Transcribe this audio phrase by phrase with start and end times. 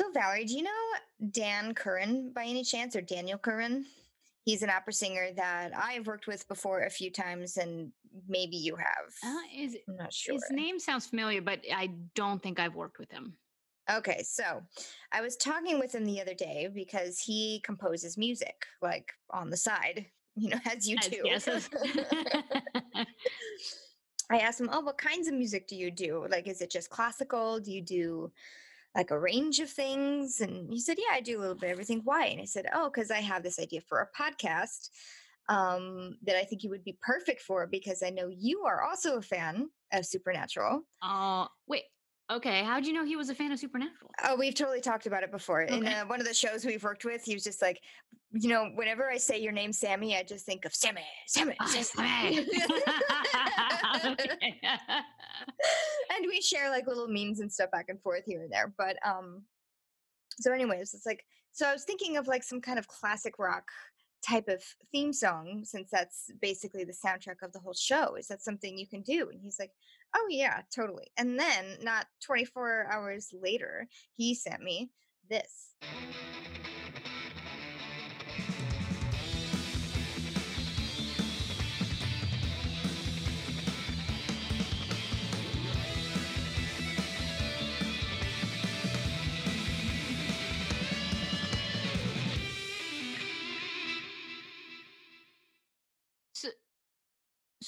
[0.00, 0.70] So, Valerie, do you know
[1.30, 3.84] Dan Curran by any chance, or Daniel Curran?
[4.46, 7.92] He's an opera singer that I've worked with before a few times, and
[8.26, 9.12] maybe you have.
[9.22, 10.36] Uh, is I'm not sure.
[10.36, 13.34] his name sounds familiar, but I don't think I've worked with him.
[13.90, 14.62] Okay, so
[15.12, 19.56] I was talking with him the other day because he composes music like on the
[19.58, 21.20] side, you know, as you As- do.
[21.24, 21.68] yes, as-
[24.30, 26.26] I asked him, "Oh, what kinds of music do you do?
[26.30, 27.60] Like, is it just classical?
[27.60, 28.32] Do you do
[28.94, 31.72] like a range of things?" And he said, "Yeah, I do a little bit of
[31.72, 32.26] everything." Why?
[32.26, 34.90] And I said, "Oh, because I have this idea for a podcast
[35.50, 39.16] um, that I think you would be perfect for because I know you are also
[39.16, 40.82] a fan of Supernatural.
[41.02, 41.82] Oh, wait.
[42.30, 42.62] Okay.
[42.62, 44.10] How'd you know he was a fan of Supernatural?
[44.24, 45.62] Oh, we've totally talked about it before.
[45.62, 47.80] In uh, one of the shows we've worked with, he was just like,
[48.32, 51.66] you know, whenever I say your name, Sammy, I just think of Sammy, Sammy, Oh,
[51.66, 52.48] Sammy.
[54.04, 54.60] Okay.
[56.16, 58.72] and we share like little memes and stuff back and forth here and there.
[58.78, 59.42] But um,
[60.38, 63.64] so anyways, it's like so I was thinking of like some kind of classic rock
[64.26, 68.16] type of theme song since that's basically the soundtrack of the whole show.
[68.16, 69.28] Is that something you can do?
[69.30, 69.72] And he's like,
[70.14, 71.06] Oh yeah, totally.
[71.16, 74.90] And then not 24 hours later, he sent me
[75.28, 75.74] this.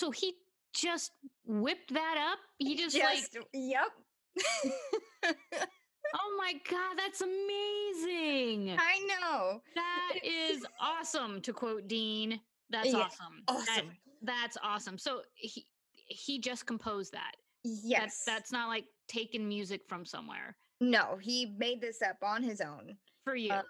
[0.02, 0.34] So he
[0.74, 1.12] just
[1.46, 2.38] whipped that up?
[2.58, 3.22] He just, like,
[3.54, 3.86] yep.
[5.24, 8.76] oh my God, that's amazing.
[8.78, 9.60] I know.
[9.76, 12.40] That is awesome, to quote Dean.
[12.70, 13.42] That's Yeah, awesome.
[13.46, 13.90] That- Awesome.
[14.22, 14.98] that's awesome.
[14.98, 17.32] So he he just composed that.
[17.62, 18.00] yes.
[18.02, 22.60] That's that's not like taking music from somewhere no, he made this up on his
[22.60, 22.96] own.
[23.24, 23.52] for you.
[23.52, 23.62] Um,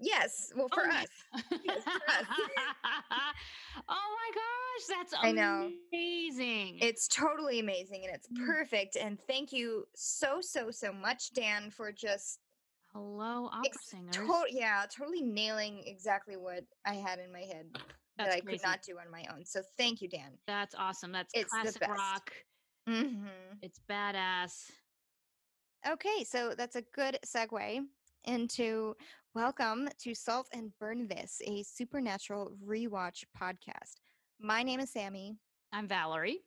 [0.00, 1.06] Yes, well for Oh, us.
[1.62, 2.26] Yes, for us.
[3.88, 5.70] oh my gosh, that's I know.
[5.92, 6.78] amazing.
[6.80, 8.46] It's totally amazing and it's Mm.
[8.46, 8.96] perfect.
[8.96, 12.40] And thank you so, so, so much, Dan, for just
[12.92, 14.14] Hello, opera ex- singers.
[14.16, 17.66] to- yeah, totally nailing exactly what I had in my head
[18.18, 18.58] that I crazy.
[18.58, 19.44] could not do on my own.
[19.44, 20.38] So thank you, Dan.
[20.46, 21.12] That's awesome.
[21.12, 22.32] That's It's classic rock.
[22.86, 23.26] hmm
[23.62, 24.70] It's badass.
[25.86, 27.86] Okay, so that's a good segue
[28.24, 28.96] into
[29.34, 33.96] welcome to Salt and Burn This, a supernatural rewatch podcast.
[34.40, 35.36] My name is Sammy.
[35.72, 36.38] I'm Valerie.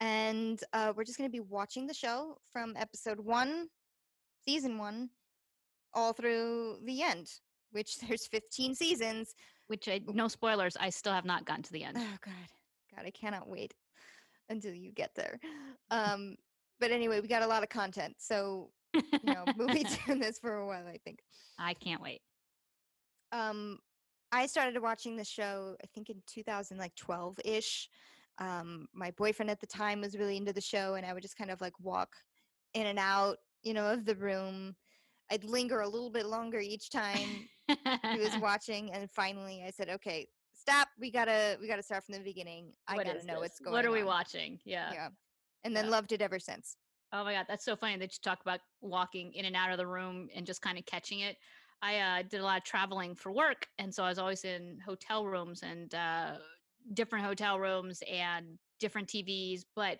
[0.00, 3.68] and uh, we're just going to be watching the show from episode one,
[4.44, 5.10] season one,
[5.94, 7.30] all through the end.
[7.70, 9.34] Which there's 15 seasons.
[9.68, 10.76] Which I no spoilers.
[10.80, 11.96] I still have not gotten to the end.
[11.96, 13.72] Oh God, God, I cannot wait
[14.48, 15.38] until you get there.
[15.92, 16.34] Um,
[16.80, 20.38] but anyway, we got a lot of content, so you know we'll be doing this
[20.38, 20.86] for a while.
[20.86, 21.20] I think.
[21.58, 22.20] I can't wait.
[23.32, 23.78] um
[24.32, 27.88] i started watching the show i think in 2012 ish
[28.38, 31.36] um my boyfriend at the time was really into the show and i would just
[31.36, 32.08] kind of like walk
[32.74, 34.74] in and out you know of the room
[35.30, 39.88] i'd linger a little bit longer each time he was watching and finally i said
[39.88, 43.40] okay stop we gotta we gotta start from the beginning i What gotta know this?
[43.40, 44.06] what's going What are we on.
[44.06, 44.58] watching?
[44.64, 44.92] Yeah.
[44.92, 45.08] yeah
[45.64, 45.90] and then Yeah.
[45.90, 46.76] loved it ever since
[47.12, 49.78] Oh my god, that's so funny that you talk about walking in and out of
[49.78, 51.36] the room and just kind of catching it.
[51.82, 54.78] I uh, did a lot of traveling for work, and so I was always in
[54.84, 56.32] hotel rooms and uh,
[56.94, 59.62] different hotel rooms and different TVs.
[59.74, 59.98] But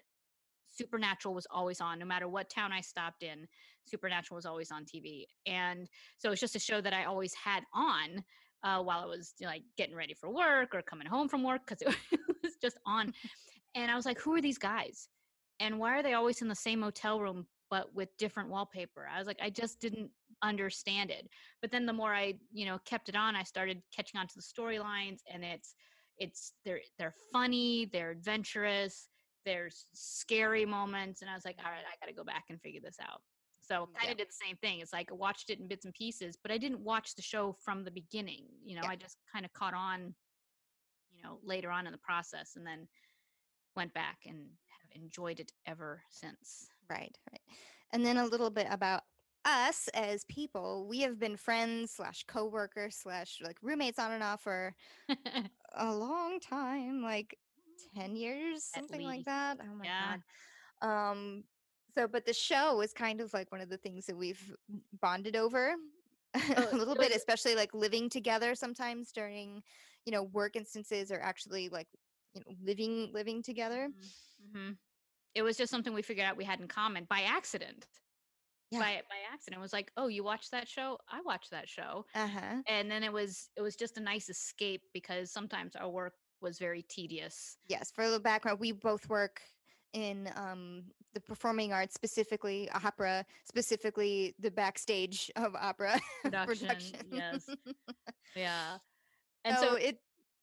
[0.68, 3.48] Supernatural was always on, no matter what town I stopped in.
[3.86, 5.88] Supernatural was always on TV, and
[6.18, 8.22] so it's just a show that I always had on
[8.62, 11.42] uh, while I was you know, like getting ready for work or coming home from
[11.42, 11.82] work because
[12.12, 13.12] it was just on.
[13.74, 15.08] and I was like, "Who are these guys?"
[15.60, 19.18] And why are they always in the same motel room but with different wallpaper i
[19.18, 20.10] was like i just didn't
[20.42, 21.28] understand it
[21.60, 24.34] but then the more i you know kept it on i started catching on to
[24.34, 25.74] the storylines and it's
[26.18, 29.08] it's they're they're funny they're adventurous
[29.44, 32.80] there's scary moments and i was like all right i gotta go back and figure
[32.82, 33.20] this out
[33.60, 34.10] so mm, kind Yeah.
[34.12, 36.50] of did the same thing it's like i watched it in bits and pieces but
[36.50, 38.90] i didn't watch the show from the beginning you know Yeah.
[38.90, 40.14] i just kind of caught on
[41.10, 42.86] you know later on in the process and then
[43.76, 44.46] went back and
[44.92, 46.70] enjoyed it ever since.
[46.88, 47.42] Right, right.
[47.92, 49.04] And then a little bit about
[49.44, 50.86] us as people.
[50.88, 54.74] We have been friends slash coworkers slash like roommates on and off for
[55.72, 57.38] a long time, like
[57.94, 59.58] 10 years, At something like that.
[59.60, 59.92] Oh my Yeah.
[59.98, 60.24] god.
[60.82, 61.44] Um
[61.96, 64.56] so but the show is kind of like one of the things that we've
[64.92, 65.76] bonded over
[66.56, 69.62] Oh, a little bit, especially like living together sometimes during,
[70.06, 71.88] you know, work instances or actually like
[72.34, 73.90] you know, living living together.
[74.52, 74.72] Hmm
[75.34, 77.86] It was just something we figured out we had in common by accident.
[78.70, 78.78] Yeah.
[78.80, 79.58] by by accident.
[79.58, 80.98] It was like, oh, you watch that show?
[81.08, 82.62] I watch that show, Uh huh.
[82.68, 86.58] and then it was it was just a nice escape because sometimes our work was
[86.58, 87.58] very tedious.
[87.68, 87.90] Yes.
[87.90, 89.42] For a little background, we both work
[89.92, 90.84] in um,
[91.14, 97.48] the performing arts, specifically opera, specifically the backstage of opera Production, yes.
[98.36, 98.78] Yeah,
[99.44, 99.98] and so so it.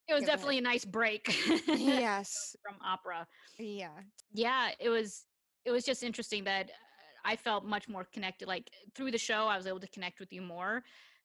[0.07, 1.27] It was definitely a nice break
[1.75, 2.55] Yes.
[2.63, 3.27] from opera.
[3.59, 3.99] Yeah.
[4.33, 5.25] yeah it was
[5.65, 6.73] it was just interesting that uh,
[7.25, 10.31] i felt much more connected like through the show i was able to connect with
[10.31, 10.83] you more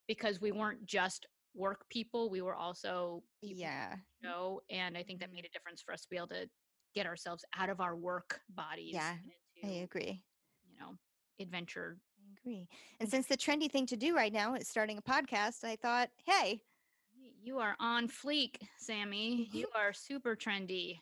[0.09, 3.97] because we weren't just work people we were also people Yeah.
[4.23, 5.35] show and i think that Mhm.
[5.35, 6.49] made a difference for us to be able to
[6.95, 9.17] get ourselves out of our work bodies Yeah,
[9.63, 10.25] and I agree.
[10.65, 10.97] you know
[11.41, 12.69] adventure I agree.
[13.01, 16.11] And since the trendy thing to do right now is starting a podcast, I thought,
[16.25, 16.63] hey,
[17.43, 20.99] you are on fleek sammy you are super trendy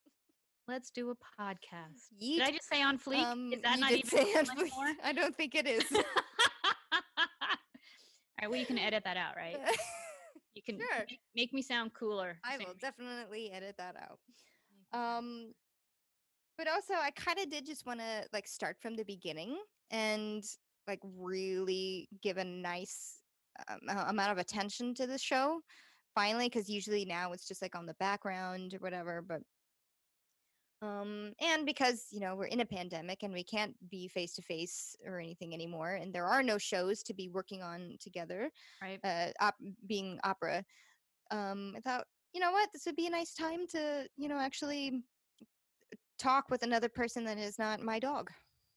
[0.68, 2.38] let's do a podcast yeet.
[2.38, 4.92] did i just say on fleek um, is that not even say cool it, anymore?
[5.04, 5.84] I don't think it is.
[8.38, 9.56] All right, well, you can edit that out, right?
[10.54, 11.04] You can Sure.
[11.06, 12.38] make, make me sound cooler.
[12.42, 14.18] I will definitely edit that out.
[14.26, 15.54] Make me sound- Um,
[16.56, 19.58] but also, I kind of did just want to like start from the beginning
[19.90, 20.42] and
[20.88, 23.18] like really give a nice
[23.88, 25.60] amount of attention to the show.
[26.14, 29.22] Finally, because usually now it's just like on the background or whatever.
[29.26, 29.42] But
[30.82, 34.42] um, and because you know we're in a pandemic and we can't be face to
[34.42, 38.50] face or anything anymore, and there are no shows to be working on together.
[38.82, 39.00] right?
[39.04, 39.54] Uh, op-
[39.86, 40.64] being opera,
[41.30, 44.38] um, I thought you know what this would be a nice time to you know
[44.38, 45.02] actually
[46.18, 48.30] talk with another person that is not my dog.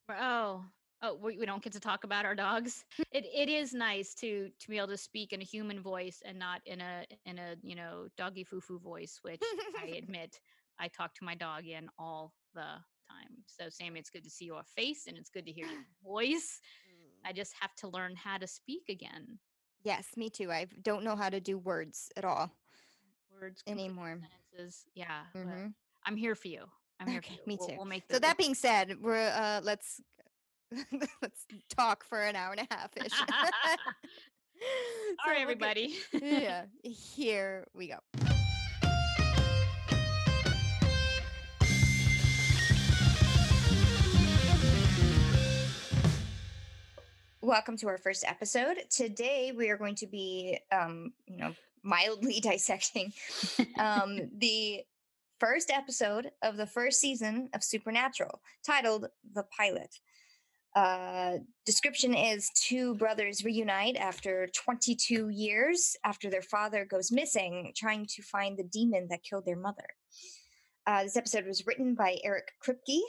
[0.09, 0.63] Oh,
[1.01, 2.83] oh, we, we don't get to talk about our dogs.
[3.11, 6.37] It it is nice to to be able to speak in a human voice and
[6.37, 9.41] not in a in a you know doggy foo foo voice, which
[9.81, 10.39] I admit
[10.79, 12.61] I talk to my dog in all the
[13.09, 13.43] time.
[13.47, 16.59] So Sammy, it's good to see your face and it's good to hear your voice.
[17.25, 19.39] I just have to learn how to speak again.
[19.83, 20.51] Yes, me too.
[20.51, 22.51] I don't know how to do words at all
[23.41, 24.19] Words anymore.
[24.53, 24.85] sentences.
[24.95, 25.73] Yeah, Mhm.
[26.05, 26.65] I'm here for you.
[26.99, 27.47] I'm here Okay, for you.
[27.47, 27.75] me We'll- too.
[27.77, 30.01] We'll make So that being said, we're uh let's
[31.21, 31.45] let's
[31.75, 33.11] talk for an hour and a half ish.
[35.25, 35.95] All right, everybody.
[36.13, 37.97] yeah, here we go.
[47.41, 48.77] Welcome to our first episode.
[48.91, 53.11] Today we are going to be, um, you know, mildly dissecting
[53.79, 54.83] um, the
[55.39, 59.99] first episode of the first season of Supernatural, titled "The Pilot."
[60.75, 68.05] Uh, description is two brothers reunite after 22 years after their father goes missing, trying
[68.07, 69.87] to find the demon that killed their mother.
[70.85, 72.99] Uh, this episode was written by Eric Kripke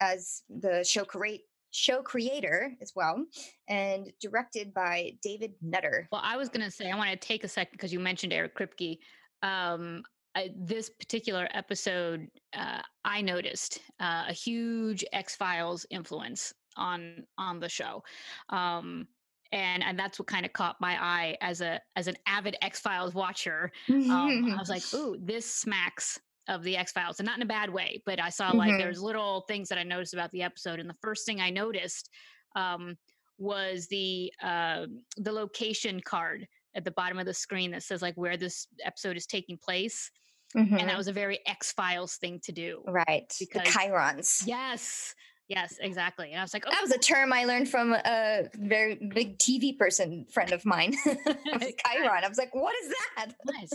[0.00, 1.42] as the show create
[1.72, 3.24] show creator as well,
[3.68, 6.08] and directed by David Nutter.
[6.10, 8.32] Well, I was going to say, I want to take a second because you mentioned
[8.32, 8.98] Eric Kripke.
[9.42, 10.02] Um,
[10.34, 17.60] I, this particular episode, uh, I noticed uh, a huge X Files influence on on
[17.60, 18.02] the show,
[18.50, 19.06] um,
[19.52, 22.80] and and that's what kind of caught my eye as a as an avid X
[22.80, 23.70] Files watcher.
[23.88, 26.18] Um, I was like, ooh, this smacks
[26.48, 28.78] of the X Files, and not in a bad way, but I saw like Mhm.
[28.78, 32.10] there's little things that I noticed about the episode, and the first thing I noticed
[32.56, 32.96] um,
[33.38, 34.86] was the uh,
[35.16, 39.16] the location card at the bottom of the screen that says like where this episode
[39.16, 40.10] is taking place,
[40.54, 42.82] and that was a very X Files thing to do.
[42.86, 43.32] right.
[43.38, 44.42] because- the chyrons.
[44.46, 45.14] Yes,
[45.50, 46.30] yes, exactly.
[46.30, 49.38] And I was like, oh, That was a term I learned from a very big
[49.38, 50.94] TV person friend of mine.
[51.04, 52.24] Chyron.
[52.24, 53.34] I was like, what is that?
[53.44, 53.72] nice.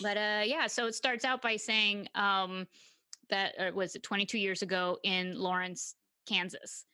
[0.00, 2.66] But uh, yeah, so it starts out by saying um,
[3.28, 5.94] that uh, was it 22 years ago in Lawrence,
[6.26, 6.84] Kansas,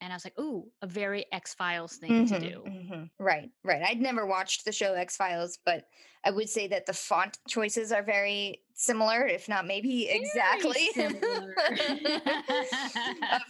[0.00, 2.64] and I was like, ooh, a very X Files thing to Mhm, do.
[2.66, 3.10] mhm.
[3.18, 3.82] Right, right.
[3.82, 5.86] I'd never watched the show X Files, but
[6.24, 10.88] I would say that the font choices are very similar, if not maybe Very exactly.
[10.98, 11.12] of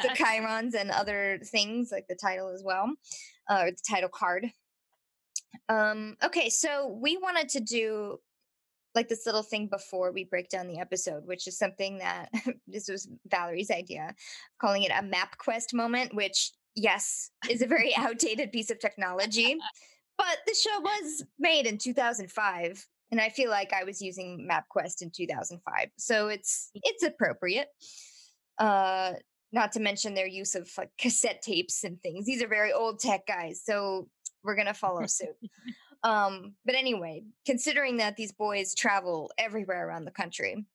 [0.03, 2.95] the chyrons and other things like the title as well,
[3.49, 4.53] uh, or the title card.
[5.69, 8.19] Um, okay, so we wanted to do
[8.95, 12.31] like this little thing before we break down the episode, which is something that
[12.67, 14.15] this was Valerie's idea,
[14.61, 19.57] calling it a map quest moment, which yes, is a very outdated piece of technology.
[20.17, 25.03] But the show was made in 2005, and I feel like I was using MapQuest
[25.03, 27.67] in 2005, so it's it's appropriate.
[28.57, 29.15] Uh,
[29.51, 32.27] not to mention their use of like cassette tapes and things.
[32.27, 34.09] These are very old tech guys, so
[34.45, 35.35] we're gonna follow suit.
[36.05, 40.67] Um, but anyway, considering that these boys travel everywhere around the country,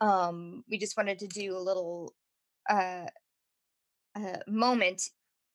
[0.00, 2.12] um, we just wanted to do a little
[2.68, 3.06] uh,
[4.16, 5.02] uh, moment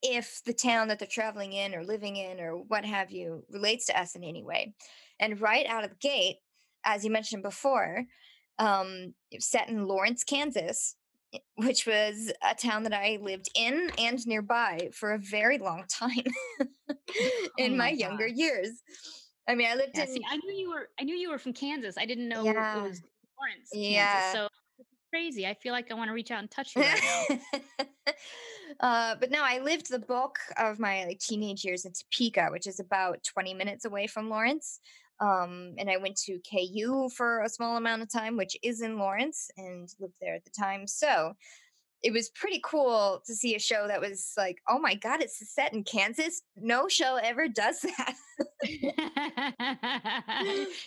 [0.02, 3.86] if the town that they're traveling in or living in or what have you relates
[3.88, 4.74] to us in any way.
[5.20, 6.38] And right out of the gate,
[6.86, 8.06] as you mentioned before,
[8.60, 10.96] um, set in Lawrence, Kansas,
[11.56, 16.24] which was a town that I lived in and nearby for a very long time
[17.58, 18.70] in oh my, my younger years.
[19.48, 20.08] I mean, I lived yeah, in.
[20.08, 20.90] See, I knew you were.
[21.00, 21.96] I knew you were from Kansas.
[21.98, 22.78] I didn't know yeah.
[22.78, 23.02] it was
[23.40, 23.92] Lawrence, Kansas.
[23.92, 24.34] Yeah.
[24.34, 24.48] So
[25.10, 25.48] crazy.
[25.48, 27.40] I feel like I want to reach out and touch you right
[27.80, 27.84] now.
[28.80, 32.68] uh, but no, I lived the bulk of my like teenage years in Topeka, which
[32.68, 34.80] is about 20 minutes away from Lawrence.
[35.20, 38.98] Um, and I went to KU for a small amount of time, which is in
[38.98, 40.88] Lawrence, and lived there at the time.
[40.88, 41.34] So
[42.02, 45.42] it was pretty cool to see a show that was like, oh my god, it's
[45.54, 46.42] set in Kansas.
[46.56, 48.16] No show ever does that.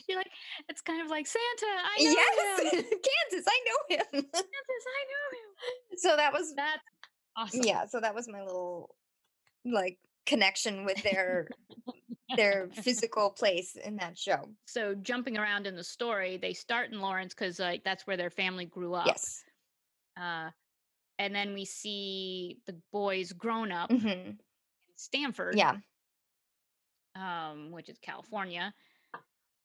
[0.09, 0.31] You're like,
[0.69, 1.67] it's kind of like Santa.
[1.67, 2.83] I know yes, him.
[3.31, 3.47] Kansas.
[3.47, 4.07] I know him.
[4.13, 4.31] Kansas.
[4.33, 5.99] I know him.
[5.99, 6.81] So that was that's
[7.37, 7.63] awesome.
[7.63, 7.87] Yeah.
[7.87, 8.95] So that was my little
[9.67, 11.49] like connection with their
[12.37, 14.49] their physical place in that show.
[14.65, 18.31] So jumping around in the story, they start in Lawrence because like that's where their
[18.31, 19.07] family grew up.
[19.07, 19.45] Yes.
[20.19, 20.51] Uh,
[21.19, 24.09] and then we see the boys grown up mm-hmm.
[24.09, 24.39] in
[24.97, 25.55] Stanford.
[25.57, 25.77] Yeah.
[27.15, 28.73] Um, which is California.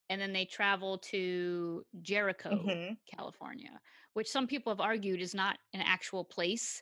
[0.10, 2.94] And then they travel to Jericho, mm-hmm.
[3.13, 3.72] California,
[4.13, 6.82] which some people have argued is not an actual place,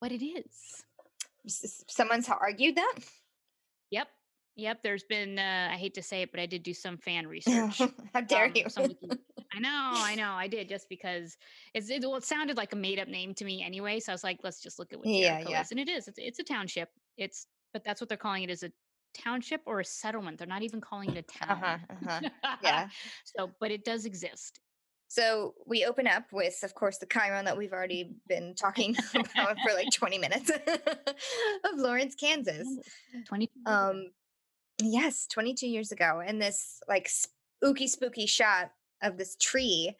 [0.00, 0.84] but it is.
[1.88, 2.94] Someone's argued that?
[3.90, 4.08] Yep.
[4.58, 4.82] Yep.
[4.82, 7.80] There's been, uh, I hate to say it, but I did do some fan research.
[8.12, 8.66] How dare um, you?
[9.54, 11.36] I know, I know, I did just because
[11.72, 13.98] it's it, well, it sounded like a made up name to me anyway.
[13.98, 15.60] So I was like, let's just look at what yeah, Jericho yeah.
[15.62, 16.06] is, and it is.
[16.06, 16.90] It's it's a township.
[17.16, 18.70] It's but that's what they're calling it is a
[19.16, 20.38] township or a settlement.
[20.38, 21.62] They're not even calling it a town.
[21.62, 22.56] Uh-huh, uh-huh.
[22.62, 22.88] Yeah.
[23.24, 24.60] so, but it does exist.
[25.08, 29.56] So we open up with, of course, the chyron that we've already been talking about
[29.66, 32.68] for like 20 minutes of Lawrence, Kansas.
[33.26, 33.50] 20.
[33.64, 34.10] Um,
[34.82, 36.22] yes, 22 years ago.
[36.24, 38.70] And this like spooky, spooky shot
[39.02, 39.96] of this tree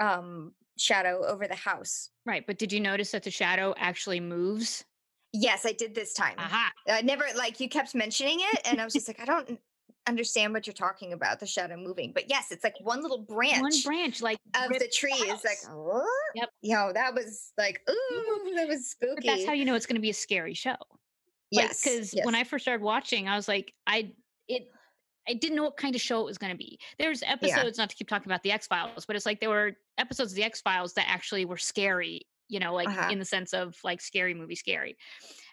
[0.00, 2.10] um, shadow over the house.
[2.26, 2.46] Right.
[2.46, 4.84] But did you notice that the shadow actually moves?
[5.32, 6.34] Yes, I did this time.
[6.38, 6.72] Aha.
[6.88, 9.60] I never like you kept mentioning it, and I was just like, I don't
[10.08, 11.38] understand what you're talking about.
[11.38, 13.60] The shadow moving, but yes, it's like one little branch.
[13.60, 16.04] One branch, like of the tree, is like, oh,
[16.34, 16.48] yep.
[16.62, 19.14] You know, that was like, ooh, that was spooky.
[19.14, 20.76] But that's how you know it's going to be a scary show.
[21.50, 22.24] Yes, because yes.
[22.24, 24.12] when I first started watching, I was like, I
[24.48, 24.68] it
[25.28, 26.78] I didn't know what kind of show it was going to be.
[26.98, 27.82] There's episodes, yeah.
[27.82, 30.36] not to keep talking about the X Files, but it's like there were episodes of
[30.36, 33.10] the X Files that actually were scary, you know, like uh-huh.
[33.10, 34.96] in the sense of like scary movie scary.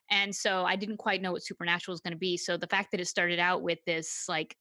[0.10, 2.38] And so I didn't quite know what Supernatural was going to be.
[2.38, 4.56] So the fact that it started out with this like,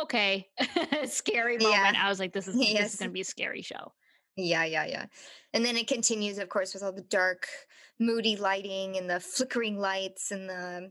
[0.00, 0.46] okay,
[1.06, 2.02] scary moment, yeah.
[2.02, 2.82] I was like, this is yes.
[2.82, 3.92] this is going to be a scary show.
[4.36, 5.06] Yeah, yeah, yeah.
[5.52, 7.46] And then it continues, of course, with all the dark,
[7.98, 10.90] moody lighting and the flickering lights and the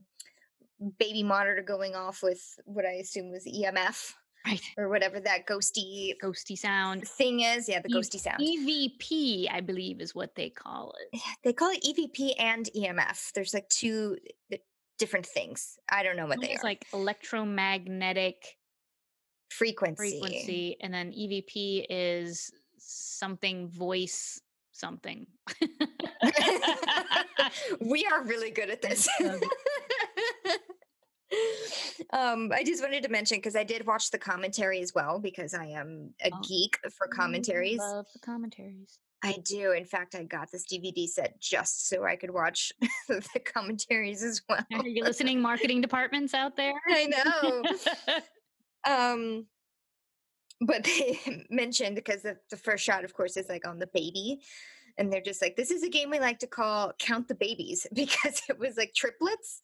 [1.00, 4.14] baby monitor going off with what I assume was EMF.
[4.46, 4.62] Right.
[4.78, 7.68] Or whatever that ghosty ghosty sound thing is.
[7.68, 8.40] Yeah, the ghosty sound.
[8.40, 11.20] EVP, I believe, is what they call it.
[11.44, 13.32] They call it EVP and EMF.
[13.34, 14.18] There's like two
[15.00, 15.80] different things.
[15.90, 16.54] I don't know what they are.
[16.54, 18.36] It's like electromagnetic
[19.50, 20.20] frequency.
[20.20, 20.78] Frequency.
[20.80, 22.52] And then EVP is
[22.86, 24.42] something voice
[24.75, 25.25] something.
[27.82, 29.10] we are really good at this.
[32.13, 35.54] um, I just wanted to mention because I did watch the commentary as well because
[35.54, 37.80] I am a oh, geek for commentaries.
[37.82, 39.00] I love the commentaries.
[39.24, 39.72] I do.
[39.72, 42.72] In fact, I got this DVD set just so I could watch
[43.08, 44.63] the commentaries as well.
[44.74, 46.74] Are you listening, marketing departments out there?
[46.88, 47.63] I know.
[48.88, 49.48] um,
[50.62, 54.42] but they mentioned because the, the first shot, of course, is like on the baby
[54.98, 57.86] and they're just like this is a game we like to call count the babies
[57.94, 59.62] because it was like triplets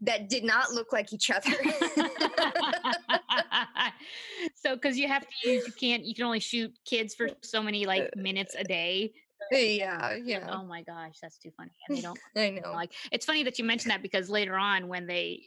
[0.00, 1.50] that did not look like each other.
[4.56, 7.62] So because you have to use you can't you can only shoot kids for so
[7.62, 9.12] many like minutes a day.
[9.50, 10.46] Yeah yeah.
[10.50, 12.72] oh my gosh that's too funny and they don't i know.
[12.72, 15.42] like it's funny that you mentioned that because later on when they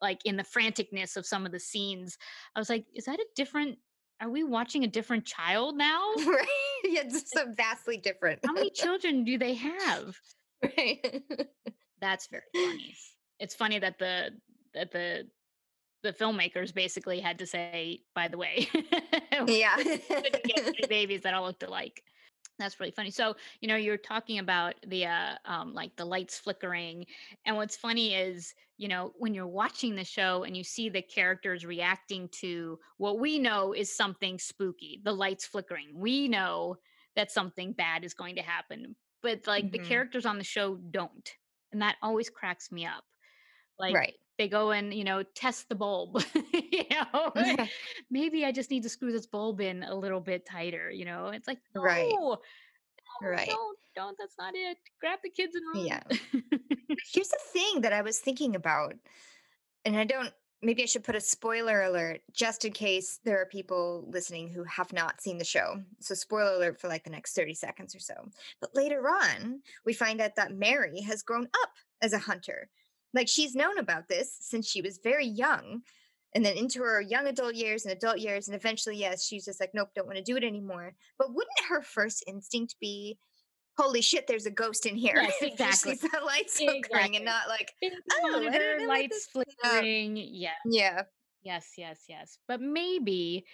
[0.00, 2.16] like in the franticness of some of the scenes
[2.56, 3.76] i was like is that a different
[4.22, 6.12] are we watching a different child now?
[6.26, 6.46] right.
[6.84, 8.38] Yeah, it's so vastly different.
[8.46, 10.16] How many children do they have?
[10.62, 11.22] Right.
[12.00, 12.94] That's very funny.
[13.40, 14.30] It's funny that the
[14.74, 15.28] that the
[16.04, 18.68] the filmmakers basically had to say, by the way,
[19.46, 19.76] yeah,
[20.88, 22.02] babies that all looked alike.
[22.62, 23.10] That's really funny.
[23.10, 27.06] So, you know, you're talking about the uh um like the lights flickering.
[27.44, 31.02] And what's funny is, you know, when you're watching the show and you see the
[31.02, 35.88] characters reacting to what we know is something spooky, the lights flickering.
[35.94, 36.76] We know
[37.16, 38.96] that something bad is going to happen.
[39.22, 39.82] But like mm-hmm.
[39.82, 41.30] the characters on the show don't.
[41.72, 43.04] and that always cracks me up.
[43.78, 44.14] Like right.
[44.38, 46.22] They go and you know test the bulb.
[46.52, 47.32] you know,
[48.10, 50.90] maybe I just need to screw this bulb in a little bit tighter.
[50.90, 52.12] You know, it's like no, right.
[52.12, 52.38] no,
[53.20, 53.48] Right.
[53.48, 54.16] don't, don't.
[54.18, 54.78] That's not it.
[55.00, 55.86] Grab the kids and run.
[55.86, 56.02] Yeah.
[57.12, 58.94] Here's the thing that I was thinking about,
[59.84, 63.46] and I don't, maybe I should put a spoiler alert just in case there are
[63.46, 65.82] people listening who have not seen the show.
[66.00, 68.14] So, spoiler alert for like the next 30 seconds or so.
[68.60, 71.70] But later on, we find out that Mary has grown up
[72.00, 72.70] as a hunter.
[73.14, 75.82] Like she's known about this since she was very young.
[76.34, 78.48] And then into her young adult years and adult years.
[78.48, 80.94] And eventually, yes, she's just like, nope, don't want to do it anymore.
[81.18, 83.18] But wouldn't her first instinct be,
[83.78, 85.16] holy shit, there's a ghost in here.
[85.16, 85.94] Yes, exactly.
[85.96, 90.16] the lights flickering and not like, Oh, monitor, lights flickering.
[90.16, 90.52] Yeah.
[90.64, 91.02] yeah,
[91.42, 92.38] Yes, yes, yes.
[92.48, 93.44] But maybe,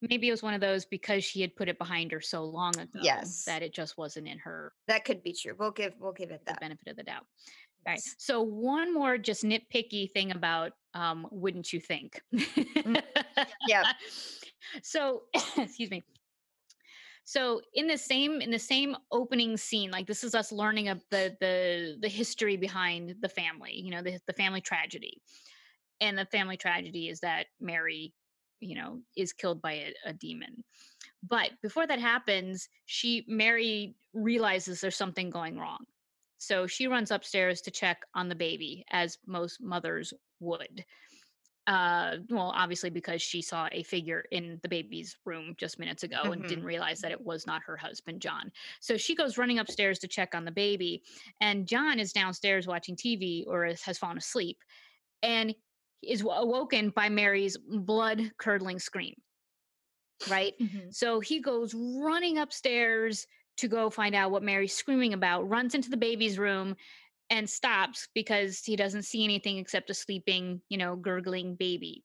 [0.00, 2.78] maybe it was one of those because she had put it behind her so long
[2.78, 3.42] ago Yes.
[3.46, 5.54] that it just wasn't in her that could be true.
[5.58, 6.60] We'll give we'll give it the that.
[6.60, 7.24] benefit of the doubt.
[7.86, 8.00] Right.
[8.18, 12.20] So one more just nitpicky thing about um, wouldn't you think?
[13.66, 13.84] yeah.
[14.82, 15.22] So
[15.56, 16.02] excuse me.
[17.24, 21.04] So in the same in the same opening scene, like this is us learning of
[21.10, 25.20] the the the history behind the family, you know, the the family tragedy.
[26.00, 28.14] And the family tragedy is that Mary,
[28.60, 30.64] you know, is killed by a, a demon.
[31.22, 35.84] But before that happens, she Mary realizes there's something going wrong.
[36.38, 40.84] So she runs upstairs to check on the baby, as most mothers would.
[41.66, 46.32] Uh, well, obviously because she saw a figure in the baby's room just minutes ago
[46.32, 46.48] and Mhm.
[46.48, 48.50] didn't realize that it was not her husband, John.
[48.80, 51.02] So she goes running upstairs to check on the baby,
[51.42, 54.64] and John is downstairs watching TV or is, has fallen asleep,
[55.22, 55.54] and
[56.02, 59.14] is awoken by Mary's blood curdling scream.
[60.26, 60.54] Right.
[60.60, 60.90] Mhm.
[60.90, 63.26] So he goes running upstairs
[63.58, 66.76] to go find out what Mary's screaming about, runs into the baby's room
[67.30, 72.04] and stops because he doesn't see anything except a sleeping, you know, gurgling baby.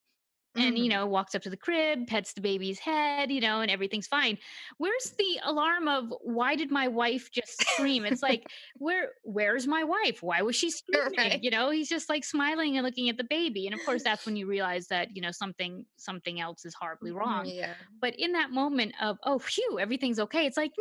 [0.55, 0.89] And, you Mhm.
[0.89, 4.37] know, walks up to the crib, pets the baby's head, you know, and everything's fine.
[4.77, 8.05] Where's the alarm of why did my wife just scream?
[8.05, 8.45] It's like,
[8.77, 10.21] where where's my wife?
[10.21, 11.09] Why was she screaming?
[11.17, 11.41] Right.
[11.41, 13.65] You know, he's just like smiling and looking at the baby.
[13.65, 17.11] And of course that's when you realize that, you know, something something else is horribly
[17.11, 17.51] wrong.
[17.51, 17.75] Yeah.
[17.99, 20.73] But in that moment of, oh phew, everything's okay, it's like,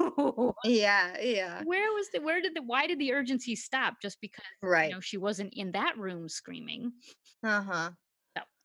[0.00, 0.54] no.
[0.64, 1.18] Yeah.
[1.20, 1.64] Yeah.
[1.64, 4.90] Where was the where did the why did the urgency stop just because Right.
[4.90, 6.92] you know she wasn't in that room screaming?
[7.44, 7.94] Uh-huh.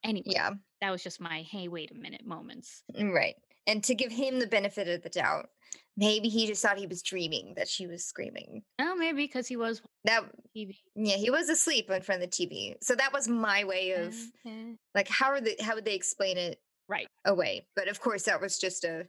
[0.03, 0.51] Anyway, Yeah.
[0.81, 2.83] that was just my hey, wait a minute moments.
[2.97, 3.35] Right.
[3.67, 5.49] And to give him the benefit of the doubt,
[5.97, 8.63] maybe he just thought he was dreaming that she was screaming.
[8.79, 10.23] Oh, maybe because he was That
[10.55, 10.77] TV.
[10.95, 12.75] yeah, he was asleep in front of the TV.
[12.81, 14.75] So that was my way of Okay.
[14.95, 17.07] like how are they how would they explain it Right.
[17.25, 17.67] away?
[17.75, 19.07] But of course that was just a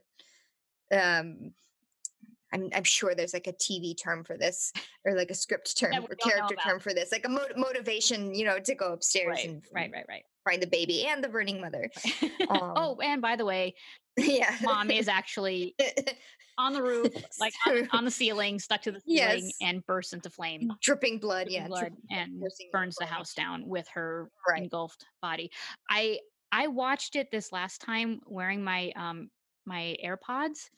[0.91, 1.53] um
[2.53, 4.71] I'm, I'm sure there's like a TV term for this,
[5.05, 8.45] or like a script term or character term for this, like a mot- motivation, you
[8.45, 10.23] know, to go upstairs Right, and right, right, right.
[10.45, 11.89] find the baby and the burning mother.
[12.49, 13.75] Um, oh, and by the way,
[14.17, 15.73] yeah, mom is actually
[16.57, 17.07] on the roof,
[17.39, 19.53] like on, on the ceiling, stuck to the ceiling, Yes.
[19.61, 20.69] and bursts into flame.
[20.81, 21.43] dripping blood.
[21.47, 23.13] dripping Yeah, blood dripping and burns the flame.
[23.13, 24.63] house down with her Right.
[24.63, 25.49] engulfed body.
[25.89, 26.19] I
[26.51, 29.29] I watched it this last time wearing my um
[29.65, 30.69] my AirPods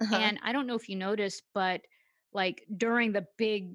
[0.00, 0.16] Uh-huh.
[0.16, 1.82] and I don't know if you noticed but
[2.32, 3.74] like during the big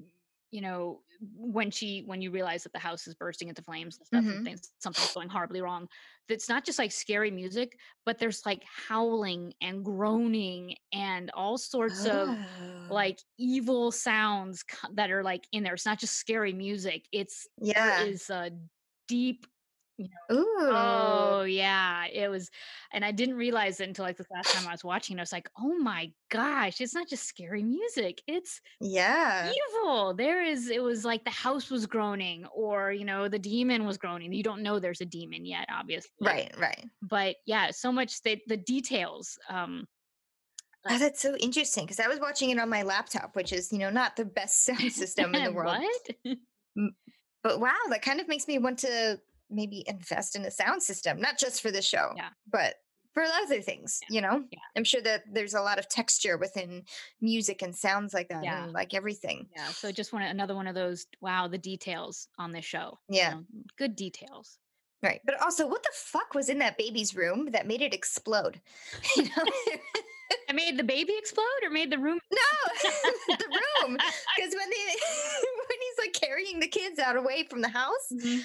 [0.50, 1.00] you know
[1.36, 4.36] when she when you realize that the house is bursting into flames and stuff Mhm.
[4.36, 5.86] and things something's going horribly wrong
[6.28, 12.04] it's not just like scary music but there's like howling and groaning and all sorts
[12.06, 12.86] of Oh.
[12.90, 15.74] like evil sounds that are like in there.
[15.74, 17.06] It's not just scary music.
[17.12, 18.02] It's yeah.
[18.02, 18.50] is a
[19.08, 19.46] deep.
[20.32, 20.56] Ooh.
[20.60, 22.50] Oh yeah, it was,
[22.92, 25.16] and I didn't realize it until like the last time I was watching.
[25.16, 25.20] it.
[25.20, 28.22] I was like, oh my gosh, it's not just scary music.
[28.26, 29.50] It's yeah.
[29.50, 30.14] evil.
[30.14, 30.70] There is.
[30.70, 34.32] It was like the house was groaning, or you know, the demon was groaning.
[34.32, 36.10] You don't know there's a demon yet, obviously.
[36.20, 36.54] Right.
[36.58, 36.84] Right.
[37.02, 39.38] But yeah, so much the the details.
[39.48, 39.86] Um,
[40.88, 43.76] Oh, that's so interesting because I was watching it on my laptop, which is, you
[43.76, 45.76] know, not the best sound system in the world.
[45.76, 46.38] What?
[47.42, 49.18] But wow, that kind of makes me want to
[49.50, 52.30] maybe invest in a sound system, not just for the show, Yeah.
[52.50, 52.76] but
[53.12, 54.44] for other things, you know?
[54.52, 54.58] Yeah.
[54.76, 56.84] I'm sure that there's a lot of texture within
[57.20, 58.62] music and sounds like that Yeah.
[58.64, 59.48] and like everything.
[59.56, 61.06] Yeah, so just want another one of those.
[61.20, 62.98] Wow, the details on this show.
[63.08, 63.30] you Yeah.
[63.34, 63.44] know,
[63.76, 64.58] good details.
[65.02, 65.20] Right.
[65.24, 68.60] But also, what the fuck was in that baby's room that made it explode?
[69.16, 69.44] You know?
[70.48, 72.20] I made the baby explode, or made the room.
[72.30, 72.38] no,
[73.28, 73.96] the room.
[74.36, 78.44] Because when they when he's like carrying the kids out away from the house, Mhm.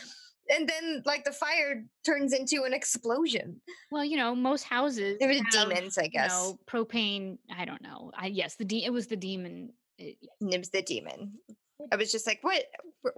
[0.49, 3.61] And then like the fire turns into an explosion.
[3.91, 6.29] Well, you know, most houses There were demons, I you guess.
[6.31, 7.37] know, propane.
[7.55, 8.11] I don't know.
[8.15, 9.73] I yes, the de- it was the demon.
[9.99, 11.39] Eh, it, And it the demon.
[11.91, 12.63] I was just like, what?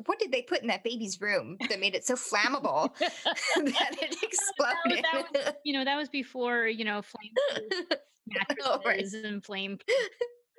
[0.05, 4.15] What did they put in that baby's room that made it so flammable that it
[4.23, 5.05] exploded?
[5.05, 7.69] That was, that was, you know, that was before you know flame
[8.27, 9.05] mattresses Oh, right.
[9.25, 9.77] and flame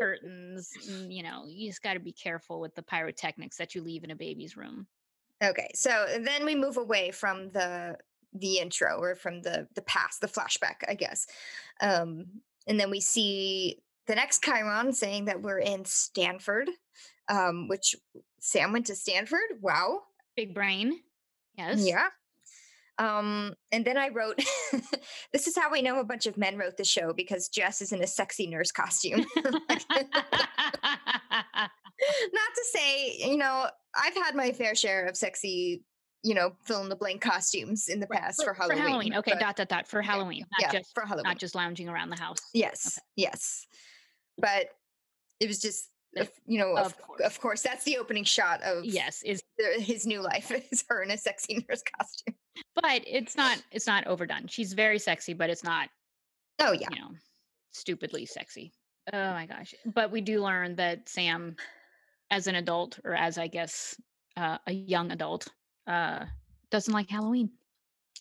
[0.01, 0.71] curtains.
[0.89, 4.05] And, you know, you just got to be careful with the pyrotechnics that you leave
[4.05, 4.87] in a baby's room.
[5.43, 7.97] Okay, so then we move away from the
[8.35, 11.27] the intro or from the the past, the flashback, I guess.
[11.81, 12.27] Um,
[12.67, 16.69] and then we see the next chyron saying that we're in Stanford,
[17.29, 17.95] um, which
[18.41, 19.41] Sam went to Stanford.
[19.61, 20.01] Wow.
[20.37, 21.01] Big brain.
[21.57, 21.87] Yes.
[21.87, 22.09] Yeah.
[22.99, 24.43] Um, and then I wrote,
[25.33, 27.93] this is how we know a bunch of men wrote the show because Jess is
[27.93, 29.25] in a sexy nurse costume.
[29.43, 29.61] Not
[32.55, 35.83] to say, you know, I've had my fair share of sexy,
[36.23, 39.15] you know, fill in the blank costumes in the past for, Halloween.
[39.15, 41.25] Okay, but- dot dot dot for Halloween, not yeah, just for Halloween.
[41.29, 42.39] not just lounging around the house.
[42.53, 43.67] yes, yes.
[44.39, 44.71] But
[45.41, 47.21] it was just, if- you know, of, of course.
[47.25, 49.41] of course, that's the opening shot of Yes, is
[49.79, 52.35] his new life is her in a sexy nurse costume.
[52.75, 54.47] But it's not it's not overdone.
[54.47, 55.89] She's very sexy, but it's not
[56.61, 57.11] Oh yeah, you know
[57.73, 58.73] stupidly sexy.
[59.13, 59.75] Oh my gosh!
[59.87, 61.57] But we do learn that Sam,
[62.31, 63.97] as an adult or as I guess
[64.37, 65.49] uh, a young adult,
[65.87, 66.25] uh,
[66.71, 67.51] doesn't like Halloween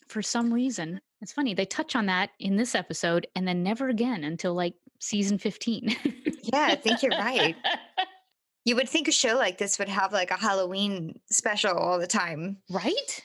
[0.07, 1.01] for some reason.
[1.21, 4.75] It's funny they touch on that in this episode and then never again until like
[4.99, 5.95] season fifteen.
[6.43, 6.67] yeah.
[6.69, 7.55] I think you're right.
[8.65, 12.05] You would think a show like this would have like a Halloween special all the
[12.05, 12.57] time.
[12.69, 13.23] right?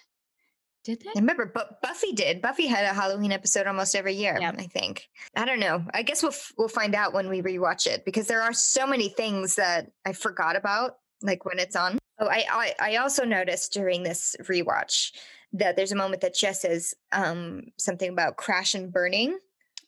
[0.85, 1.11] Did they?
[1.11, 2.43] I remember but Buffy did.
[2.43, 4.57] Buffy had a Halloween episode almost every year, Yep.
[4.59, 5.09] I think.
[5.37, 5.85] I don't know.
[5.95, 8.87] I guess we'll f- we'll find out when we rewatch it because there are so
[8.87, 11.99] many things that I forgot about like when it's on.
[12.19, 15.13] Oh, I I, I also noticed during this rewatch
[15.53, 19.39] that there's a moment that Jess says um, something about crash and burning,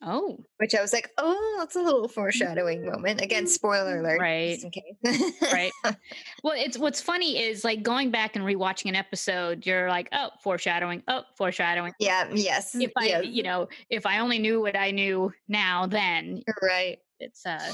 [0.07, 3.21] Oh, which I was like, oh, that's a little foreshadowing moment.
[3.23, 4.51] Again, spoiler alert, Right.
[4.61, 5.33] just in case.
[5.53, 5.73] right.
[6.45, 10.29] well, it's what's funny is like going back and rewatching an episode, you're like, oh,
[10.43, 11.93] foreshadowing, oh, foreshadowing.
[11.99, 12.29] yeah.
[12.33, 12.75] Yes.
[12.75, 16.69] If I, yes, you know, if I only knew what I knew now, then you're
[16.71, 16.99] right.
[17.21, 17.73] it's uh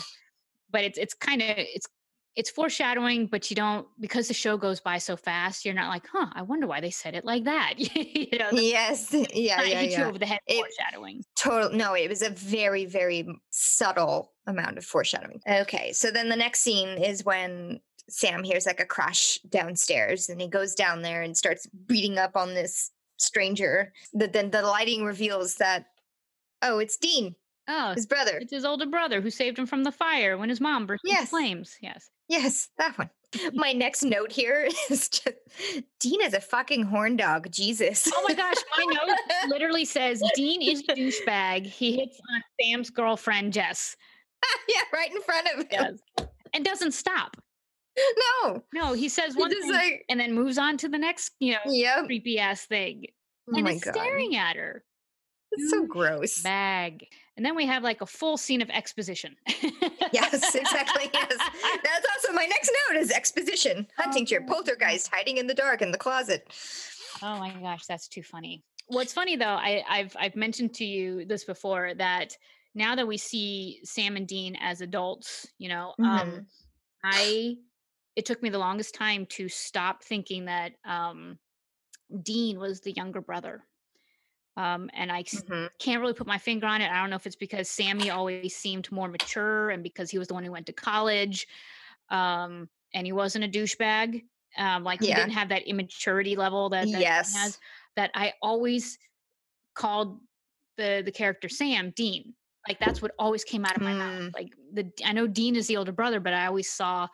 [0.71, 1.87] but it's it's kind of it's
[2.37, 6.07] it's foreshadowing but you don't because the show goes by so fast you're not like
[6.13, 9.13] huh i wonder why they said it like that you know Yes.
[9.35, 9.63] Yeah.
[9.63, 9.63] Yeah.
[9.81, 10.07] hit you Yeah.
[10.07, 14.85] over the head It- foreshadowing total no it was a very very subtle amount of
[14.85, 20.29] foreshadowing okay so then the next scene is when sam hears like a crash downstairs
[20.29, 24.63] and he goes down there and starts beating up on this stranger that then the
[24.63, 25.87] lighting reveals that
[26.63, 27.35] oh it's dean
[27.69, 30.61] oh his brother it's his older brother who saved him from the fire when his
[30.61, 33.11] mom burst into flames yes yes that one.
[33.55, 35.37] My next note here is just
[36.01, 38.11] dean is a fucking horn dog jesus.
[38.13, 39.17] Oh my gosh my note
[39.49, 41.67] literally says dean is a douchebag.
[41.67, 43.97] He hits on sam's girlfriend jess.
[44.69, 45.67] Yeah right in front of him.
[45.71, 46.29] Yes.
[46.55, 47.37] And doesn't stop.
[48.43, 48.63] No.
[48.73, 51.59] No he says one thing like and then moves on to the next you know
[51.67, 52.07] yep.
[52.07, 53.07] creepy ass thing.
[53.49, 53.95] Oh and my is god.
[53.95, 54.85] staring at her.
[55.53, 56.43] It's so gross.
[56.43, 57.07] Bag.
[57.41, 59.35] And then we have like a full scene of exposition.
[60.13, 61.09] Yes, exactly.
[61.15, 61.39] Yes.
[61.39, 63.87] That's also my next note is exposition.
[63.97, 64.47] Hunting to your Oh.
[64.47, 66.47] poltergeist hiding in the dark in the closet.
[67.23, 68.63] Oh my gosh, that's too funny.
[68.89, 72.37] What's funny though, I, I've I've mentioned to you this before that
[72.75, 76.47] now that we see Sam and Dean as adults, you know, um, Mhm.
[77.03, 77.57] I
[78.17, 81.39] it took me the longest time to stop thinking that um,
[82.23, 83.65] Dean was the younger brother.
[84.61, 85.71] Um, and I Mhm.
[85.79, 86.91] can't really put my finger on it.
[86.91, 90.29] I don't know if it's because Sammy always seemed more mature and because he was
[90.29, 91.47] the one who went to college,
[92.11, 94.23] um, and he wasn't a douchebag.
[94.57, 97.33] Um, like he didn't have that immaturity level that, that Yes.
[97.33, 97.59] has.
[97.97, 98.99] That I always
[99.75, 100.21] called
[100.77, 102.35] the the character Sam Dean.
[102.69, 104.23] Like that's what always came out of my mouth.
[104.23, 104.35] Mm.
[104.35, 107.09] Like the I know Dean is the older brother, but I always saw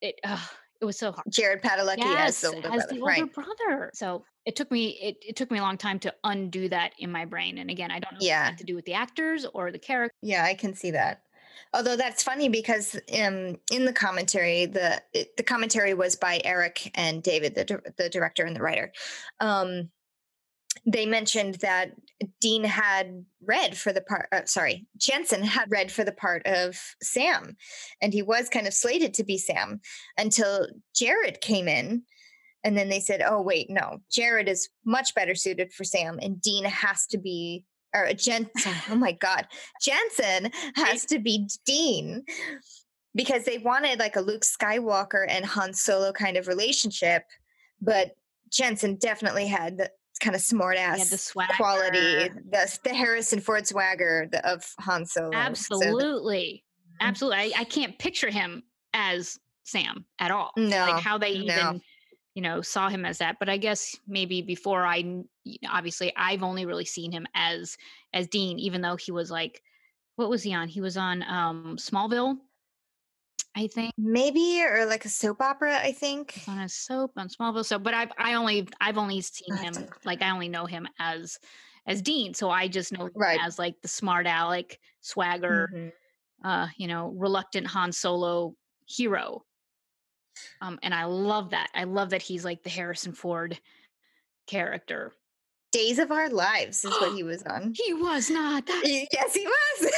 [0.00, 0.16] it.
[0.24, 0.44] Uh,
[0.80, 2.86] it was so hard Jared Padalecki as the older as brother.
[2.88, 3.32] the older right.
[3.32, 3.90] brother.
[3.94, 7.12] So it took me it, it took me a long time to undo that in
[7.12, 7.58] my brain.
[7.58, 8.52] And again, I don't know Yeah.
[8.56, 10.14] to do with the actors or the character.
[10.22, 11.22] Yeah, I can see that.
[11.72, 16.90] Although that's funny because um, in the commentary, the it, the commentary was by Eric
[16.94, 18.92] and David, the the director and the writer.
[19.38, 19.90] Um,
[20.86, 21.92] they mentioned that
[22.40, 24.28] Dean had read for the part.
[24.32, 27.56] Uh, sorry, Jensen had read for the part of Sam,
[28.00, 29.80] and he was kind of slated to be Sam
[30.16, 32.02] until Jared came in.
[32.62, 34.00] And then they said, "Oh wait, no.
[34.10, 38.72] Jared is much better suited for Sam, and Dean has to be or Jensen.
[38.90, 39.46] Oh my God,
[39.80, 42.24] Jensen has to be Dean
[43.14, 47.24] because they wanted like a Luke Skywalker and Han Solo kind of relationship,
[47.80, 48.12] but
[48.50, 54.46] Jensen definitely had kind of smart ass swag quality, the the Harrison Ford swagger the,
[54.46, 55.34] of Han Solo.
[55.34, 56.64] Absolutely.
[57.02, 57.08] Mhm.
[57.08, 57.38] Absolutely.
[57.38, 60.52] I, I can't picture him as Sam at all.
[60.56, 61.54] No, like how they no.
[61.54, 61.82] even
[62.34, 63.36] you know saw him as that.
[63.38, 65.22] But I guess maybe before I
[65.68, 67.76] obviously I've only really seen him as
[68.12, 69.62] as Dean, even though he was like
[70.16, 70.68] what was he on?
[70.68, 72.36] He was on um Smallville,
[73.56, 73.92] I think.
[73.98, 75.76] maybe or like a soap opera.
[75.78, 76.40] I think.
[76.48, 77.64] on a soap on Smallville.
[77.64, 81.38] So, but I've I only I've only seen him like I only know him as
[81.86, 82.34] as Dean.
[82.34, 83.40] So I just know him Right.
[83.42, 85.92] as like the smart aleck, swagger, Mhm.
[86.44, 88.54] uh, you know, reluctant Han Solo
[88.86, 89.44] hero.
[90.60, 91.70] Um, and I love that.
[91.74, 93.60] I love that he's like the Harrison Ford
[94.46, 95.12] character.
[95.72, 97.74] Days of Our Lives is what he was on.
[97.76, 98.66] He was not.
[98.66, 99.92] That, yes, he was.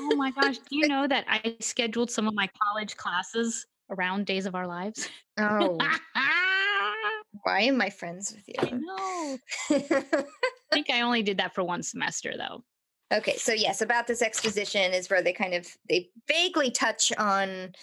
[0.00, 0.58] oh my gosh!
[0.58, 4.66] Do you know that I scheduled some of my college classes around Days of Our
[4.66, 5.08] Lives?
[5.38, 5.78] oh,
[7.42, 8.54] why am I friends with you?
[8.58, 9.38] I know.
[9.70, 10.24] I
[10.72, 12.64] think I only did that for one semester though.
[13.12, 17.74] Okay, so yes, about this exposition is where they kind of they vaguely touch on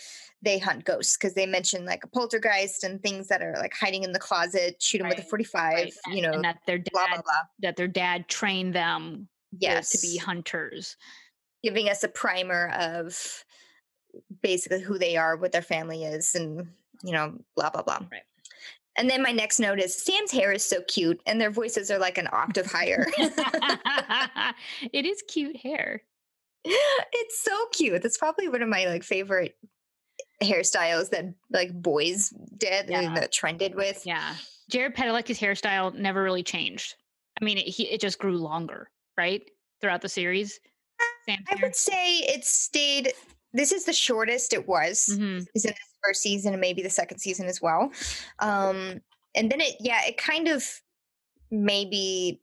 [0.44, 4.04] they hunt ghosts because they mention like a poltergeist and things that are like hiding
[4.04, 6.90] in the closet, shoot them with a 45, Right, you know, and that their dad
[6.92, 7.42] blah blah blah.
[7.60, 9.28] that their dad trained them
[9.60, 10.96] Yes, to be hunters.
[11.64, 13.44] giving us a primer of
[14.42, 16.68] basically who they are, what their family is, and
[17.04, 18.00] you know, blah blah blah.
[18.12, 18.24] Right.
[18.98, 21.98] And then my next note is Sam's hair is so cute, and their voices are
[22.00, 23.08] like an octave higher.
[24.94, 26.04] it is cute hair.
[26.66, 28.02] it's so cute.
[28.04, 29.56] That's probably one of my like favorite
[30.44, 33.02] hairstyles that like boys did Yeah.
[33.02, 34.06] and that trended with.
[34.06, 34.36] Yeah.
[34.70, 36.96] Jared Padalecki's hairstyle never really changed.
[37.42, 39.42] I mean, it, he, it just grew longer, right?
[39.82, 40.60] Throughout the series.
[41.00, 41.68] Uh, Sam's I hair.
[41.68, 43.14] would say it stayed.
[43.54, 45.08] This is the shortest it was.
[45.12, 45.46] Mhm.
[45.56, 47.92] Is in this first season and maybe the second season as well.
[48.40, 49.02] Um,
[49.36, 50.64] and then it, yeah, it kind of
[51.52, 52.42] maybe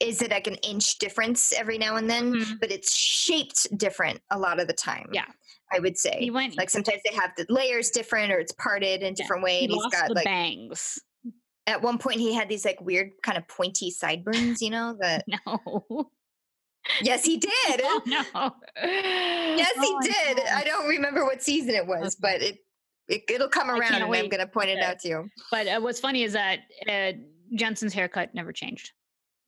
[0.00, 2.60] is it like an inch difference every now and then, Mhm.
[2.60, 5.08] but it's shaped different a lot of the time.
[5.12, 5.26] Yeah.
[5.74, 6.18] I would say.
[6.20, 9.14] He went like sometimes they have the layers different or it's parted in a Yeah,
[9.14, 10.98] different way he and he's lost got the like bangs.
[11.66, 15.24] at one point he had these like weird kind of pointy sideburns you know that
[15.46, 16.10] No.
[17.02, 17.50] Yes he did
[17.84, 18.22] oh, no.
[18.82, 20.46] yes he Oh, my did God.
[20.54, 22.58] i don't remember what season it was but it,
[23.08, 26.00] it it'll come around and i'm gonna point it out to you But uh, what's
[26.00, 27.12] funny is that uh,
[27.54, 28.92] Jensen's haircut never changed.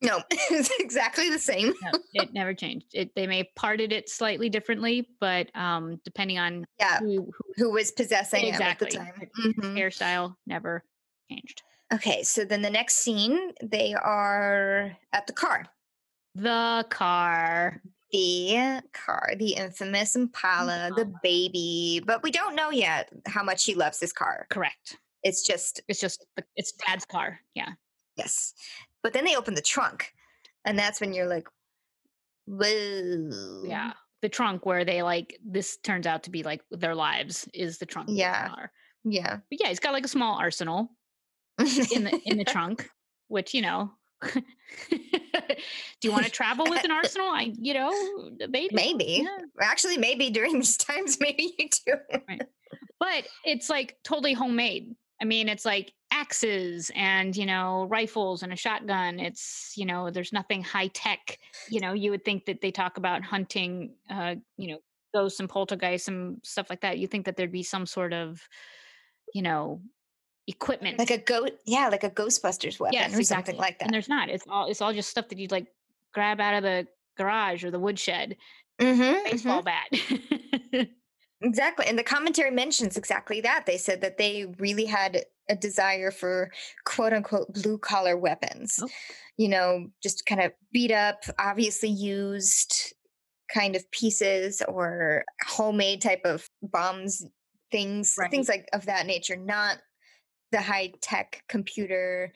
[0.02, 2.86] no it's exactly the same No, it never changed.
[2.92, 7.44] It they may have parted it slightly differently, but um, depending on yeah who, who
[7.56, 9.76] who was possessing exactly him at the time Mhm.
[9.78, 10.84] hairstyle never
[11.30, 11.62] changed.
[11.92, 15.64] okay so then the next scene they are at the car
[16.34, 17.80] The car.
[18.12, 20.22] the car, the infamous mm.
[20.22, 24.46] Impala, the baby, but we don't know yet how much he loves this car.
[24.50, 24.96] Correct.
[25.22, 27.40] It's just It's just the, it's dad's car.
[27.54, 27.70] Yeah.
[28.16, 28.54] yes.
[29.02, 30.12] But then they open the trunk,
[30.64, 31.46] and that's when you're like,
[32.46, 33.92] "Whoa!" Yeah.
[34.22, 37.86] The trunk where they like this turns out to be like their lives is the
[37.86, 38.08] trunk.
[38.08, 38.48] the Yeah.
[38.48, 38.72] car.
[39.04, 39.36] yeah.
[39.50, 40.90] But yeah, he's got like a small arsenal
[41.58, 42.88] in the in the trunk,
[43.28, 43.92] which you know.
[44.90, 44.98] Do
[46.02, 47.28] you want to travel with an arsenal?
[47.28, 47.92] I, you know,
[48.48, 48.74] maybe.
[48.74, 49.22] maybe.
[49.24, 49.38] Yeah.
[49.60, 51.94] Actually, maybe during these times, maybe you do.
[53.00, 54.94] But it's like totally homemade.
[55.20, 59.18] I mean, it's like axes and you know rifles and a shotgun.
[59.18, 61.38] It's you know, there's nothing high tech.
[61.68, 64.78] You know, you would think that they talk about hunting, uh, you know,
[65.14, 66.98] ghosts and poltergeists and stuff like that.
[66.98, 68.40] You think that there'd be some sort of,
[69.32, 69.80] you know,
[70.46, 73.52] equipment like a goat, yeah, like a Ghostbusters weapon Yes, or exactly.
[73.52, 73.86] something like that.
[73.86, 74.28] And there's not.
[74.28, 75.66] It's all it's all just stuff that you'd like
[76.12, 78.36] grab out of the garage or the woodshed.
[78.80, 79.86] Mm-hmm, Baseball bat.
[81.42, 81.84] Exactly.
[81.86, 83.66] And the commentary mentions exactly that.
[83.66, 86.50] They said that they really had a desire for
[86.86, 88.78] quote unquote blue collar weapons.
[88.82, 88.88] Oh.
[89.36, 92.94] You know, just kind of beat up, obviously used
[93.52, 97.22] kind of pieces or homemade type of bombs,
[97.70, 98.30] things, Right.
[98.30, 99.78] things like of that nature, not
[100.54, 102.32] the high tech computer.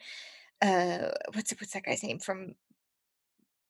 [0.61, 2.53] Uh, what's what's that guy's name from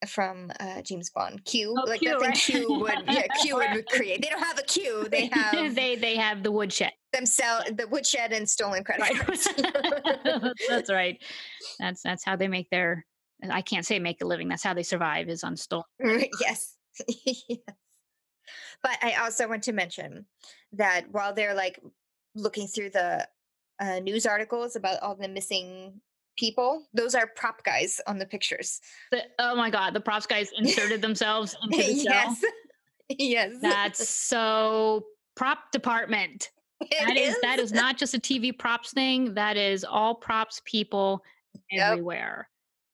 [0.08, 1.46] from uh, James Bond?
[1.46, 2.36] Q, Oh, like Q, nothing right.
[2.38, 4.22] Q would yeah Q would create.
[4.22, 5.08] They don't have a Q.
[5.10, 6.94] They have they they have the woodshed.
[7.14, 9.48] themselves the woodshed and stolen credit cards.
[10.70, 11.22] that's right.
[11.80, 13.06] That's that's how they make their
[13.50, 14.48] I can't say make a living.
[14.50, 15.86] That's how they survive is on stolen.
[16.42, 16.76] Yes.
[17.24, 17.60] yes.
[18.82, 20.26] But I also want to mention
[20.74, 21.80] that while they're like
[22.36, 23.28] looking through the
[23.80, 26.02] uh, news articles about all the missing
[26.38, 28.80] people, those are prop guys on the pictures.
[29.12, 32.04] The, oh my god, the props guys inserted themselves into the show.
[32.04, 32.42] yes.
[33.10, 33.54] yes.
[33.62, 36.50] That's so prop department.
[36.82, 39.34] It That is that is not just a TV props thing.
[39.34, 41.22] That is all props people
[41.72, 41.92] Yep.
[41.92, 42.48] everywhere.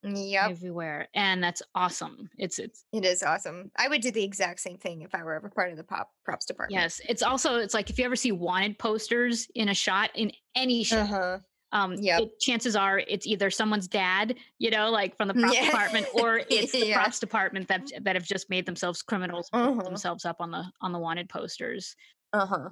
[0.05, 0.51] Yep.
[0.51, 2.29] everywhere, and that's awesome.
[2.37, 3.71] It's it's It is awesome.
[3.77, 6.11] I would do the exact same thing if I were ever part of the pop
[6.23, 6.79] props department.
[6.79, 7.01] yes.
[7.09, 10.83] It's also it's like if you ever see wanted posters in a shot in any
[10.83, 10.99] shot.
[11.09, 11.39] Uh-huh.
[11.71, 15.65] um it, chances are it's either someone's dad you know like from the props Yeah.
[15.65, 16.95] department or it's the Yeah.
[17.01, 19.81] props department that that have just made themselves criminals Uh-huh.
[19.81, 21.95] themselves up on the on the wanted posters
[22.33, 22.69] Uh-huh.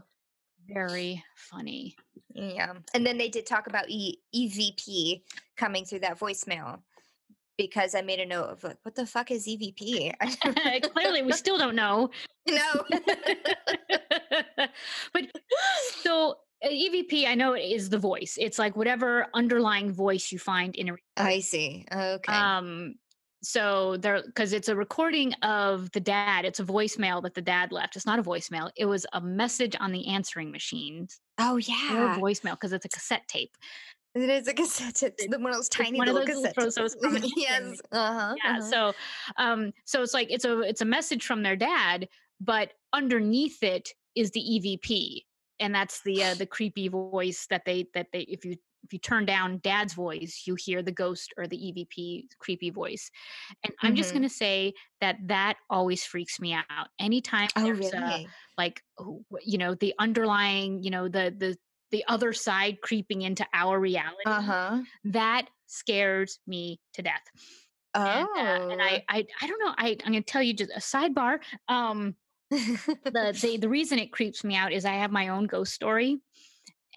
[0.67, 1.95] very funny
[2.35, 2.73] Yeah.
[2.93, 5.23] And then they did talk about e- EVP
[5.57, 6.79] coming through that voicemail
[7.57, 10.13] because I made a note of like, what the fuck is EVP?
[10.93, 12.09] clearly we still don't know
[12.49, 12.83] no.
[15.13, 15.23] but
[16.01, 20.75] so uh, evp i know is the voice it's like whatever underlying voice you find
[20.75, 21.85] in a I see.
[21.91, 22.33] Okay.
[22.33, 22.95] Um,
[23.43, 26.45] so there, because it's a recording of the dad.
[26.45, 27.95] It's a voicemail that the dad left.
[27.95, 28.71] It's not a voicemail.
[28.77, 31.07] It was a message on the answering machine
[31.39, 32.17] oh or yeah.
[32.19, 33.55] voicemail because it's a cassette tape.
[34.15, 35.01] It is a cassette.
[35.03, 36.55] It's the, one of those tiny one of little those little cassettes.
[36.55, 36.95] photos
[37.35, 37.81] yes.
[37.91, 38.37] Uh-huh.
[38.43, 38.59] Yeah.
[38.59, 38.61] uh-huh.
[38.61, 38.93] So,
[39.37, 43.89] um, so it's like it's a it's a message from their dad, but underneath it
[44.15, 45.25] is the EVP,
[45.59, 48.99] and that's the uh, the creepy voice that they that they if you if you
[48.99, 53.09] turn down dad's voice, you hear the ghost or the EVP creepy voice.
[53.63, 54.13] And I'm just Mhm.
[54.13, 56.89] going to say that that always freaks me out.
[56.99, 58.19] Anytime Oh there's a,
[58.57, 58.83] like
[59.43, 61.57] you know the underlying, you know the the
[61.93, 64.81] the other side creeping into our reality, Uh-huh.
[65.05, 67.21] that scares me to death.
[67.93, 68.27] Oh.
[68.35, 69.73] And, uh, and I, I I don't know.
[69.77, 71.39] I I'm going to tell you just a sidebar.
[71.69, 72.15] Um
[72.49, 72.99] the,
[73.43, 76.19] the the reason it creeps me out is I have my own ghost story.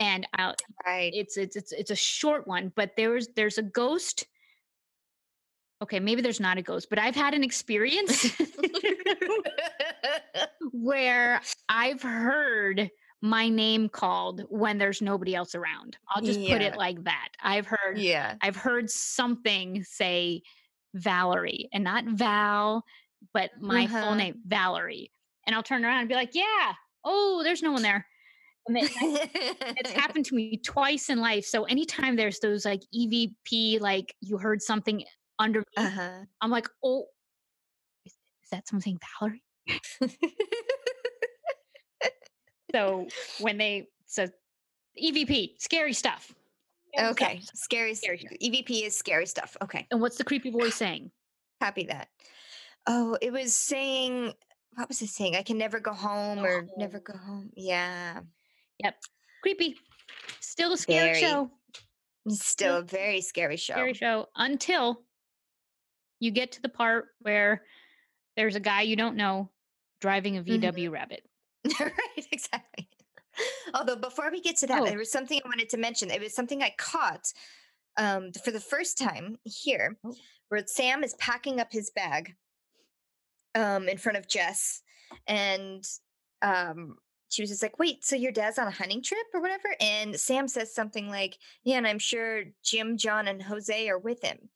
[0.00, 0.54] And I'll,
[0.86, 1.12] right.
[1.14, 4.26] it's it's it's it's a short one but there's there's a ghost
[5.82, 8.30] okay maybe there's not a ghost but i've had an experience
[10.72, 12.90] where i've heard
[13.22, 17.66] my name called when there's nobody else around i'll just put it like that i've
[17.66, 18.34] heard yeah.
[18.42, 20.42] i've heard something say
[20.94, 22.84] valerie and not val
[23.32, 24.14] but my full Uh-huh.
[24.14, 25.10] name valerie
[25.46, 26.72] and i'll turn around and be like yeah
[27.04, 28.06] oh there's no one there
[28.68, 28.88] then
[29.76, 31.44] it's happened to me twice in life.
[31.44, 35.04] So anytime there's those like EVP, like you heard something
[35.38, 36.24] under me, uh-huh.
[36.40, 37.04] I'm like, oh,
[38.04, 39.42] is, is that something Valerie?
[42.74, 43.06] So
[43.40, 44.26] when they so
[45.02, 46.32] EVP, scary stuff.
[46.94, 47.12] Scary stuff.
[47.12, 47.40] okay.
[47.54, 47.94] Scary.
[47.94, 48.32] Scary stuff.
[48.42, 49.56] EVP is scary stuff.
[49.62, 49.86] Okay.
[49.90, 51.10] And what's the creepy voice saying?
[51.60, 52.08] Copy that.
[52.86, 54.32] Oh, it was saying
[54.76, 55.36] what was it saying?
[55.36, 57.26] I can never go home Go or never go oh.
[57.26, 57.50] home.
[57.56, 58.20] Yeah.
[58.82, 58.94] Yep.
[59.42, 59.76] Creepy.
[60.40, 61.20] Still a scary Very.
[61.20, 61.50] show.
[62.28, 63.74] Still a very scary show.
[63.74, 65.02] Scary show until
[66.20, 67.62] you get to the part where
[68.36, 69.50] there's a guy you don't know
[70.00, 70.42] driving a.
[70.42, 70.92] VW mm-hmm.
[70.92, 71.22] Rabbit.
[71.80, 72.88] right, exactly.
[73.74, 74.86] Although before we get to that, Oh.
[74.86, 76.10] there was something I wanted to mention.
[76.10, 77.32] It was something I caught
[77.96, 80.14] um, for the first time here, Oh.
[80.48, 82.34] where Sam is packing up his bag
[83.54, 84.82] um, in front of Jess,
[85.26, 85.84] and
[86.42, 86.96] um,
[87.28, 90.18] she was just like, "Wait, so your dad's on a hunting trip or whatever?" And
[90.18, 94.50] Sam says something like, "Yeah, and I'm sure Jim, John, and Jose are with him."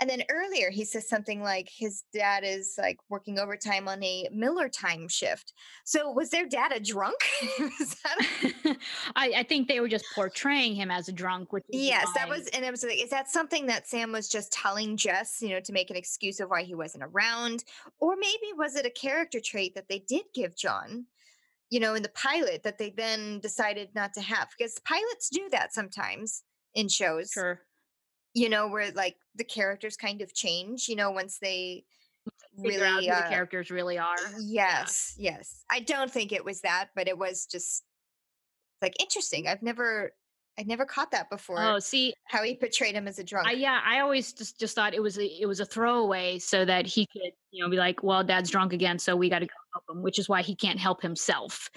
[0.00, 4.28] And then earlier he says something like his dad is like working overtime on a
[4.32, 5.52] Miller time shift.
[5.84, 7.16] So was their dad a drunk?
[9.16, 12.46] I, I think they were just portraying him as a drunk, which yes, that was,
[12.48, 15.60] and it was like, is that something that Sam was just telling Jess, you know,
[15.60, 17.64] to make an excuse of why he wasn't around?
[17.98, 21.06] Or maybe was it a character trait that they did give John,
[21.70, 24.48] you know, in the pilot that they then decided not to have?
[24.56, 26.42] Because pilots do that sometimes
[26.74, 27.60] in shows, sure.
[28.34, 31.84] You know, where like the characters kind of change, you know, once they
[32.62, 34.16] Figure out really who uh, the characters really are.
[34.40, 35.64] Yes, yes.
[35.70, 37.84] I don't think it was that, but it was just
[38.80, 39.48] like interesting.
[39.48, 40.12] I've never
[40.56, 41.60] I'd never caught that before.
[41.60, 43.48] Oh, see, how he portrayed him as a drunk.
[43.48, 46.64] I, yeah, I always just just thought it was a, it was a throwaway so
[46.64, 49.46] that he could you know be like, well, Dad's drunk again, so we got to
[49.46, 51.68] go help him, which is why he can't help himself.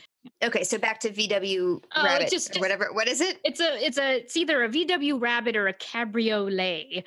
[0.43, 2.89] Okay, so back to VW Oh, Rabbit just- or whatever.
[2.93, 3.39] What is it?
[3.43, 7.03] It's a it's a it's either a VW Rabbit or a Cabriolet.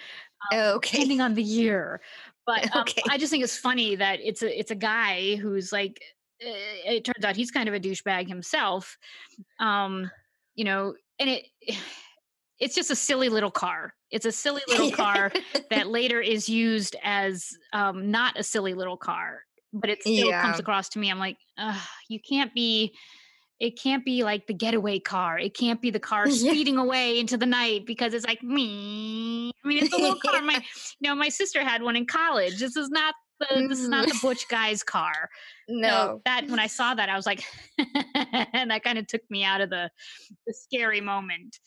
[0.52, 0.90] okay.
[0.98, 2.00] depending on the year.
[2.46, 3.02] But um, Okay.
[3.08, 6.00] I just think it's funny that it's a it's a guy who's like
[6.42, 6.48] uh,
[6.86, 8.96] it turns out he's kind of a douchebag himself.
[9.58, 10.10] Um,
[10.54, 11.46] you know, and it
[12.58, 13.94] it's just a silly little car.
[14.10, 15.32] It's a silly little car
[15.70, 19.40] that later is used as um, not a silly little car,
[19.72, 20.42] but it still Yeah.
[20.42, 21.10] comes across to me.
[21.10, 21.36] I'm like,
[22.08, 22.92] you can't be.
[23.60, 25.38] It can't be like the getaway car.
[25.38, 26.50] It can't be the car Yeah.
[26.50, 29.52] speeding away into the night because it's like me.
[29.64, 30.40] I mean, it's a little car.
[30.42, 30.62] My,
[30.98, 32.58] you know, my sister had one in college.
[32.58, 34.22] This is not the this is not the mm.
[34.22, 35.30] butch guy's car.
[35.68, 36.22] So no.
[36.24, 37.42] that when I saw that, I was like,
[38.52, 39.90] and that kind of took me out of the
[40.46, 41.58] the scary moment.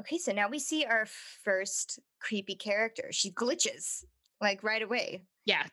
[0.00, 1.06] Okay, so now we see our
[1.44, 3.08] first creepy character.
[3.10, 4.04] She glitches
[4.40, 5.22] like right away.
[5.46, 5.64] Yeah,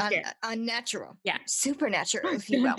[0.00, 1.16] Un- uh, unnatural.
[1.22, 1.38] Yeah.
[1.46, 2.74] Supernatural, if you will.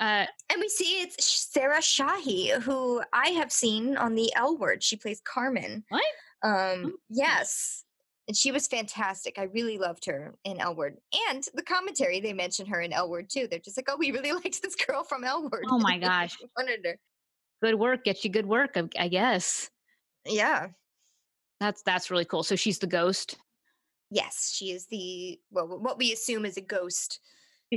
[0.00, 4.82] Uh, And we see it's Sarah Shahi, who I have seen on the L Word.
[4.82, 5.84] She plays Carmen.
[5.88, 6.04] What?
[6.42, 6.92] Um, Oh.
[7.08, 7.84] yes.
[8.26, 9.38] And she was fantastic.
[9.38, 10.96] I really loved her in L Word.
[11.30, 13.46] And the commentary, they mention her in L Word too.
[13.48, 15.64] They're just like, oh, we really liked this girl from L Word.
[15.68, 16.98] oh my gosh, wanted her.
[17.62, 18.76] good work gets you good work.
[18.76, 19.68] I, I guess
[20.26, 20.68] Yeah.
[21.60, 22.42] that's that's really cool.
[22.42, 23.36] So she's the ghost.
[24.10, 27.20] Yes, she is the, well, what we assume is a ghost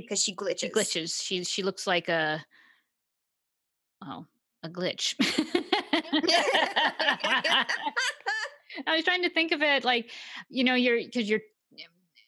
[0.02, 0.60] because she glitches.
[0.60, 1.24] She glitches.
[1.24, 2.46] She she looks like a
[4.04, 4.26] oh
[4.64, 5.16] a glitch.
[8.88, 10.12] I was trying to think of it like,
[10.50, 11.42] you know, you're because you're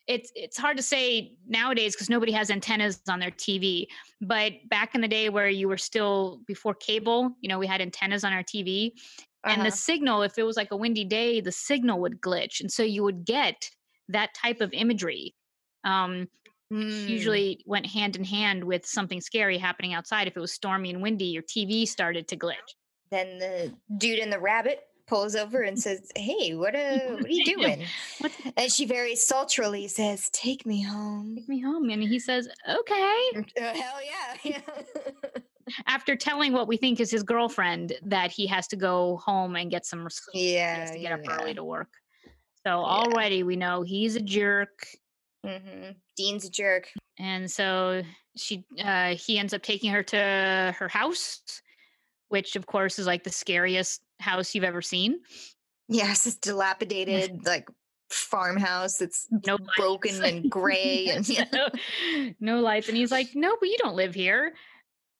[0.08, 3.88] it's it's hard to say nowadays because nobody has antennas on their TV.
[4.22, 7.82] But back in the day where you were still before cable, you know, we had
[7.82, 8.94] antennas on our TV
[9.48, 9.72] and the Uh-huh.
[9.72, 12.60] signal, if it was like a windy day, the signal would glitch.
[12.60, 13.70] And so you would get
[14.10, 15.36] that type of imagery.
[15.84, 16.28] Um,
[16.72, 17.10] Mm.
[17.10, 20.28] usually went hand in hand with something scary happening outside.
[20.28, 22.56] If it was stormy and windy, your TV started to glitch.
[23.10, 27.30] Then the dude in the rabbit pulls over and says, "Hey, what uh, what are
[27.30, 27.86] you doing?"
[28.56, 31.90] And she very sultrily says, "Take me home." take me home?
[31.90, 33.32] And he says, okay.
[33.36, 34.36] Uh, hell yeah!
[34.44, 35.42] yeah.
[35.88, 39.70] After telling what we think is his girlfriend that he has to go home and
[39.70, 40.34] get some sleep.
[40.34, 41.90] He yeah, has to get yeah, up early to work.
[42.66, 44.88] So already we know he's a jerk.
[45.46, 46.92] Hmm Dean's a jerk.
[47.18, 48.02] And so
[48.36, 51.42] she uh he ends up taking her to her house,
[52.30, 55.20] which of course is like the scariest house you've ever seen.
[55.88, 57.68] Yes, it's dilapidated, like
[58.10, 59.02] farmhouse.
[59.02, 61.46] It's No broken and gray, and yeah.
[61.52, 61.70] no,
[62.40, 62.88] no lights.
[62.88, 64.54] And he's like, No, but you don't live here.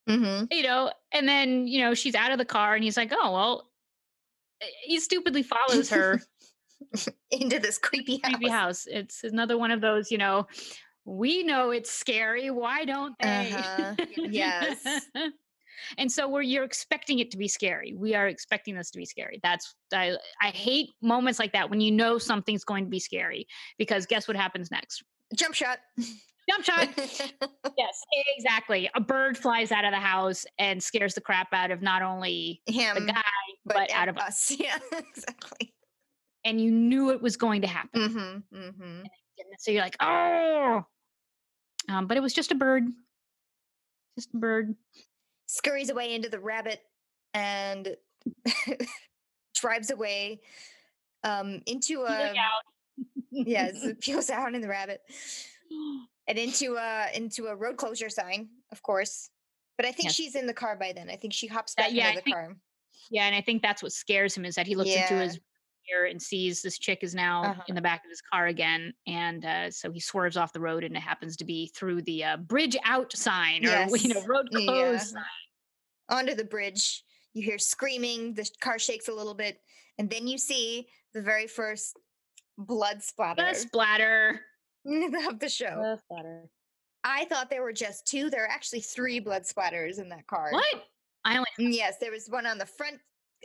[0.08, 3.12] hmm You know, and then, you know, she's out of the car and he's like,
[3.14, 3.72] Oh, well,
[4.62, 6.22] eh, he stupidly follows her
[7.32, 8.34] into this creepy house.
[8.34, 8.88] creepy house.
[8.88, 10.48] It's another one of those, you know,
[11.06, 12.52] we know it's scary.
[12.52, 13.52] Why don't they?
[13.52, 13.96] Uh-huh.
[14.18, 15.08] Yes.
[15.98, 17.94] and so we're you're expecting it to be scary.
[17.98, 19.40] We are expecting this to be scary.
[19.42, 23.48] That's I I hate moments like that when you know something's going to be scary
[23.78, 25.04] because guess what happens next?
[25.36, 25.80] Jump shot.
[26.50, 26.90] Jump shot.
[27.78, 28.04] yes,
[28.38, 28.90] exactly.
[28.96, 32.62] A bird flies out of the house and scares the crap out of not only
[32.66, 33.24] Him, the guy
[33.66, 34.56] but, but out of us.
[34.60, 35.74] Yeah, exactly.
[36.46, 38.02] And you knew it was going to happen.
[38.02, 38.58] Mm-hmm.
[38.58, 39.02] Mm-hmm.
[39.60, 40.84] So you're like, oh.
[41.88, 42.86] Um, but it was just a bird.
[44.18, 44.76] Just a bird.
[45.48, 46.82] Scurries away into the rabbit
[47.34, 47.96] and
[49.56, 50.42] drives away
[51.24, 52.34] um, into a
[53.32, 55.02] yes, it peels out in the rabbit
[56.28, 59.30] and into a into a road closure sign, of course.
[59.78, 60.16] But I think Yes.
[60.16, 61.10] she's in the car by then.
[61.10, 62.56] I think she hops back yeah, I into the think- car.
[63.12, 65.40] Yeah, and I think that's what scares him is that he looks into his
[65.90, 67.64] mirror and sees this chick is now Uh-huh.
[67.68, 70.84] in the back of his car again, and uh, so he swerves off the road,
[70.84, 74.28] and it happens to be through the uh, bridge out sign or you know Yes.
[74.28, 74.60] road Yeah.
[74.66, 75.24] closed sign.
[76.10, 77.04] Onto the bridge.
[77.34, 78.34] You hear screaming.
[78.34, 79.62] The car shakes a little bit,
[79.98, 81.98] and then you see the very first
[82.58, 84.42] blood splatter The splatter.
[84.86, 85.82] of the show.
[85.82, 86.50] The splatter.
[87.04, 88.30] I thought there were just two.
[88.30, 90.52] There are actually three blood splatters in that car.
[90.52, 90.84] What?
[91.24, 93.00] I only Mm, Yes, there was one on the front,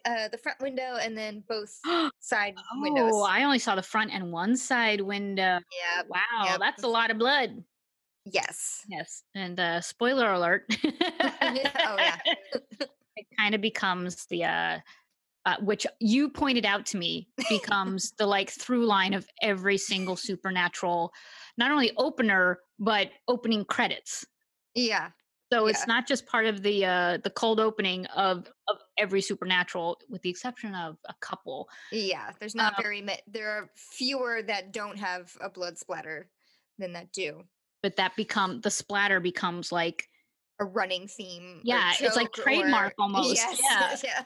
[0.04, 1.78] uh, the front window, and then both
[2.20, 3.10] side windows.
[3.14, 5.60] Oh, I only saw the front and one side window.
[5.72, 6.02] yeah.
[6.08, 6.60] Wow, Yep.
[6.60, 7.64] that's a lot of blood.
[8.24, 8.82] Yes.
[8.88, 10.64] Yes, and uh, spoiler alert.
[10.84, 10.90] oh
[11.52, 12.16] yeah.
[13.16, 14.78] it kind of becomes the uh,
[15.46, 20.16] uh, which you pointed out to me becomes the like through line of every single
[20.16, 21.12] supernatural,
[21.58, 24.24] not only opener but opening credits.
[24.74, 25.10] Yeah.
[25.52, 25.70] So Yeah.
[25.70, 30.22] it's not just part of the uh, the cold opening of of every supernatural, with
[30.22, 31.68] the exception of a couple.
[31.92, 32.30] Yeah.
[32.38, 33.20] There's not Um, very many.
[33.26, 36.28] There are fewer that don't have a blood splatter
[36.78, 37.42] than that do.
[37.82, 40.08] But that become the splatter becomes like
[40.60, 41.60] A running theme.
[41.64, 44.04] Yeah, it's like joke or- trademark almost, Yes.
[44.04, 44.22] Yeah.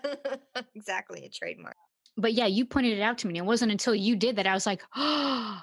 [0.75, 1.25] exactly.
[1.25, 1.77] A trademark.
[2.17, 3.33] but yeah, you pointed it out to me.
[3.39, 5.61] And it wasn't until you did that I was like, oh,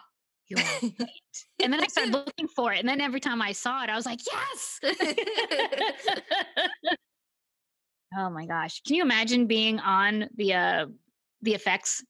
[0.47, 0.93] you're right.
[1.61, 2.79] and then I started looking for it.
[2.79, 4.79] And then every time I saw it, I was like, yes.
[8.17, 8.81] Oh my gosh.
[8.83, 10.85] Can you imagine being on the uh
[11.41, 12.03] the effects,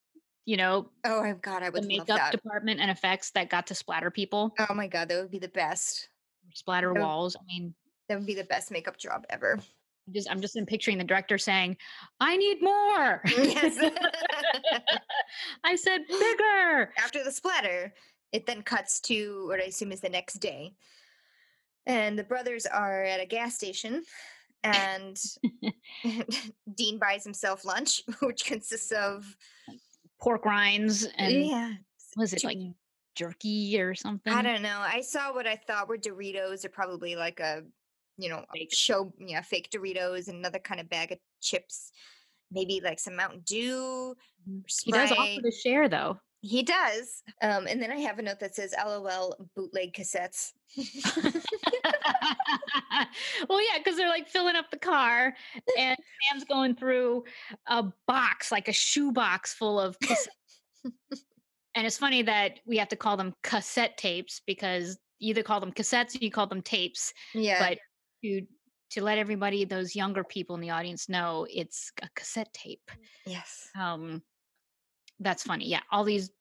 [0.45, 3.67] you know, oh my god, I the would love makeup department and effects that got
[3.67, 6.09] to splatter people, Oh my god, that would be the best.
[6.53, 7.35] splatter would- walls.
[7.35, 7.73] I mean,
[8.09, 9.59] That would be the best makeup job ever.
[10.07, 11.77] I'm just I'm just in picturing the director saying,
[12.19, 13.21] I need more.
[13.37, 13.75] Yes.
[15.63, 16.91] I said bigger.
[16.97, 17.93] After the splatter,
[18.31, 20.75] it then cuts to what I assume is the next day.
[21.87, 24.03] And the brothers are at a gas station
[24.73, 25.17] and
[26.75, 29.35] Dean buys himself lunch, which consists of
[30.21, 31.73] Pork rinds and yeah,
[32.17, 32.57] was it like
[33.15, 34.33] jerky or something?
[34.33, 34.79] I don't know.
[34.79, 37.63] I saw what I thought were Doritos, or probably like a,
[38.17, 38.73] you know, Fake.
[38.73, 41.91] show yeah, fake Doritos, and another kind of bag of chips,
[42.51, 44.15] maybe like some Mountain Dew.
[44.49, 44.63] Mhm.
[44.83, 46.19] He does offer to share though.
[46.45, 47.23] He does.
[47.41, 50.53] Um, and then I have a note that says "LOL bootleg cassettes."
[53.49, 55.33] well, yeah, because they're like filling up the car,
[55.77, 55.97] and
[56.29, 57.23] Sam's going through
[57.67, 59.97] a box, like a shoe box full of.
[61.77, 65.59] And it's funny that we have to call them cassette tapes because you either call
[65.59, 67.13] them cassettes or you call them tapes.
[67.33, 67.79] yeah, But
[68.23, 68.45] to
[68.91, 72.89] to let everybody, those younger people in the audience, know it's a cassette tape.
[73.25, 74.21] yes, Um,
[75.19, 75.67] that's funny.
[75.67, 76.31] Yeah, all these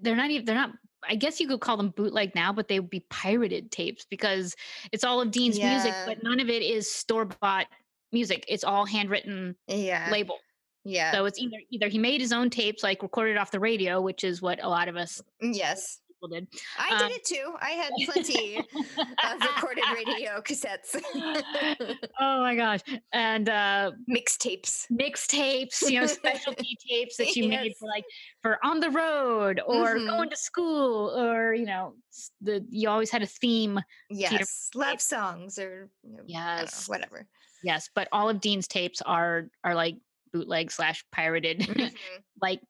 [0.00, 0.70] they're not even they're not
[1.08, 4.54] I guess you could call them bootleg now, but they would be pirated tapes because
[4.92, 7.66] it's all of Dean's music, but none of it is store bought
[8.12, 8.44] music.
[8.48, 10.38] It's all handwritten yeah, label.
[10.84, 14.00] yeah, So it's either either he made his own tapes, like recorded off the radio,
[14.00, 15.98] which is what a lot of us mm, yes.
[16.22, 16.48] People did.
[16.78, 17.54] I Um, did it too.
[17.60, 18.58] I had plenty
[19.24, 20.94] of recorded radio cassettes,
[22.20, 22.80] oh my gosh.
[23.12, 24.86] And uh mixtapes.
[24.90, 28.04] mixtapes, you know, specialty tapes that you made for like
[28.40, 30.06] for on the road or Mhm.
[30.08, 31.94] going to school or you know,
[32.40, 33.80] the you always had a theme.
[34.10, 36.88] Yes, love songs or you know, Yes.
[36.88, 37.26] whatever.
[37.64, 39.96] Yes, but all of Dean's tapes are are like
[40.32, 41.92] bootleg slash pirated, Mhm.
[42.40, 42.60] like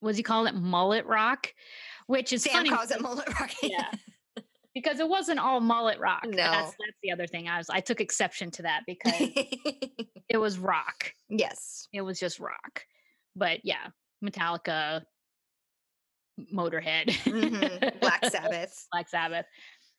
[0.00, 1.52] what's he call it, mullet rock,
[2.08, 3.52] which is Sam funny calls it mullet rock.
[3.62, 3.90] Yeah.
[4.74, 6.24] because it wasn't all mullet rock.
[6.24, 6.36] No.
[6.36, 7.48] That's that's the other thing.
[7.48, 9.12] I was I took exception to that because
[10.28, 11.12] it was rock.
[11.28, 11.86] yes.
[11.92, 12.84] It was just rock.
[13.36, 13.86] But yeah,
[14.24, 15.02] Metallica,
[16.54, 18.00] Motorhead, Mhm.
[18.00, 18.86] Black Sabbath.
[18.92, 19.46] Black Sabbath.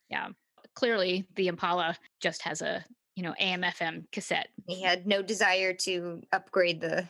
[0.08, 0.28] Yeah.
[0.74, 2.84] Clearly the Impala just has a,
[3.16, 4.48] you know, AM FM cassette.
[4.66, 7.08] He had no desire to upgrade the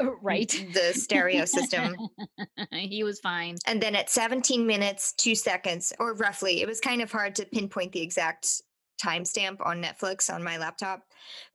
[0.22, 0.48] right.
[0.72, 1.96] the stereo system.
[2.72, 3.56] he was fine.
[3.66, 7.46] And then at 17 minutes, two seconds, or roughly, it was kind of hard to
[7.46, 8.62] pinpoint the exact
[9.02, 11.02] timestamp on Netflix on my laptop.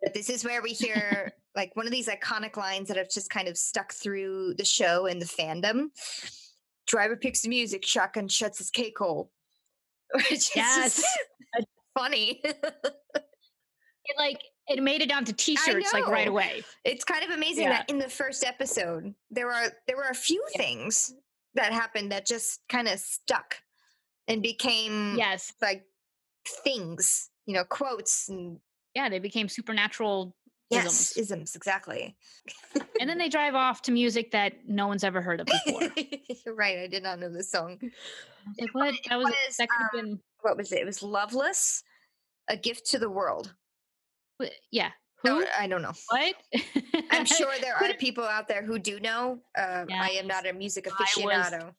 [0.01, 3.29] But this is where we hear like one of these iconic lines that have just
[3.29, 5.87] kind of stuck through the show and the fandom.
[6.87, 9.31] Driver picks the music, shotgun shuts his cake hole.
[10.13, 10.97] Which is Yes.
[10.97, 11.67] just
[11.97, 12.41] funny.
[12.43, 14.41] It like
[14.77, 16.63] it made it down to t-shirts like right away.
[16.83, 17.69] It's kind of amazing Yeah.
[17.77, 20.61] that in the first episode there are there were a few Yeah.
[20.61, 21.13] things
[21.55, 23.55] that happened that just kind of stuck
[24.27, 25.53] and became Yes.
[25.61, 25.85] like
[26.63, 28.59] things, you know, quotes and
[28.95, 30.35] Yeah, they became supernatural
[30.69, 31.17] yes, isms.
[31.17, 32.15] isms exactly.
[32.99, 35.89] and then they drive off to music that no one's ever heard of before.
[36.47, 36.79] Right.
[36.79, 37.77] I did not know this song.
[38.59, 38.95] Like, what?
[39.09, 40.79] That was, was, that could have um, been What was it?
[40.79, 41.83] It was "Loveless,"
[42.49, 43.53] a gift to the world.
[44.71, 44.91] Yeah.
[45.23, 45.45] No, Who?
[45.55, 45.91] I don't know.
[46.09, 46.33] What?
[47.11, 49.33] I'm sure there are people out there who do know.
[49.55, 51.09] Um, I am not a music I was-
[51.51, 51.73] aficionado.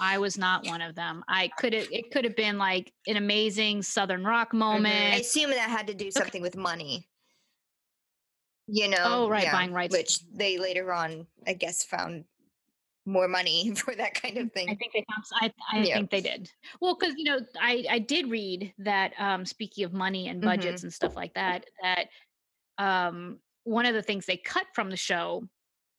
[0.00, 1.22] I was not one of them.
[1.28, 1.86] I could have.
[1.92, 5.14] It could have been like an amazing southern rock moment.
[5.14, 7.06] I assume that had to do something with money.
[8.66, 9.96] You know, Oh, right, buying rights.
[9.96, 12.24] which they later on, I guess, found
[13.10, 14.70] more money for that kind of thing.
[14.70, 15.04] I think they
[15.40, 15.94] I, I Yeah.
[15.94, 16.50] think they did.
[16.80, 19.12] Well, because you know, I I did read that.
[19.18, 20.46] Um, speaking of money and Mhm.
[20.46, 22.08] budgets and stuff like that, that
[22.78, 25.48] um, one of the things they cut from the show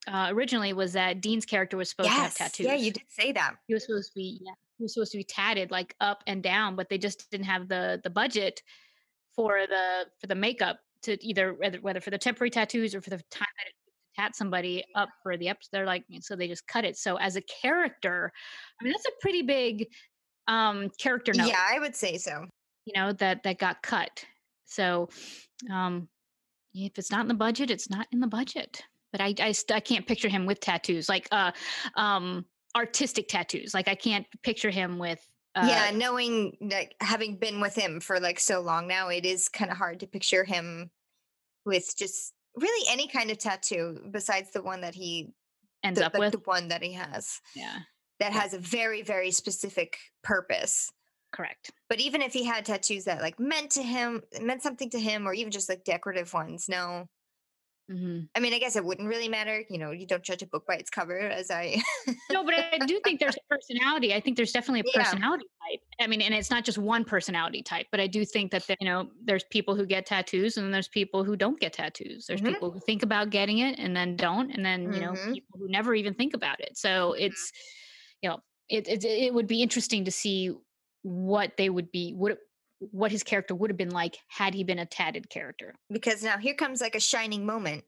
[0.08, 2.66] uh, originally was that Dean's character was supposed to have tattoos.
[2.66, 3.56] yeah, you did say that.
[3.68, 6.42] he was supposed to be yeah he was supposed to be tatted like up and
[6.42, 8.64] down but they just didn't have the the budget
[9.36, 13.12] for the for the makeup to either whether, whether for the temporary tattoos or for
[13.12, 13.74] the time that it
[14.36, 16.98] somebody up for the episode they're like so they just cut it.
[16.98, 18.32] So as a character
[18.80, 19.88] i mean that's a pretty big
[20.48, 21.48] um character note.
[21.48, 22.46] Yeah, I would say so.
[22.86, 24.26] you know that that got cut.
[24.66, 25.10] So
[25.72, 26.08] um
[26.74, 28.82] if it's not in the budget it's not in the budget.
[29.12, 31.52] But i i, I can't picture him with tattoos like uh
[31.96, 32.46] um
[32.76, 33.74] artistic tattoos.
[33.74, 35.20] Like i can't picture him with
[35.54, 39.50] uh, yeah, knowing like having been with him for like so long now, it is
[39.50, 40.90] kind of hard to picture him
[41.66, 45.34] with just really any kind of tattoo besides the one that he
[45.84, 47.80] ends the, up like with the one that he has yeah
[48.20, 50.92] that has a very very specific purpose.
[51.34, 55.00] correct But even if he had tattoos that like meant to him, meant something to
[55.00, 57.08] him, or even just like decorative ones, no.
[57.90, 59.64] hmm I mean, I guess it wouldn't really matter.
[59.70, 61.82] You know, you don't judge a book by its cover, as I.
[62.32, 65.46] no but i do think there's a personality i think there's definitely a personality
[66.02, 68.78] i mean and it's not just one personality type but i do think that there,
[68.80, 72.26] you know there's people who get tattoos and then there's people who don't get tattoos
[72.28, 72.48] there's Mhm.
[72.48, 75.34] people who think about getting it and then don't and then you know Mhm.
[75.34, 77.52] people who never even think about it so it's
[78.22, 78.40] you know
[78.70, 80.52] it, it it would be interesting to see
[81.04, 82.38] what they would be what
[82.80, 85.76] what his character would have been like had he been a tatted character.
[85.92, 87.84] Because now here comes like a shining moment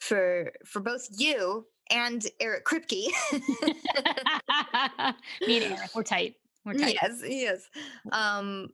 [0.00, 3.08] for for both you and Eric Kripke.
[5.46, 6.36] Me and Eric, we're tight.
[6.74, 7.68] Yes, yes.
[8.12, 8.68] Um,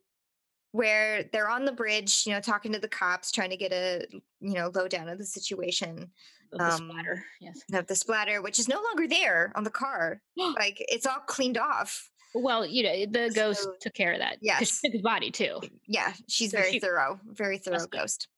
[0.72, 4.06] where they're on the bridge, you know, talking to the cops, trying to get a
[4.40, 6.10] you know lowdown of the situation.
[6.52, 7.24] Of the Um, splatter.
[7.40, 7.60] Yes.
[7.72, 10.20] Of the splatter, which is no longer there on the car.
[10.36, 12.10] like it's all cleaned off.
[12.34, 14.36] Well, you know, the ghost So- took care of that.
[14.42, 14.80] Yes.
[14.80, 15.60] She took his body too.
[15.86, 18.28] Yeah, she's So very she- thorough, very thorough ghost.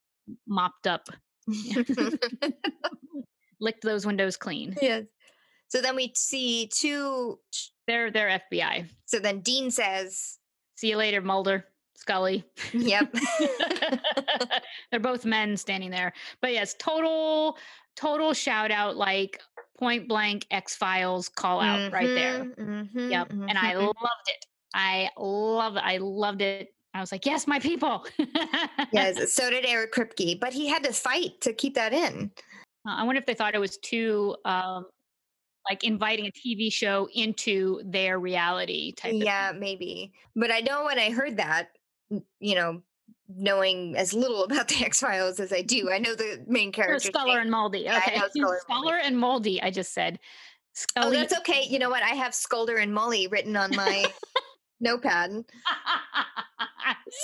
[0.47, 1.07] Mopped up.
[3.59, 4.75] Licked those windows clean.
[4.81, 5.03] yes.
[5.67, 7.39] So then we see two.
[7.87, 8.85] They're they're FBI.
[9.05, 10.37] So then Dean says,
[10.75, 11.65] See you later, Mulder,
[11.95, 12.43] Scully.
[12.73, 13.13] "Yep."
[14.91, 16.11] They're both men standing there.
[16.41, 17.57] But yes, total,
[17.95, 19.39] total shout out, like
[19.77, 22.45] point blank X Files call out right there.
[22.45, 23.29] Mhm, mhm, Yep.
[23.31, 23.85] And I mhm.
[23.85, 24.45] loved it.
[24.73, 26.73] I love I loved it.
[26.93, 28.05] I was like, yes, my people.
[28.91, 29.33] yes.
[29.33, 32.31] So did Eric Kripke, but he had to fight to keep that in.
[32.87, 34.87] Uh, I wonder if they thought it was too um
[35.69, 39.25] like inviting a TV show into their reality type of thing.
[39.27, 40.11] Yeah, maybe.
[40.35, 41.69] But I know when I heard that,
[42.39, 42.81] you know,
[43.33, 47.03] knowing as little about the X Files as I do, I know the main characters.
[47.03, 47.19] character.
[47.19, 47.79] Sculler and Moldy.
[47.81, 48.15] Yeah, Okay.
[48.17, 48.59] Sculler and Moldy.
[48.67, 50.19] Sculler and Moldy, I just said.
[50.21, 51.15] Oh, Scully.
[51.17, 51.63] that's okay.
[51.69, 52.01] You know what?
[52.03, 54.05] I have Scolder and Molly written on my
[54.79, 55.43] notepad.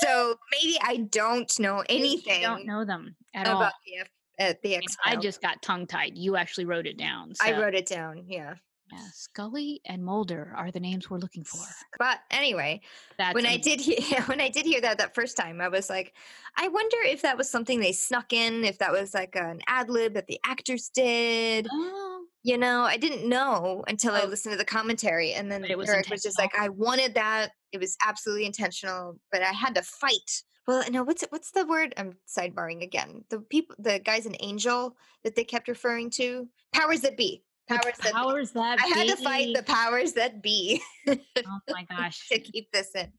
[0.01, 3.71] So maybe I don't know anything I don't know them at about all.
[3.85, 4.07] the, F-
[4.39, 6.17] uh, the X I just got tongue tied.
[6.17, 7.33] You actually wrote it down.
[7.41, 8.25] I wrote it down.
[8.27, 8.55] Yeah.
[8.91, 11.63] yeah, Scully and Mulder are the names we're looking for.
[11.99, 12.81] But anyway,
[13.17, 15.89] That's when I did hear when I did hear that that first time, I was
[15.89, 16.15] like,
[16.57, 19.89] I wonder if that was something they snuck in, if that was like an ad
[19.89, 21.67] lib that the actors did.
[21.71, 24.27] Oh, You know, I didn't know until I Oh.
[24.27, 27.15] listened to the commentary, and then But it was Eric was just like, I wanted
[27.15, 27.51] that.
[27.73, 30.43] It was absolutely intentional, but I had to fight.
[30.67, 31.93] Well, no, what's what's the word?
[31.97, 33.23] I'm sidebarring again.
[33.29, 37.43] The people, the guys an Angel that they kept referring to, powers that be.
[37.69, 38.11] the Powers that be.
[38.11, 42.27] powers that I had to fight the powers that be Oh my gosh.
[42.29, 43.11] to keep this in.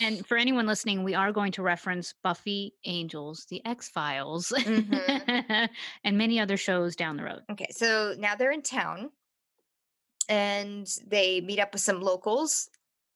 [0.00, 5.68] And for anyone listening, we are going to reference Buffy Angels, The X Files, Mhm.
[6.04, 7.40] and many other shows down the road.
[7.50, 9.10] Okay, so now they're in town
[10.28, 12.68] and they meet up with some locals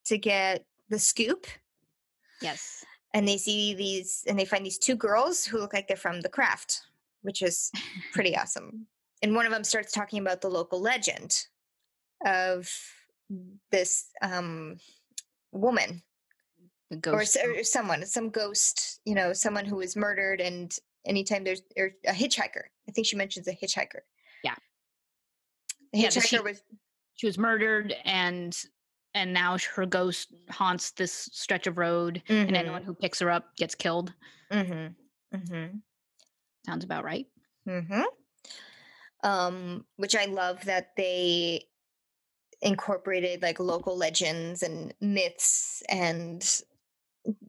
[0.07, 1.47] to get the scoop.
[2.41, 2.85] Yes.
[3.13, 6.21] And they see these and they find these two girls who look like they're from
[6.21, 6.83] the craft,
[7.23, 7.71] which is
[8.13, 8.87] pretty awesome.
[9.23, 11.37] And one of them starts talking about the local legend
[12.25, 12.71] of
[13.71, 14.77] this um,
[15.53, 16.03] woman
[16.91, 20.41] The or, or someone, some ghost, you know, someone who was murdered.
[20.41, 24.01] And anytime there's or a hitchhiker, I think she mentions a hitchhiker.
[24.45, 24.55] Yeah.
[25.93, 26.63] The hitchhiker that she- was
[27.15, 28.57] she was murdered and
[29.15, 33.57] and now her ghost haunts this stretch of road and anyone who picks her up
[33.57, 34.13] gets killed.
[34.53, 35.37] Mm-hmm.
[35.37, 35.77] Mm-hmm.
[36.67, 37.27] Sounds about right.
[37.69, 38.03] Mm-hmm.
[39.23, 41.67] Um, which I love that they
[42.63, 46.63] incorporated like local legends and myths and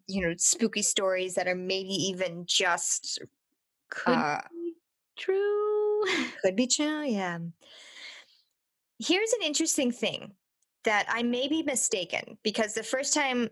[0.07, 3.19] you know spooky stories that are maybe even just
[3.89, 4.73] Could uh be
[5.17, 6.03] true.
[6.41, 7.39] could be true yeah
[8.99, 10.31] here's an interesting thing
[10.83, 13.49] that i may be mistaken because the first time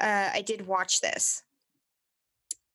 [0.00, 1.42] uh, i did watch this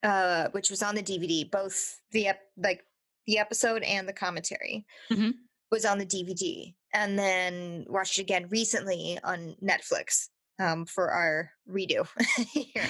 [0.04, 2.86] uh, which was on the dvd both the ep- like
[3.28, 5.34] the episode and the commentary Mhm.
[5.72, 10.30] was on the dvd and then watched it again recently on netflix
[10.60, 12.08] um, for our redo
[12.54, 12.84] here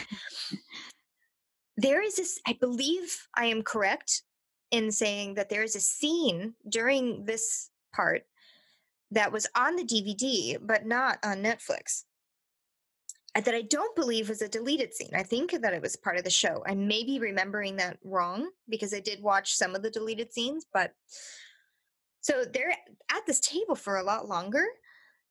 [1.78, 4.24] there is this i believe i am correct
[4.72, 8.24] in saying that there is a scene during this part
[9.14, 12.04] that was on the DVD but not on Netflix.
[13.36, 15.12] uh, That I don't believe was a deleted scene.
[15.16, 16.64] I think that it was part of the show.
[16.68, 20.66] I may be remembering that wrong because I did watch some of the deleted scenes,
[20.74, 20.92] but
[22.22, 22.72] so they're
[23.12, 24.66] at this table for a lot longer.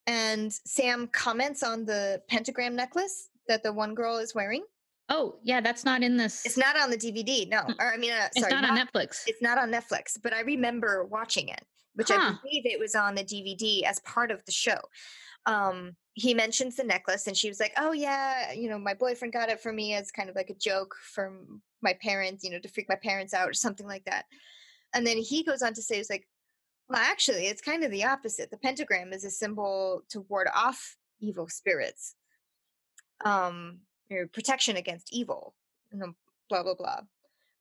[0.06, 4.64] And Sam comments on the pentagram necklace that the one girl is wearing.
[5.08, 6.44] Oh, yeah, that's not in this.
[6.44, 7.62] It's not on the DVD, no.
[7.78, 9.22] Or I mean, uh, It's sorry, not, on Netflix.
[9.26, 11.60] it's not on Netflix, but I remember watching it,
[11.94, 12.34] which Huh.
[12.34, 14.78] I believe it was on the DVD as part of the show.
[15.46, 19.32] Um, he mentions the necklace, and she was like, "Oh yeah, you know, my boyfriend
[19.32, 22.60] got it for me as kind of like a joke from my parents, you know,
[22.60, 24.26] to freak my parents out or something like that."
[24.94, 26.28] And then he goes on to say, "It's like,
[26.88, 28.50] well, actually, it's kind of the opposite.
[28.50, 32.14] The pentagram is a symbol to ward off evil spirits,
[33.24, 33.80] um,
[34.10, 35.54] or protection against evil,
[35.92, 36.14] you know,
[36.48, 37.00] blah blah blah."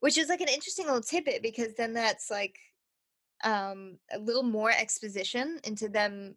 [0.02, 2.58] which is like an interesting little tidbit because then that's like
[3.44, 6.36] um a little more exposition into them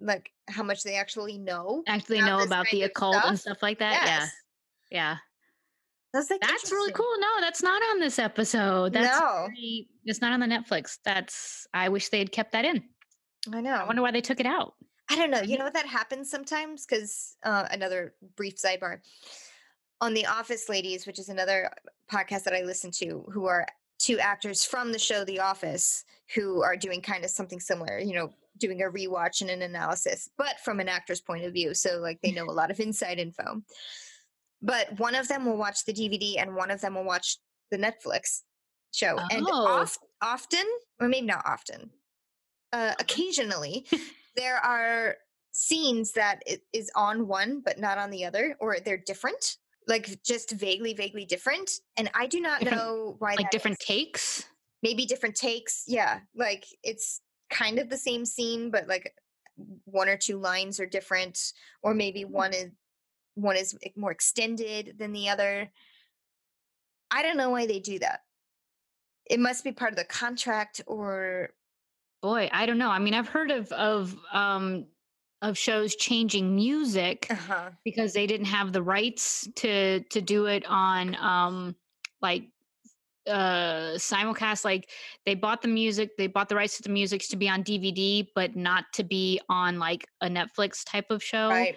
[0.00, 1.82] like how much they actually know.
[1.86, 3.56] Actually know about the occult and stuff.
[3.56, 3.92] stuff like that.
[3.92, 4.04] Yeah.
[4.06, 4.32] Yes.
[4.90, 5.16] Yeah.
[6.12, 7.12] That's like That's really cool.
[7.18, 8.92] No, that's not on this episode.
[8.92, 9.46] That's No.
[9.48, 10.98] very- it's not on the Netflix.
[11.04, 12.84] That's I wish they had kept that in.
[13.52, 13.74] I know.
[13.74, 14.74] I wonder why they took it out.
[15.10, 15.42] I don't know.
[15.42, 15.58] You Mhm.
[15.58, 16.86] know what that happens sometimes?
[16.86, 19.00] Because uh, another brief sidebar
[20.00, 21.70] on The Office Ladies, which is another
[22.10, 23.66] podcast that I listen to, who are
[23.98, 28.14] two actors from the show The Office who are doing kind of something similar, you
[28.14, 31.74] know, doing a rewatch and an analysis, but from an actor's point of view.
[31.74, 33.62] So, like, they know a lot of inside info.
[34.62, 37.38] But one of them will watch the DVD and one of them will watch
[37.70, 38.42] the Netflix
[38.92, 39.18] show.
[39.30, 39.66] And Oh.
[39.66, 40.64] oft, often,
[41.00, 41.90] or maybe not often,
[42.72, 43.86] uh, occasionally,
[44.36, 45.16] there are
[45.52, 50.22] scenes that it is on one but not on the other, or they're different, like
[50.24, 51.70] just vaguely, vaguely different.
[51.96, 53.34] And I do not Different- know why.
[53.34, 53.86] Like different is.
[53.86, 54.44] takes.
[54.82, 55.84] maybe different takes.
[55.86, 57.20] Yeah, like it's
[57.50, 59.14] kind of the same scene, but like
[59.84, 62.70] one or two lines are different, or maybe one is
[63.34, 65.70] one is e- more extended than the other.
[67.10, 68.20] I don't know why they do that.
[69.30, 71.50] It must be part of the contract, or
[72.22, 72.88] Boy, I don't know.
[72.90, 74.86] I mean, I've heard of of um
[75.44, 77.70] of shows changing music uh-huh.
[77.84, 81.76] because they didn't have the rights to to do it on um
[82.22, 82.44] like
[83.28, 84.90] uh simulcast like
[85.26, 88.26] they bought the music they bought the rights to the music to be on dvd
[88.34, 91.76] but not to be on like a netflix type of show right?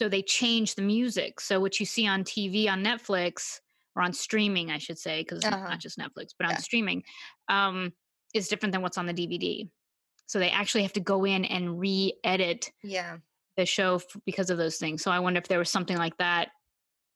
[0.00, 3.60] so they changed the music so what you see on tv on netflix
[3.96, 5.68] or on streaming i should say because Uh-huh.
[5.70, 6.54] not just netflix but Yeah.
[6.56, 7.02] on streaming
[7.48, 7.92] um
[8.34, 9.68] is different than what's on the dvd
[10.30, 13.16] so they actually have to go in and re-edit Yeah,
[13.56, 15.02] the show f- because of those things.
[15.02, 16.50] So I wonder if there was something like that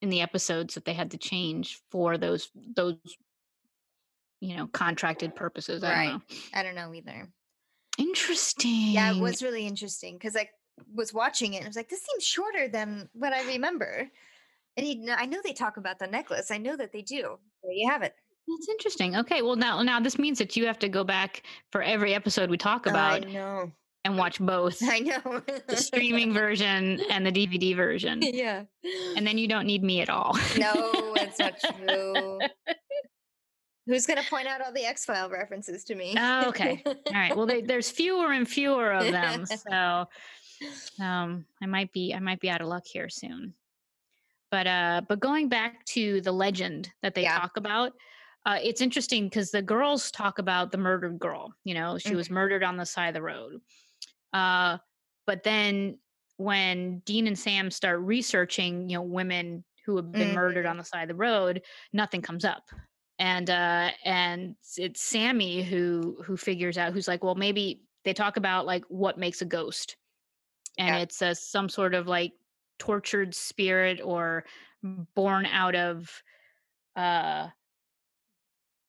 [0.02, 2.96] in the episodes that they had to change for those those
[4.40, 5.84] you know contracted purposes.
[5.84, 6.08] I Right.
[6.10, 6.36] don't know.
[6.54, 7.28] I don't know either.
[7.98, 8.90] Interesting.
[8.90, 10.50] Yeah, it was really interesting because I
[10.92, 14.10] was watching it and I was like, this seems shorter than what I remember.
[14.76, 16.50] And you know, I know they talk about the necklace.
[16.50, 17.38] I know that they do.
[17.62, 18.16] There you have it.
[18.48, 19.16] That's interesting.
[19.16, 21.42] Okay, well now now this means that you have to go back
[21.72, 23.72] for every episode we talk about I know.
[24.04, 25.42] and watch both I know.
[25.68, 28.20] the streaming version and the DVD version.
[28.22, 28.64] yeah.
[29.16, 30.34] And then you don't need me at all.
[30.58, 30.74] no,
[31.16, 32.38] it's not true.
[33.86, 36.14] Who's going to point out all the X File references to me?
[36.18, 36.82] Oh, okay.
[36.86, 37.36] All right.
[37.36, 40.06] Well, they, there's fewer and fewer of them, so
[41.04, 43.52] um, I might be I might be out of luck here soon.
[44.50, 47.38] But uh, but going back to the legend that they Yeah.
[47.38, 47.92] talk about,
[48.46, 51.54] uh, it's interesting because the girls talk about the murdered girl.
[51.64, 53.60] You know, she was murdered on the side of the road.
[54.32, 54.78] Uh,
[55.26, 55.98] but then
[56.36, 60.70] when Dean and Sam start researching, you know, women who have been murdered Mhm.
[60.70, 62.70] on the side of the road, nothing comes up.
[63.18, 68.36] And uh, and it's Sammy who who figures out who's like, well, maybe they talk
[68.36, 69.96] about like what makes a ghost,
[70.78, 71.02] and Yeah.
[71.02, 72.34] it's uh, some sort of like
[72.78, 74.44] tortured spirit or
[74.82, 76.22] born out of
[76.96, 77.48] uh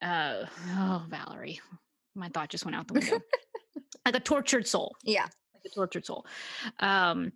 [0.05, 0.45] uh
[0.77, 1.59] oh Valerie,
[2.15, 3.19] my thought just went out the window.
[4.05, 5.27] like a tortured soul yeah.
[5.53, 6.25] like a tortured soul.
[6.79, 7.31] Um,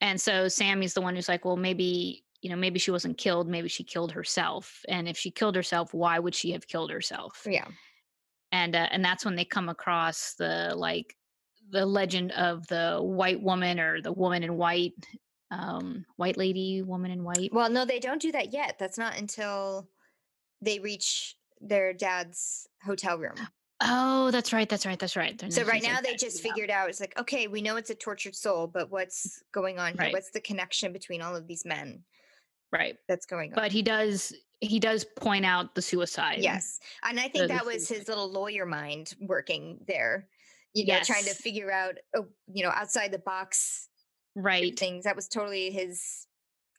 [0.00, 3.48] and so Sammy's the one who's like, well, maybe you know, maybe she wasn't killed,
[3.48, 4.84] maybe she killed herself.
[4.88, 7.46] And if she killed herself, why would she have killed herself?
[7.48, 7.66] Yeah.
[8.52, 11.16] And uh, and that's when they come across the like
[11.70, 14.94] the legend of the white woman or the woman in white,
[15.50, 17.50] um, white lady, woman in white.
[17.52, 18.76] Well, no, they don't do that yet.
[18.78, 19.88] That's not until
[20.62, 23.34] they reach their dad's hotel room.
[23.80, 25.40] Oh, that's right, that's right, that's right.
[25.52, 26.50] So right he's, like, now they backing just up.
[26.50, 29.92] figured out it's like, okay, we know it's a tortured soul, but what's going on
[29.92, 30.00] here?
[30.00, 30.12] Right.
[30.12, 32.02] What's the connection between all of these men
[32.72, 32.96] right.
[33.08, 33.56] that's going on?
[33.56, 36.38] But he does he does point out the suicide.
[36.40, 36.80] Yes.
[37.04, 37.98] And I think that was suicide.
[37.98, 40.26] his little lawyer mind working there,
[40.74, 43.88] you know, trying to figure out, oh, you know, outside the box
[44.34, 44.78] Right.
[44.78, 45.04] things.
[45.04, 46.26] That was totally his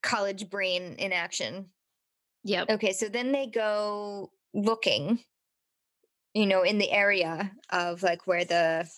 [0.01, 1.67] college brain in action.
[2.43, 2.69] Yep.
[2.69, 2.93] Okay.
[2.93, 5.19] So then they go looking,
[6.33, 8.89] you know, in the area of like where the,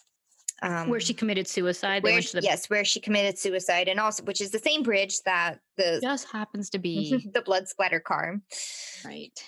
[0.64, 2.04] um, Where she committed suicide.
[2.04, 5.22] Where she- the yes, where she committed suicide, and also which is the same bridge
[5.24, 8.40] that the just happens to be the blood splatter car.
[9.04, 9.44] right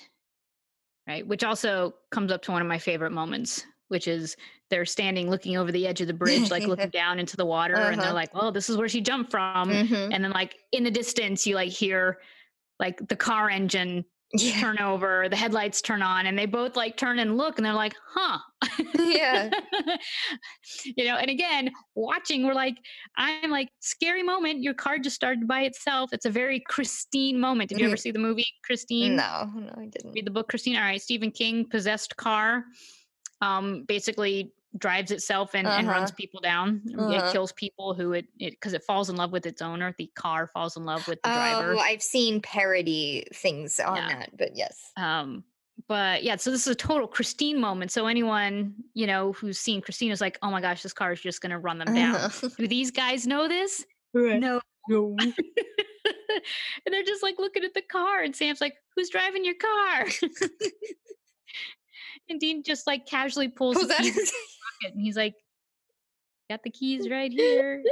[1.07, 4.35] right which also comes up to one of my favorite moments which is
[4.71, 7.75] they're standing looking over the edge of the bridge like looking down into the water
[7.75, 8.13] and they're Uh-huh.
[8.15, 10.09] like oh this is where she jumped from Mhm.
[10.13, 12.19] and then like in the distance you like hear
[12.79, 14.03] like the car engine
[14.36, 17.65] Yeah, turn over the headlights turn on and they both like turn and look and
[17.65, 18.39] they're like huh.
[18.97, 19.51] Yeah,
[20.86, 22.75] you know and again watching we're like
[23.17, 26.11] i'm like scary moment your car just started by itself.
[26.13, 27.69] It's a very christine moment.
[27.69, 27.99] Did you ever Mhm.
[27.99, 29.15] see the movie christine?
[29.17, 30.13] No, no, I didn't.
[30.13, 30.77] read the book christine?
[30.77, 32.63] All right stephen king possessed car
[33.41, 36.15] um basically drives itself and, and runs Uh-huh.
[36.17, 36.82] people down.
[36.97, 37.09] Uh-huh.
[37.11, 39.93] It kills people who it it because it falls in love with its owner.
[39.97, 41.76] The car falls in love with the driver.
[41.76, 44.07] Oh, I've seen parody things on Yeah.
[44.07, 44.91] that, but yes.
[44.97, 45.43] Um,
[45.88, 47.91] but yeah, so this is a total Christine moment.
[47.91, 51.21] So anyone you know who's seen Christine is like, oh my gosh, this car is
[51.21, 52.15] just gonna run them down.
[52.21, 52.49] Uh-huh.
[52.57, 53.86] Do these guys know this?
[54.13, 54.39] Right.
[54.39, 54.59] No.
[54.89, 55.15] No.
[55.21, 55.34] and
[56.88, 60.05] they're just like looking at the car, and Sam's like, "Who's driving your car?"
[62.30, 63.88] and Dean just like casually pulls Pulls
[64.84, 65.36] the out keys out of his- his pocket, and he's like,
[66.49, 67.84] "Got the keys right here."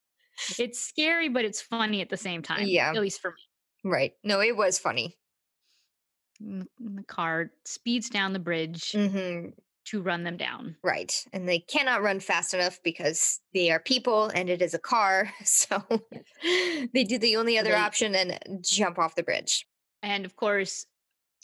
[0.58, 2.66] it's scary, but it's funny at the same time.
[2.66, 2.90] Yeah.
[2.90, 3.90] at least for me.
[3.90, 4.12] right.
[4.24, 5.16] No, it was funny.
[6.40, 9.48] And the- car speeds down the bridge hmm
[9.86, 10.76] to run them down.
[10.84, 11.12] Right.
[11.32, 15.32] And they cannot run fast enough because they are people and it is a car.
[15.44, 15.82] So
[16.92, 19.66] they do the only other they- option and jump off the bridge.
[20.02, 20.86] And of course,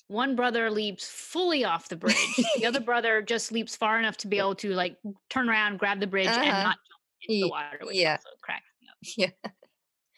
[0.09, 2.17] one brother leaps fully off the bridge.
[2.57, 4.97] the other brother just leaps far enough to be able to like
[5.31, 6.63] turn around, grab the bridge, and Uh-huh.
[6.63, 8.13] not jump into the water, which yeah.
[8.13, 8.97] also cracks me up.
[9.45, 9.51] Yeah.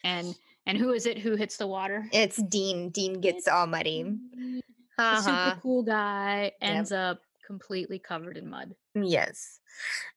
[0.03, 0.35] And
[0.65, 2.05] and who is it who hits the water?
[2.13, 2.89] It's Dean.
[2.89, 4.03] Dean gets all muddy.
[4.03, 4.61] The
[5.03, 5.21] Uh-huh.
[5.51, 8.75] super cool guy ends up completely covered in mud.
[8.93, 9.59] Yes.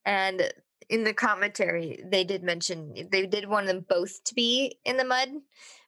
[0.05, 0.53] And
[0.91, 5.05] in the commentary, they did mention they did want them both to be in the
[5.05, 5.29] mud,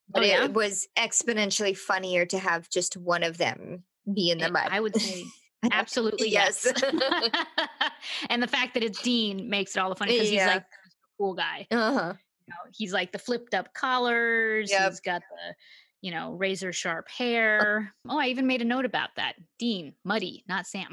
[0.09, 0.45] but Oh, yeah?
[0.45, 4.69] it was exponentially funnier to have just one of them be in the mud.
[4.71, 5.25] I would say
[5.73, 6.67] absolutely Yes.
[6.67, 6.83] yes.
[8.31, 10.45] and the fact that it's Dean makes it all the funny because Yeah.
[10.45, 11.67] he's like the cool guy.
[11.71, 12.13] Uh-huh.
[12.47, 14.71] you know, he's like the flipped up collars.
[14.71, 14.91] Yep.
[14.91, 15.55] He's got the,
[16.03, 17.95] you know, razor sharp hair.
[18.07, 19.37] Oh, I even made a note about that.
[19.59, 20.89] Dean, muddy, not Sam.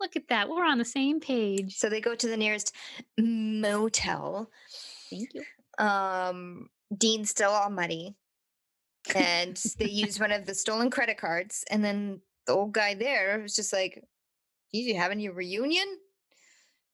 [0.00, 0.48] Look at that.
[0.48, 1.74] We're on the same page.
[1.76, 2.72] so they go to the nearest
[3.18, 4.50] motel.
[5.10, 5.42] Thank you.
[5.78, 8.16] Um, Dean's still all muddy.
[9.14, 11.64] And they use one of the stolen credit cards.
[11.70, 14.04] And then the old guy there was just like,
[14.72, 15.86] "Geez, you having your reunion?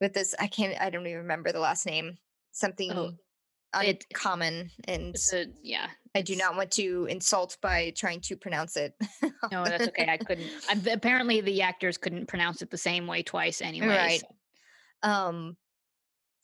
[0.00, 2.18] With this, I can't, I don't even remember the last name.
[2.52, 3.12] Something Oh,
[3.72, 4.70] uncommon.
[4.86, 5.86] And a, yeah.
[6.14, 8.92] I do not want to insult by trying to pronounce it.
[9.50, 10.06] No, that's okay.
[10.08, 10.48] I couldn't.
[10.68, 13.88] I, apparently, the actors couldn't pronounce it the same way twice anyway.
[13.88, 14.20] Right.
[14.20, 15.56] so- Um,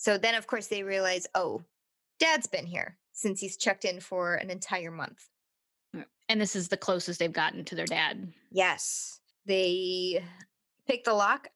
[0.00, 1.62] so then, of course, they realize, oh,
[2.18, 5.28] dad's been here since he's checked in for an entire month.
[6.30, 8.32] And this is the closest they've gotten to their dad.
[8.50, 9.20] Yes.
[9.44, 10.24] They
[10.86, 11.48] pick the lock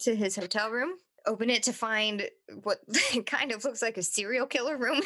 [0.00, 0.94] to his hotel room,
[1.26, 2.26] open it to find
[2.62, 2.78] what
[3.26, 5.02] kind of looks like a serial killer room.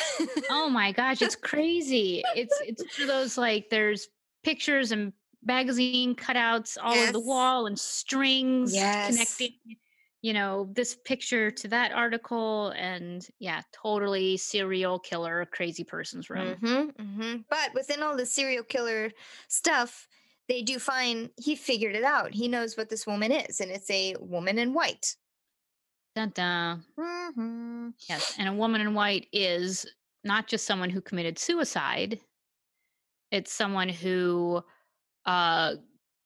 [0.51, 2.23] Oh my gosh, it's crazy.
[2.37, 4.07] It's it's those like there's
[4.45, 9.11] pictures and magazine cutouts all over the wall and strings Yes.
[9.11, 9.59] connecting,
[10.25, 16.57] you know, this picture to that article and yeah, totally serial killer crazy person's room.
[16.63, 19.13] hmm hmm But within all the serial killer
[19.49, 20.09] stuff,
[20.49, 22.33] they do find he figured it out.
[22.33, 25.15] He knows what this woman is, and it's a woman in white.
[26.15, 26.85] Dun dun.
[26.99, 27.91] Mm-hmm.
[28.09, 29.85] Yes, and a woman in white is
[30.25, 32.19] not just someone who committed suicide.
[33.31, 34.63] It's someone who
[35.27, 35.77] uh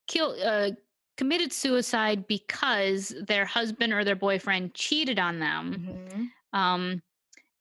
[0.07, 0.71] kill uh
[1.19, 5.75] committed suicide because their husband or their boyfriend cheated on them.
[5.75, 7.03] hmm Um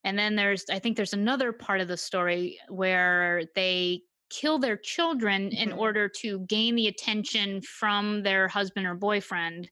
[0.06, 4.78] and then there's I think there's another part of the story where they kill their
[4.78, 5.78] children in Mhm.
[5.78, 9.70] order to gain the attention from their husband or boyfriend.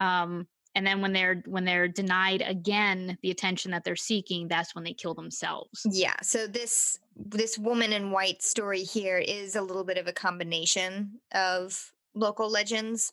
[0.00, 4.74] Um and then when they're when they're denied again the attention that they're seeking, that's
[4.74, 5.88] when they kill themselves.
[5.90, 6.16] Yeah.
[6.22, 11.20] So this this woman in white story here is a little bit of a combination
[11.32, 13.12] of local legends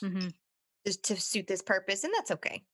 [0.00, 0.28] hmm
[0.86, 2.64] just to suit this purpose, and that's okay.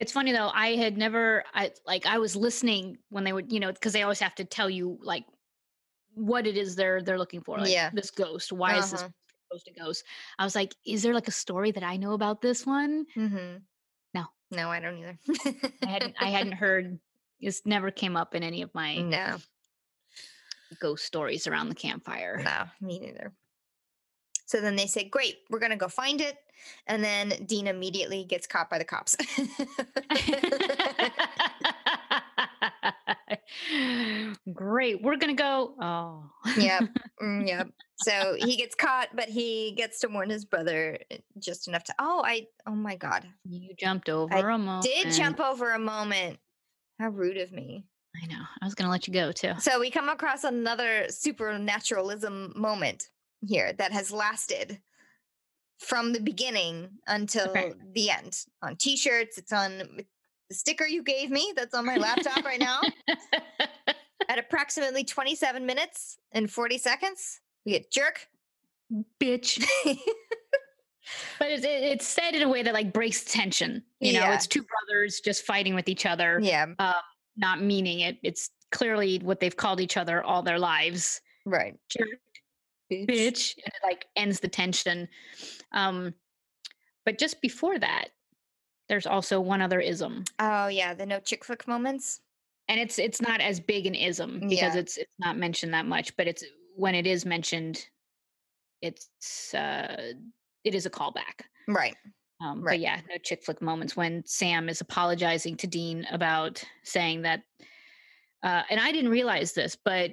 [0.00, 0.50] It's funny though.
[0.52, 4.02] I had never, I like, I was listening when they would, you know, because they
[4.02, 5.24] always have to tell you like
[6.14, 7.58] what it is they're they're looking for.
[7.58, 7.90] Like, Yeah.
[7.92, 8.52] This ghost.
[8.52, 9.10] Why is this Uh-huh.
[9.48, 10.04] supposed to ghost?
[10.38, 13.06] I was like, is there like a story that I know about this one?
[13.16, 13.58] Mm-hmm.
[14.14, 14.24] No.
[14.50, 15.18] No, I don't either.
[15.82, 16.16] I hadn't.
[16.18, 16.98] I hadn't heard.
[17.40, 19.36] This never came up in any of my no,
[20.80, 22.40] ghost stories around the campfire.
[22.42, 23.32] no, me neither.
[24.52, 26.36] So then they say, "Great, we're gonna go find it,"
[26.86, 29.16] and then Dean immediately gets caught by the cops.
[34.52, 35.00] Great.
[35.00, 35.74] We're gonna go.
[35.80, 36.30] Oh.
[36.58, 36.82] yep,
[37.22, 37.68] mm, yep.
[37.96, 41.94] So he gets caught, but he gets to warn his brother uh, just enough to.
[42.00, 42.48] Oh, I.
[42.66, 44.84] Oh my god, You jumped over a moment.
[44.84, 46.38] did jump over a moment.
[46.98, 47.86] How rude of me.
[48.22, 48.42] I know.
[48.60, 49.54] I was gonna let you go too.
[49.60, 53.08] So we come across another supernaturalism moment
[53.46, 54.80] here that has lasted
[55.78, 57.72] from the beginning until Okay.
[57.94, 58.38] the end.
[58.62, 59.78] On t-shirts, it's on
[60.48, 62.80] the sticker you gave me that's on my laptop right now.
[64.28, 68.28] At approximately 27 minutes and 40 seconds, we get jerk.
[69.20, 69.60] Bitch.
[71.38, 73.82] but it's, it's said in a way that like breaks tension.
[73.98, 74.34] You know, Yeah.
[74.34, 76.94] it's two brothers just fighting with each other, Yeah, um,
[77.36, 78.18] not meaning it.
[78.22, 81.20] It's clearly what they've called each other all their lives.
[81.44, 81.74] right.
[81.88, 82.08] Jerk,
[83.08, 85.08] bitch, and it like ends the tension.
[85.72, 86.14] Um,
[87.04, 88.08] but just before that,
[88.88, 92.20] there's also one other ism, Oh yeah, the no chick flick moments.
[92.68, 94.76] and it's it's not as big an ism because Yeah.
[94.76, 96.16] it's it's not mentioned that much.
[96.16, 96.44] But it's
[96.76, 97.84] when it is mentioned,
[98.80, 100.12] it's uh,
[100.64, 101.42] it is a callback.
[101.68, 101.94] Right.
[102.40, 102.72] Um, Right.
[102.72, 107.42] But yeah, no chick flick moments when Sam is apologizing to Dean about saying that.
[108.42, 110.10] Uh, and I didn't realize this, but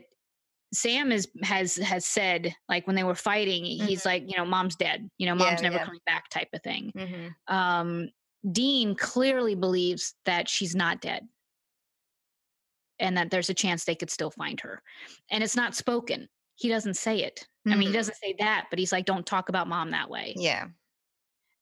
[0.73, 4.75] Sam is has has said like when they were fighting, he's like, you know, mom's
[4.75, 5.09] dead.
[5.17, 5.41] You know, Mm-hmm.
[5.41, 5.85] Yeah, mom's never yeah.
[5.85, 6.93] coming back, type of thing.
[6.95, 8.09] hmm Um,
[8.51, 11.27] Dean clearly believes that she's not dead,
[12.99, 14.81] and that there's a chance they could still find her.
[15.31, 16.27] And it's not spoken.
[16.55, 17.47] He doesn't say it.
[17.67, 17.97] I mean, he Mhm.
[17.97, 20.69] doesn't say that, but he's like, "Don't talk about mom that way." Yeah.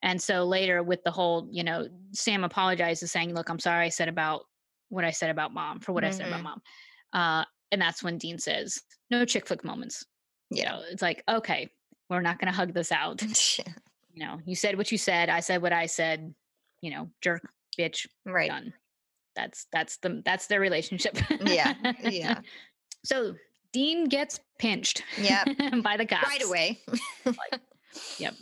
[0.02, 3.90] And so later with the whole, you know, Sam apologizes saying, look, I'm sorry I
[3.90, 4.46] said about
[4.90, 6.44] what I said about mom for what I said about Mhm.
[6.44, 6.62] mom.
[7.14, 10.06] Uh, and that's when Dean says, no chick flick moments.
[10.50, 11.70] You know, it's like, okay,
[12.10, 13.22] we're not going to hug this out.
[14.14, 15.30] You know, you said what you said.
[15.30, 16.34] I said what I said,
[16.82, 17.48] you know, jerk,
[17.78, 18.50] bitch, right.
[18.50, 18.74] done.
[19.36, 21.16] That's, that's the, that's their relationship.
[21.46, 22.40] Yeah, yeah.
[23.06, 23.36] So
[23.74, 25.84] Dean gets pinched Yep.
[25.84, 26.28] by the cops.
[26.28, 26.80] Right away.
[28.18, 28.34] Yep.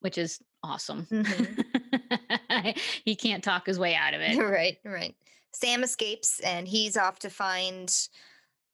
[0.00, 1.06] Which is awesome.
[1.06, 2.78] Mhm.
[3.04, 4.36] he can't talk his way out of it.
[4.42, 4.78] right.
[4.84, 5.14] Right.
[5.58, 7.90] Sam escapes and he's off to find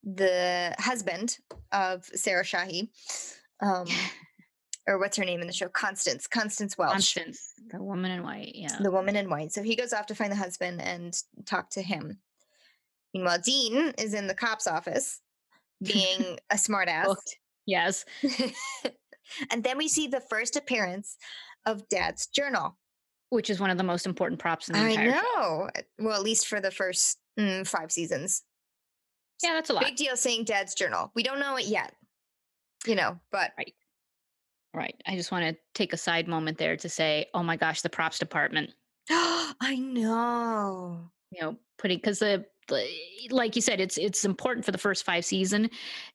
[0.02, 1.38] the husband
[1.70, 2.88] of Sarah Shahi.
[3.60, 3.86] Um,
[4.88, 5.68] or what's her name in the show?
[5.68, 6.26] Constance.
[6.26, 6.92] Constance Welch.
[6.92, 8.52] Constance, the woman in white.
[8.56, 8.76] Yeah.
[8.80, 9.52] the woman in white.
[9.52, 11.16] So he goes off to find the husband and
[11.46, 12.18] talk to him.
[13.14, 15.20] Meanwhile, Dean is in the cop's office
[15.80, 17.14] being a smartass.
[17.64, 18.04] Yes.
[19.52, 21.16] and then we see the first appearance
[21.64, 22.76] of Dad's journal.
[23.32, 25.18] Which is one of the most important props in the I entire show.
[25.18, 25.70] I know.
[25.74, 28.42] uh, Well, at least for the first mm, five seasons.
[29.42, 29.84] Yeah, that's a lot.
[29.84, 31.10] Big deal saying Dad's journal.
[31.14, 31.94] We don't know it yet,
[32.86, 33.74] you know, but Right.
[34.74, 35.02] right.
[35.06, 37.88] I just want to take a side moment there to say, oh my gosh, the
[37.88, 38.74] props department,
[39.10, 41.10] I know.
[41.30, 42.86] you know, putting because the, the
[43.30, 45.70] like you said, it's it's important for the first five season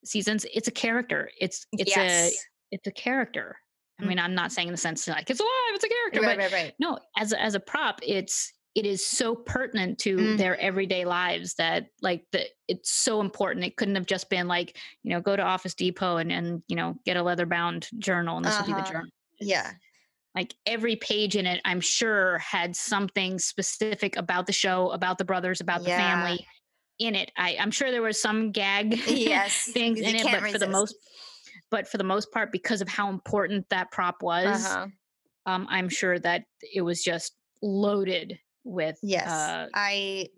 [0.06, 0.46] seasons.
[0.54, 1.30] It's a character.
[1.42, 2.32] It's it's a
[2.72, 3.58] it's a character.
[4.00, 4.08] I Mm.
[4.08, 6.38] mean, I'm not saying in the sense like it's alive, it's a character, Right, but
[6.38, 6.76] right, right.
[6.80, 11.56] no as a, as a prop it's it is so pertinent to their everyday lives
[11.56, 15.36] that like the it's so important it couldn't have just been like you know go
[15.36, 18.66] to office depot and and you know get a leather bound journal and this would
[18.68, 18.84] be the Uh-huh.
[18.84, 19.74] journal Yeah.
[20.36, 25.26] like every page in it i'm sure had something specific about the show about the
[25.26, 25.98] brothers about the Yeah.
[25.98, 26.46] family
[27.00, 29.72] in it I, i'm sure there was some gag Yes.
[29.74, 30.72] things in it but for the resist.
[30.72, 30.96] most
[31.70, 34.90] but for the most part because of how important that prop was Uh-huh.
[35.48, 39.26] um, I'm sure that it was just loaded with Yes.
[39.26, 40.30] uh, I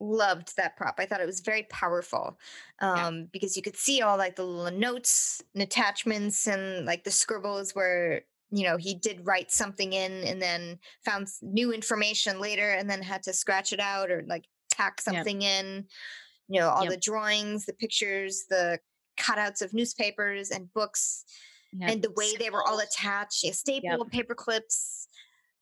[0.00, 0.96] loved that prop.
[0.98, 2.38] I thought it was very powerful.
[2.80, 7.10] Um, because you could see all like the little notes and attachments and like the
[7.12, 12.70] scribbles where you know he did write something in and then found new information later
[12.72, 15.86] and then had to scratch it out or like tack something in
[16.48, 16.88] you know all Yep.
[16.88, 18.80] the drawings the pictures the
[19.18, 21.24] cutouts of newspapers and books
[21.72, 25.06] yeah, and the way they were all attached yeah, staple paper clips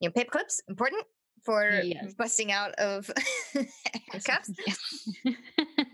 [0.01, 1.05] you know paper clips important
[1.45, 2.15] for Yes.
[2.15, 3.11] busting out of
[4.13, 4.51] handcuffs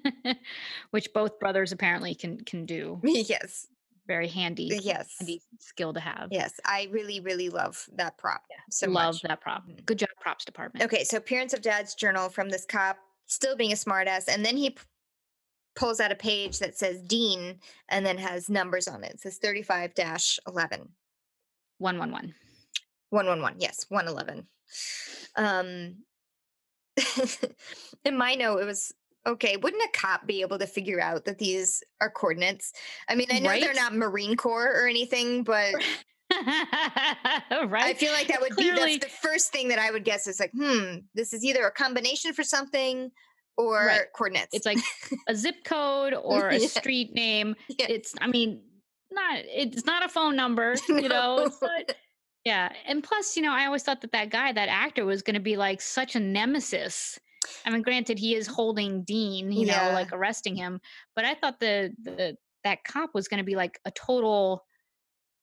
[0.91, 3.01] which both brothers apparently can can do.
[3.03, 3.67] Yes.
[4.07, 5.15] Very handy yes.
[5.19, 6.29] handy skill to have.
[6.31, 8.57] Yes i really really love that prop Yeah.
[8.71, 9.23] so love much.
[9.23, 9.67] that prop.
[9.69, 9.85] Mhm.
[9.87, 10.85] good job props department.
[10.85, 14.57] Okay so appearance of dad's journal from this cop still being a smartass and then
[14.57, 14.77] he
[15.77, 17.59] pulls out a page that says dean
[17.89, 19.13] and then has numbers on it.
[19.15, 20.89] It says 35-11
[21.79, 22.35] one one one.
[23.11, 24.47] 111 yes 111
[25.37, 25.97] um
[28.05, 28.93] in my note it was
[29.27, 32.73] okay wouldn't a cop be able to figure out that these are coordinates?
[33.09, 35.75] I mean i know they're not marine corps or anything but
[36.33, 37.85] right?
[37.85, 40.27] i feel like that would Clearly- be that's the first thing that i would guess
[40.27, 43.11] is like hmm this is either a combination for something
[43.57, 44.01] or Right.
[44.15, 44.79] coordinates it's like
[45.29, 46.67] a zip code or a Yeah.
[46.69, 47.87] street name Yeah.
[47.89, 48.63] it's i mean
[49.13, 51.53] not it's not a phone number you know No.
[51.63, 51.95] not,
[52.45, 55.35] yeah and plus you know i always thought that that guy that actor was going
[55.35, 57.19] to be like such a nemesis
[57.65, 59.87] i mean granted he is holding dean you Yeah.
[59.89, 60.81] know like arresting him
[61.15, 64.65] but i thought the the that cop was going to be like a total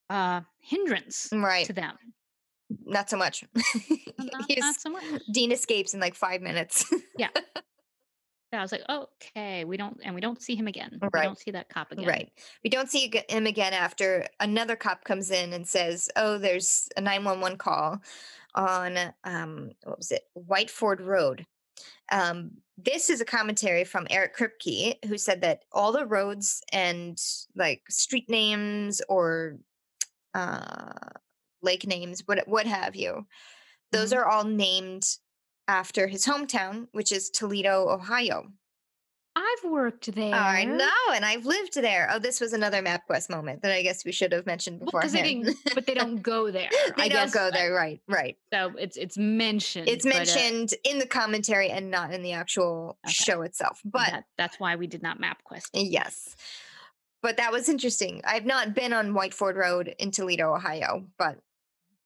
[0.09, 1.95] uh hindrance right to them
[2.85, 3.43] not so much
[4.17, 6.85] not, not so much dean escapes in like five minutes
[7.17, 7.27] Yeah,
[8.53, 10.99] I was like, okay, we don't, and we don't see him again.
[11.01, 12.07] We don't see that cop again.
[12.07, 12.31] Right.
[12.63, 17.01] We don't see him again after another cop comes in and says, "Oh, there's a
[17.01, 17.99] 911 call
[18.53, 20.23] on um what was it?
[20.37, 21.45] Whiteford Road."
[22.11, 27.17] Um this is a commentary from Eric Kripke who said that all the roads and
[27.55, 29.57] like street names or
[30.33, 30.93] uh
[31.61, 33.27] lake names, what what have you,
[33.91, 34.17] those Mhm.
[34.17, 35.03] are all named
[35.67, 38.47] after his hometown, which is Toledo, Ohio.
[39.33, 40.33] I've worked there.
[40.35, 42.09] I know, and I've lived there.
[42.11, 45.41] Oh, this was another MapQuest moment that I guess we should have mentioned because they
[45.73, 46.67] but they don't go there.
[46.97, 48.01] they I don't guess, go there, right?
[48.09, 48.35] Right.
[48.53, 49.87] So it's it's mentioned.
[49.87, 53.13] It's but, uh, mentioned in the commentary and not in the actual Okay.
[53.13, 53.79] show itself.
[53.85, 55.69] But that, that's why we did not map quest.
[55.73, 56.35] yes,
[57.21, 58.21] but that was interesting.
[58.25, 61.37] I've not been on Whiteford Road in Toledo, Ohio, but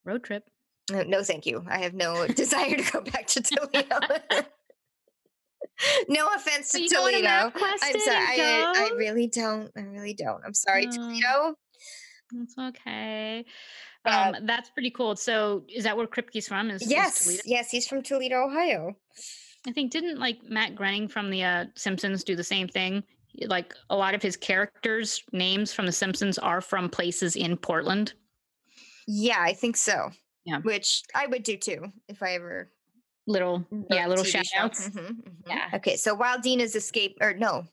[0.04, 0.48] Road trip.
[0.94, 1.66] Uh, no, thank you.
[1.70, 4.00] I have no desire to go back to Toledo.
[6.10, 7.52] no offense to you don't to Toledo.
[7.56, 8.02] I'm sorry.
[8.08, 9.72] I, I really don't.
[9.78, 10.42] I really don't.
[10.46, 11.56] I'm sorry, Uh, Toledo.
[12.32, 13.46] That's okay.
[14.06, 15.16] Uh, Um, that's pretty cool.
[15.16, 16.70] So is that where Kripke's from?
[16.70, 17.42] Is, is Yes, Toledo?
[17.46, 18.96] yes, he's from Toledo, Ohio.
[19.68, 23.04] I think didn't like Matt Groening from the uh, Simpsons do the same thing?
[23.48, 28.14] Like a lot of his characters' names from the Simpsons are from places in Portland.
[29.08, 30.12] Yeah, I think so.
[30.46, 30.60] Yeah.
[30.60, 32.72] Which I would do too if I ever.
[33.28, 34.88] Little, yeah, little TV shout outs.
[34.90, 35.34] Mhm, mhm.
[35.48, 35.70] Yeah.
[35.74, 37.66] Okay, so while Dean is escaped, or no,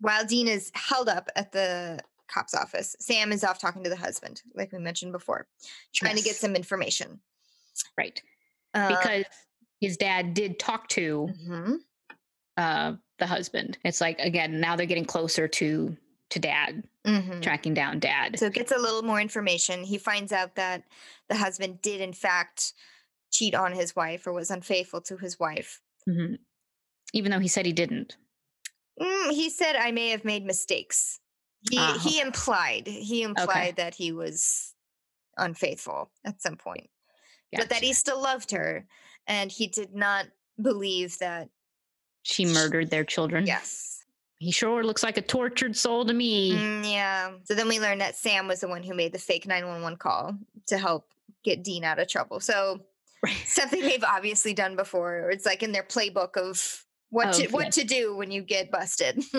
[0.00, 3.96] while Dean is held up at the cop's office, Sam is off talking to the
[3.96, 5.48] husband, like we mentioned before,
[5.92, 7.20] trying to get some information.
[7.96, 8.22] Right.
[8.74, 9.24] Uh, Because
[9.80, 11.78] his dad did talk to mhm,
[12.56, 13.78] uh, the husband.
[13.84, 15.96] It's like again, now they're getting closer to
[16.30, 17.42] to dad, mhm.
[17.42, 18.38] tracking down dad.
[18.38, 19.84] So gets a little more information.
[19.84, 20.84] He finds out that
[21.28, 22.74] the husband did, in fact,
[23.30, 25.80] cheat on his wife or was unfaithful to his wife.
[26.08, 26.38] Mhm.
[27.12, 28.16] Even though he said he didn't.
[29.00, 31.20] Mm, he said, "I may have made mistakes."
[31.70, 34.74] He Ah, he implied he implied that he was
[35.36, 36.90] unfaithful at some point,
[37.52, 38.86] but that he still loved her,
[39.26, 40.26] and he did not
[40.60, 41.48] believe that.
[42.22, 43.46] she murdered their children.
[43.46, 44.04] Yes,
[44.38, 46.52] He sure looks like a tortured soul to me.
[46.52, 47.32] Mm, yeah.
[47.44, 49.82] So then we learned that Sam was the one who made the fake nine one
[49.82, 50.36] one call
[50.66, 51.08] to help
[51.44, 52.38] get Dean out of trouble.
[52.40, 52.80] So
[53.44, 57.84] something they've obviously done before, it's like in their playbook of what to what to
[57.84, 59.22] do when you get busted.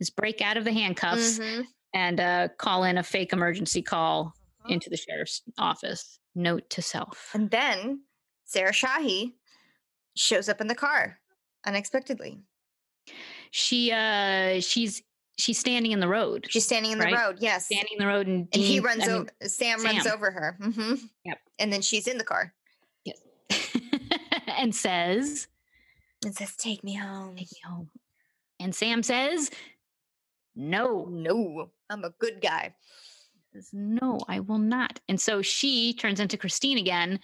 [0.00, 1.64] is break out of the handcuffs Mhm.
[1.94, 4.34] and uh, call in a fake emergency call
[4.68, 6.18] into the sheriff's office.
[6.34, 7.30] Note to self.
[7.34, 8.02] And then
[8.44, 9.32] Sarah Shahi
[10.14, 11.18] shows up in the car
[11.66, 12.40] unexpectedly.
[13.54, 15.02] She uh she's
[15.38, 16.46] she's standing in the road.
[16.48, 17.14] She's standing in the Right.
[17.14, 17.66] road, yes.
[17.66, 20.56] standing in the road and, and he runs I mean, over, Sam, runs over her.
[20.60, 20.94] hmm
[21.26, 21.38] Yep.
[21.58, 22.54] And then she's in the car
[23.04, 23.18] Yes.
[24.58, 25.48] and says,
[26.24, 27.36] and says, Take me home.
[27.36, 27.90] Take me home.
[28.58, 29.50] And Sam says,
[30.56, 31.06] No.
[31.10, 32.74] No, I'm a good guy.
[33.52, 34.98] Says, No, I will not.
[35.10, 37.20] And so she turns into Christine again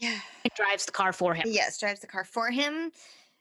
[0.00, 0.18] Yeah.
[0.44, 1.44] and drives the car for him.
[1.46, 2.92] Yes, drives the car for him.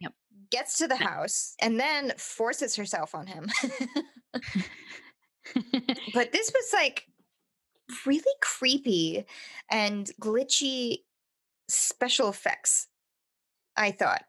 [0.02, 0.14] Yep.
[0.52, 3.50] Gets to the house and then forces herself on him.
[6.14, 7.08] but this was like
[8.06, 9.26] really creepy
[9.70, 11.00] and glitchy
[11.70, 12.88] special effects.
[13.78, 14.24] I thought.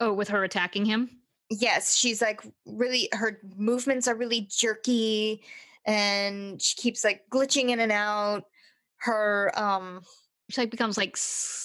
[0.00, 1.10] oh, with her attacking him?
[1.50, 5.42] Yes, she's like really her movements are really jerky
[5.84, 8.44] and she keeps like glitching in and out.
[8.98, 10.00] Her um
[10.50, 11.16] She like becomes like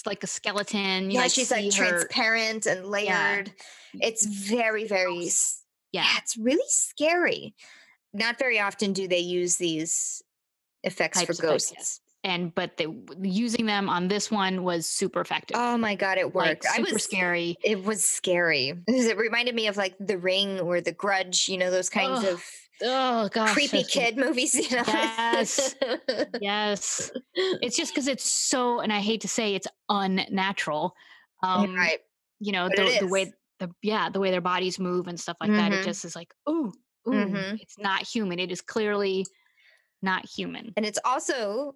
[0.05, 1.11] like a skeleton.
[1.11, 3.51] You yeah, like, she's like her- transparent and layered.
[3.93, 4.07] Yeah.
[4.07, 5.25] It's very very
[5.91, 6.03] yeah.
[6.03, 7.53] yeah, it's really scary.
[8.13, 10.21] Not very often do they use these
[10.83, 11.73] effects Types for of effects, ghosts.
[11.77, 11.99] yes.
[12.23, 12.87] And but they
[13.21, 15.57] using them on this one was super effective.
[15.59, 16.65] Oh my god, it like worked.
[16.71, 17.57] I was scary.
[17.63, 18.73] It was scary.
[18.87, 22.33] It reminded me of like The Ring or The Grudge, you know, those kinds Ugh,
[22.33, 22.43] of
[22.83, 24.83] Oh gosh, creepy what- kid movies, you know.
[24.87, 25.75] Yes.
[26.41, 30.95] Yes, it's just because it's so, and I hate to say it's unnatural.
[31.43, 31.99] Um, right.
[32.39, 35.51] You know the, the way the yeah the way their bodies move and stuff like
[35.51, 35.71] that.
[35.73, 35.85] It Mhm.
[35.85, 36.71] just is like ooh
[37.07, 37.11] ooh.
[37.11, 37.59] Mhm.
[37.61, 38.39] It's not human.
[38.39, 39.25] It is clearly
[40.01, 40.73] not human.
[40.75, 41.75] And it's also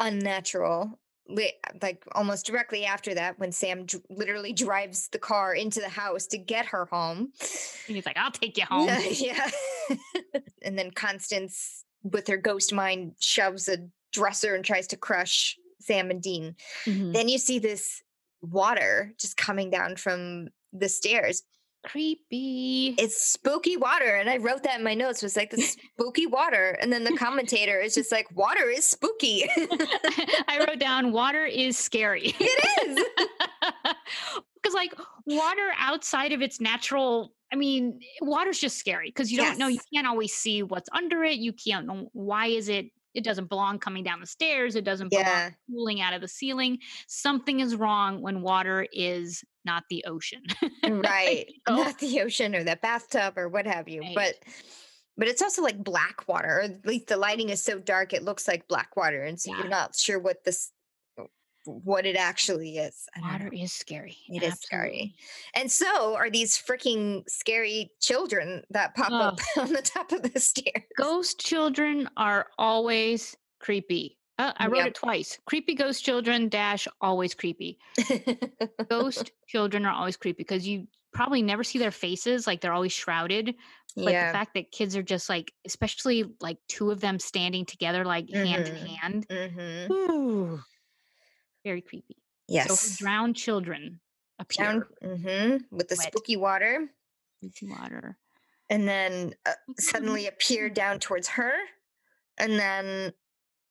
[0.00, 0.98] unnatural.
[1.28, 1.52] Li-
[1.82, 6.26] Like almost directly after that, when Sam dr- literally drives the car into the house
[6.28, 7.32] to get her home.
[7.86, 9.50] And he's like, "I'll take you home." Yeah.
[10.62, 13.78] and then Constance, with her ghost mind, shoves a
[14.12, 16.56] dresser and tries to crush Sam and Dean.
[16.84, 17.12] Mhm.
[17.12, 18.02] Then you see this
[18.42, 21.42] water just coming down from the stairs.
[21.84, 22.94] Creepy.
[22.98, 24.16] It's spooky water.
[24.16, 25.62] And I wrote that in my notes was like the
[25.96, 26.76] spooky water.
[26.80, 29.48] And then the commentator is just like, water is spooky.
[30.48, 32.34] I wrote down water is scary.
[32.38, 33.04] it is.
[34.62, 34.92] Because like
[35.24, 39.68] water outside of its natural I mean, water's just scary because you don't know.
[39.68, 41.38] You can't always see what's under it.
[41.38, 42.86] You can't know why is it.
[43.14, 44.76] It doesn't belong coming down the stairs.
[44.76, 45.50] It doesn't belong Yeah.
[45.68, 46.78] cooling out of the ceiling.
[47.08, 50.42] Something is wrong when water is not the ocean.
[50.84, 51.46] Right.
[51.68, 51.82] You know?
[51.84, 54.00] Not the ocean or the bathtub or what have you.
[54.00, 54.14] Right.
[54.14, 54.34] But
[55.16, 56.58] but it's also like black water.
[56.58, 59.22] Or at least the lighting is so dark it looks like black water.
[59.22, 59.58] And so Yeah.
[59.58, 60.70] you're not sure what this
[61.64, 63.06] what it actually is.
[63.20, 63.50] Water know.
[63.62, 64.16] is scary.
[64.28, 65.14] It is scary.
[65.54, 70.40] And so are these freaking scary children that pop up on the top of the
[70.40, 70.84] stairs.
[70.96, 74.18] Ghost children are always creepy.
[74.38, 74.86] Uh, I wrote Yep.
[74.86, 75.38] it twice.
[75.44, 77.78] Creepy ghost children dash always creepy.
[78.88, 82.46] Ghost children are always creepy because you probably never see their faces.
[82.46, 83.54] Like they're always shrouded.
[83.96, 88.04] But the fact that kids are just like, especially like two of them standing together,
[88.04, 90.60] like hand in hand, hmm ooh,
[91.64, 92.16] very creepy.
[92.48, 92.80] Yes.
[92.96, 94.00] So drowned children
[94.38, 96.08] appear Down hmm with the Wet.
[96.08, 96.88] spooky water.
[97.42, 98.16] into water.
[98.68, 99.72] and then uh, Mm-hmm.
[99.78, 101.52] suddenly appear down towards her
[102.38, 103.12] and then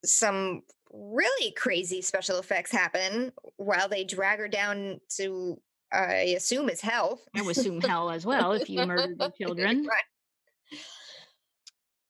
[0.06, 0.62] some
[0.92, 5.60] really crazy special effects happen while they drag her down to
[5.92, 9.86] i assume is hell I would assume hell as well if you murdered the children.
[9.86, 10.80] Right.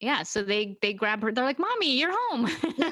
[0.02, 1.32] Yeah, so they they grab her.
[1.32, 2.48] They're like, "Mommy, you're home."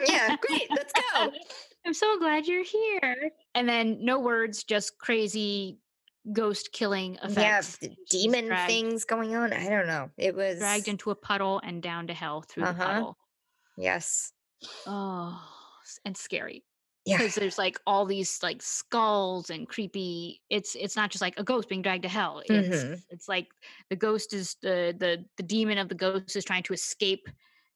[0.08, 1.32] yeah great let's go
[1.88, 3.32] I'm so glad you're here.
[3.56, 5.80] And then no words, just crazy
[6.34, 7.80] ghost killing yeah effects.
[7.82, 11.62] she's demon dragged, things going on i don't know it was dragged into a puddle
[11.64, 12.86] and down to hell through the Uh-huh.
[12.86, 13.18] puddle.
[13.78, 14.34] yes
[14.86, 15.42] Oh,
[16.04, 16.66] and scary
[17.06, 20.42] yeah because there's like all these like skulls and creepy.
[20.50, 22.42] It's it's not just like a ghost being dragged to hell.
[22.46, 23.02] It's Mhm.
[23.10, 23.48] it's like
[23.90, 27.30] the ghost is the the the demon of the ghost is trying to escape,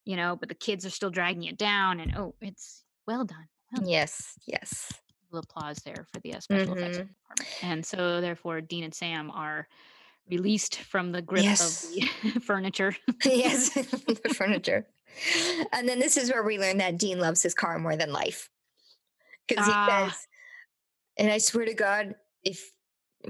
[0.03, 2.01] you know, but the kids are still dragging it down.
[2.01, 3.47] And oh, it's well done.
[3.83, 4.91] Yes yes
[5.33, 7.07] applause there for the uh, special effects Mhm.
[7.07, 7.49] department.
[7.61, 9.65] And so, therefore, Dean and Sam are
[10.29, 11.85] released from the grip Yes.
[11.85, 11.91] of
[12.33, 12.95] the furniture.
[13.25, 14.87] yes the furniture
[15.73, 18.49] and then this is where we learn that dean loves his car more than life
[19.47, 20.09] because he Ah.
[20.09, 20.27] says
[21.17, 22.71] and i swear to god if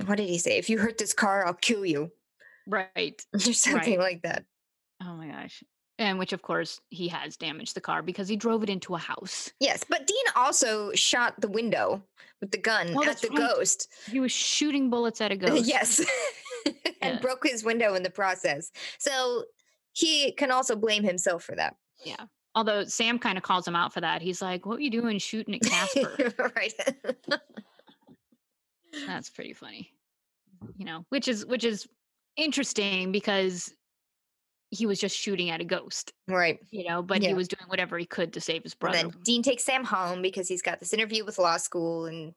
[0.06, 2.12] what did he say if you hurt this car i'll kill you
[2.68, 3.26] right.
[3.34, 4.14] or something Right.
[4.14, 4.46] like that
[5.04, 5.64] Oh my gosh.
[6.02, 8.98] And which, of course, he has damaged the car because he drove it into a
[8.98, 9.52] house.
[9.60, 12.02] yes but dean also shot the window
[12.42, 13.38] with the gun Oh, at the right.
[13.38, 15.66] ghost He was shooting bullets at a ghost.
[15.68, 16.00] yes
[16.66, 16.76] and
[17.16, 17.20] Yeah.
[17.20, 19.44] broke his window in the process so
[19.94, 22.26] he can also blame himself for that Yeah.
[22.56, 24.22] Although Sam kind of calls him out for that.
[24.22, 26.34] He's like, What were you doing shooting at Casper?
[26.56, 26.74] right
[29.08, 29.92] That's pretty funny.
[30.76, 31.88] You know, which is which is
[32.38, 33.74] interesting because
[34.72, 36.14] he was just shooting at a ghost.
[36.28, 37.30] right you know, but Yeah.
[37.30, 38.98] he was doing whatever he could to save his And brother.
[38.98, 42.34] then Dean takes Sam home because he's got this interview with law school, and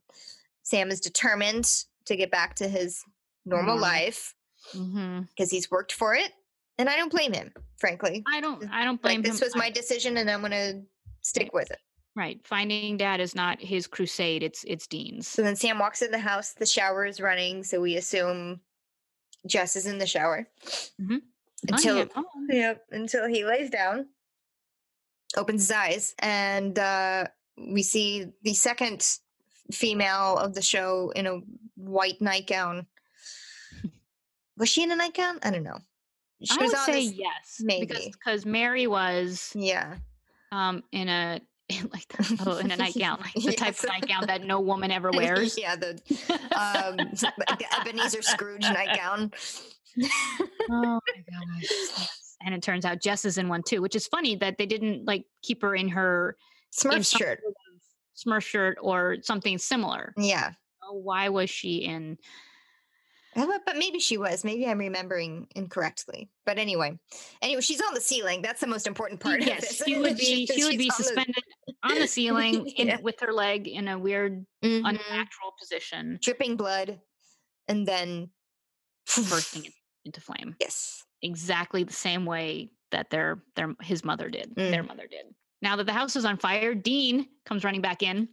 [0.62, 3.02] Sam is determined to get back to his
[3.46, 3.82] normal Normal.
[3.82, 4.34] life
[4.72, 6.32] because he's worked for it.
[6.78, 8.24] And I don't blame him, frankly.
[8.26, 9.46] I don't, I don't blame Like this him.
[9.46, 10.82] was my decision, and I'm gonna
[11.20, 11.78] stick with it.
[12.16, 12.40] right.
[12.46, 14.42] Finding dad is not his crusade.
[14.42, 15.28] It's it's Dean's.
[15.28, 16.52] So then Sam walks in the house.
[16.54, 18.60] The shower is running, so we assume
[19.46, 20.48] Jess is in the shower
[21.00, 21.22] Mhm.
[21.68, 22.46] Until Honey, I'm home.
[22.50, 24.06] Yep, until he lays down,
[25.36, 27.26] opens his eyes, and uh,
[27.56, 29.06] we see the second
[29.72, 31.40] female of the show in a
[31.76, 32.86] white nightgown.
[34.56, 35.38] Was she in a nightgown?
[35.42, 35.78] I don't know.
[36.42, 38.12] She I was would say this- yes, maybe.
[38.12, 39.96] because Mary was Yeah.
[40.52, 41.40] um in a
[41.92, 45.10] like the, oh in a nightgown, like the type of nightgown that no woman ever
[45.14, 45.56] wears.
[45.58, 45.92] yeah, the
[46.54, 49.32] um the Ebenezer Scrooge nightgown.
[50.70, 51.62] Oh my gosh.
[51.70, 52.36] yes.
[52.44, 55.04] And it turns out Jess is in one too, which is funny that they didn't
[55.06, 56.36] like keep her in her
[56.84, 57.40] in Smurf some shirt.
[57.42, 57.82] sort of
[58.16, 60.12] Smurf shirt or something similar.
[60.16, 60.52] Yeah.
[60.82, 62.18] Oh, Why was she in
[63.36, 64.44] Uh, But maybe she was.
[64.44, 66.30] Maybe I'm remembering incorrectly.
[66.46, 66.98] But anyway,
[67.42, 68.42] anyway, she's on the ceiling.
[68.42, 69.40] That's the most important part.
[69.42, 70.46] yes, she would be.
[70.46, 71.44] She would be on the- suspended
[71.82, 73.00] on the ceiling in, Yeah.
[73.00, 74.78] with her leg in a weird, Mhm.
[74.88, 77.00] unnatural position, dripping blood,
[77.68, 78.30] and then
[79.28, 79.72] bursting it
[80.04, 80.56] into flame.
[80.60, 81.04] Yes.
[81.22, 84.54] Exactly the same way that their their his mother did.
[84.54, 84.88] Their Mm.
[84.88, 85.34] mother did.
[85.62, 88.28] Now that the house is on fire, Dean comes running back in,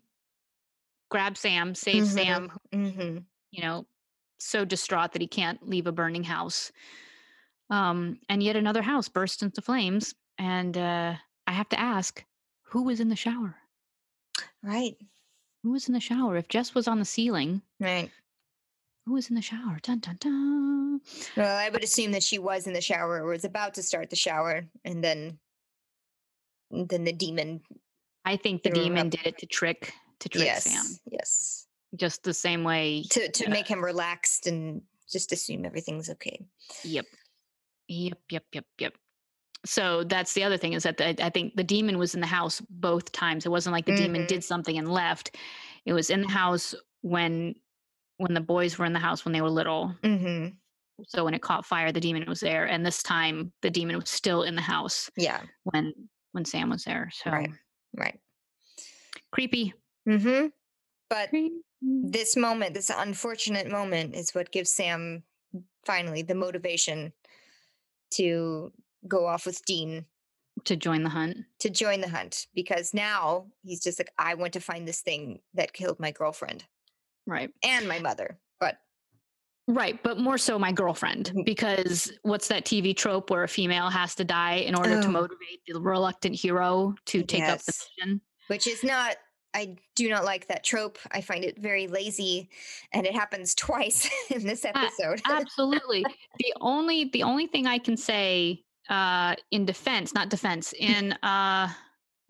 [1.09, 2.13] grabs Sam, saves Mhm.
[2.13, 2.59] Sam.
[2.73, 3.17] hmm
[3.51, 3.87] You know,
[4.39, 6.71] so distraught that he can't leave a burning house.
[7.69, 10.13] Um, and yet another house bursts into flames.
[10.37, 11.15] And uh,
[11.47, 12.25] I have to ask,
[12.63, 13.55] who was in the shower?
[14.61, 14.97] Right.
[15.63, 16.35] Who was in the shower?
[16.37, 18.11] If Jess was on the ceiling, Right.
[19.11, 19.77] Who was in the shower?
[19.83, 21.01] Dun dun dun.
[21.35, 24.09] Well, I would assume that she was in the shower or was about to start
[24.09, 25.37] the shower, and then,
[26.71, 27.59] and then the demon.
[28.23, 29.11] I think the demon up.
[29.11, 30.63] did it to trick to trick yes.
[30.63, 30.85] Sam.
[31.11, 31.67] Yes.
[31.95, 34.81] just the same way to to uh, make him relaxed and
[35.11, 36.39] just assume everything's okay.
[36.83, 37.05] Yep.
[37.89, 38.17] Yep.
[38.29, 38.43] Yep.
[38.53, 38.65] Yep.
[38.79, 38.93] Yep.
[39.65, 42.27] So that's the other thing is that the, I think the demon was in the
[42.27, 43.45] house both times.
[43.45, 44.27] It wasn't like the demon Mhm.
[44.27, 45.35] did something and left.
[45.85, 47.55] It was in the house when
[48.21, 49.95] when the boys were in the house when they were little.
[50.03, 50.47] hmm
[51.07, 54.09] So when it caught fire, the demon was there, and this time the demon was
[54.09, 55.41] still in the house Yeah.
[55.63, 55.93] when
[56.33, 57.09] when Sam was there.
[57.11, 57.51] So Right.
[57.97, 58.19] Right.
[59.31, 59.73] creepy.
[60.05, 60.47] hmm
[61.09, 61.55] But Creepy.
[61.81, 65.23] this moment, this unfortunate moment, is what gives Sam
[65.85, 67.11] finally the motivation
[68.11, 68.71] to
[69.07, 70.05] go off with Dean
[70.65, 71.37] To join the hunt.
[71.59, 75.41] to join the hunt because now he's just like, I want to find this thing
[75.55, 76.65] that killed my girlfriend
[77.27, 77.49] Right.
[77.63, 78.39] and my mother.
[78.59, 78.77] But
[79.67, 81.45] Right, but more so my girlfriend Mhm.
[81.45, 85.11] because what's that TV trope where a female has to die in order to Oh.
[85.11, 88.21] motivate the reluctant hero to take up the mission?
[88.47, 89.17] which is not
[89.53, 90.97] I do not like that trope.
[91.11, 92.49] I find it very lazy
[92.93, 95.21] and it happens twice in this episode.
[95.25, 96.05] Absolutely.
[96.39, 101.69] the only the only thing I can say uh in defense, not defense, in uh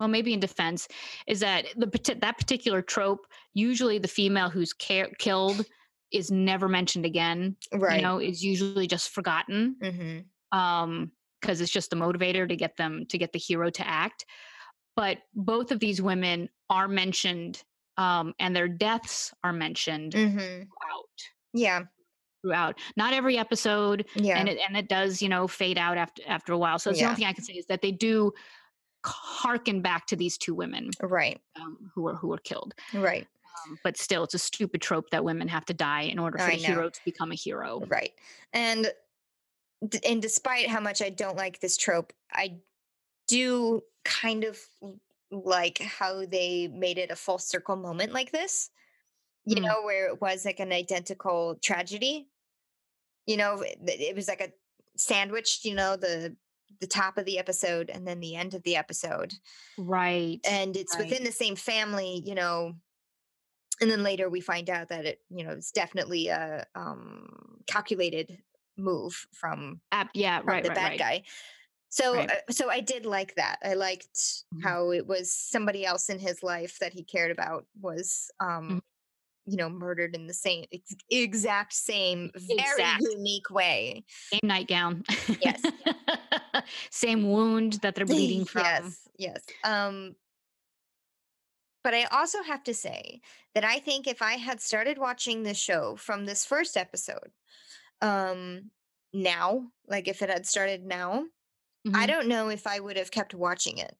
[0.00, 0.88] well maybe in defense
[1.26, 5.64] is that the that particular trope usually the female who's ca- killed
[6.12, 7.96] is never mentioned again, right.
[7.96, 9.76] you know, is usually just forgotten.
[9.82, 10.18] hmm
[10.56, 11.10] um
[11.40, 14.26] because it's just a motivator to get them to get the hero to act
[14.94, 17.62] but both of these women are mentioned
[17.96, 21.18] um and their deaths are mentioned hmm throughout
[21.54, 21.80] Yeah.
[22.42, 24.38] throughout not every episode Yeah.
[24.38, 27.00] and it and it does you know fade out after after a while so it's
[27.00, 28.32] the only thing i can say is that they do
[29.04, 31.40] harken back to these two women right.
[31.60, 33.26] um, who were who were killed Right.
[33.66, 36.44] um, but still it's a stupid trope that women have to die in order for
[36.44, 36.68] I the know.
[36.68, 38.12] hero to become a hero Right.
[38.52, 38.92] And
[40.04, 42.60] and despite how much I don't like this trope, I
[43.26, 44.58] do kind of
[45.32, 48.70] like how they made it a full circle moment like this.
[49.44, 49.62] You Mm.
[49.62, 52.28] know, where it was like an identical tragedy.
[53.26, 54.52] You know, it it was like a
[54.96, 56.36] sandwiched, you know, the
[56.80, 59.34] the top of the episode and then the end of the episode.
[59.78, 61.08] right And it's Right.
[61.08, 62.74] within the same family, you know,
[63.80, 68.38] and then later we find out that it you know it's definitely a um calculated
[68.76, 71.22] move from App, yeah from right the right bad right guy
[71.88, 72.30] so Right.
[72.30, 74.62] uh, so i did like that i liked Mhm.
[74.62, 78.82] how it was somebody else in his life that he cared about was um Mhm.
[79.46, 83.02] You know murdered in the same ex- exact same very Exact.
[83.10, 85.02] unique way same nightgown.
[85.40, 85.62] Yes.
[86.90, 88.62] same wound that they're bleeding from.
[88.62, 90.14] yes yes um
[91.84, 93.20] but i also have to say
[93.54, 97.30] that i think if i had started watching the show from this first episode
[98.00, 98.70] um
[99.12, 101.24] now like if it had started now
[101.92, 102.06] I Mhm.
[102.06, 103.96] don't know if I would have kept watching it.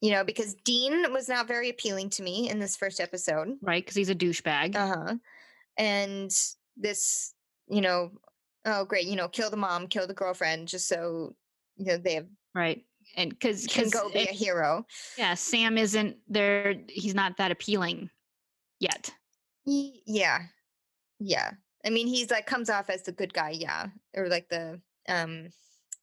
[0.00, 3.56] You know, because Dean was not very appealing to me in this first episode.
[3.62, 4.76] Right, because he's a douchebag.
[4.76, 5.14] Uh huh.
[5.76, 6.30] And
[6.76, 7.34] this,
[7.68, 8.12] you know,
[8.64, 11.34] oh great, you know, kill the mom, kill the girlfriend, just so
[11.76, 12.84] you know they have, right,
[13.16, 14.84] and because can go be a hero.
[15.16, 16.74] yeah, Sam isn't there.
[16.88, 18.10] He's not that appealing
[18.80, 19.10] yet.
[19.64, 20.42] Ye- Yeah,
[21.18, 21.52] yeah.
[21.84, 25.48] I mean, he's like comes off as the good guy, yeah, or like the um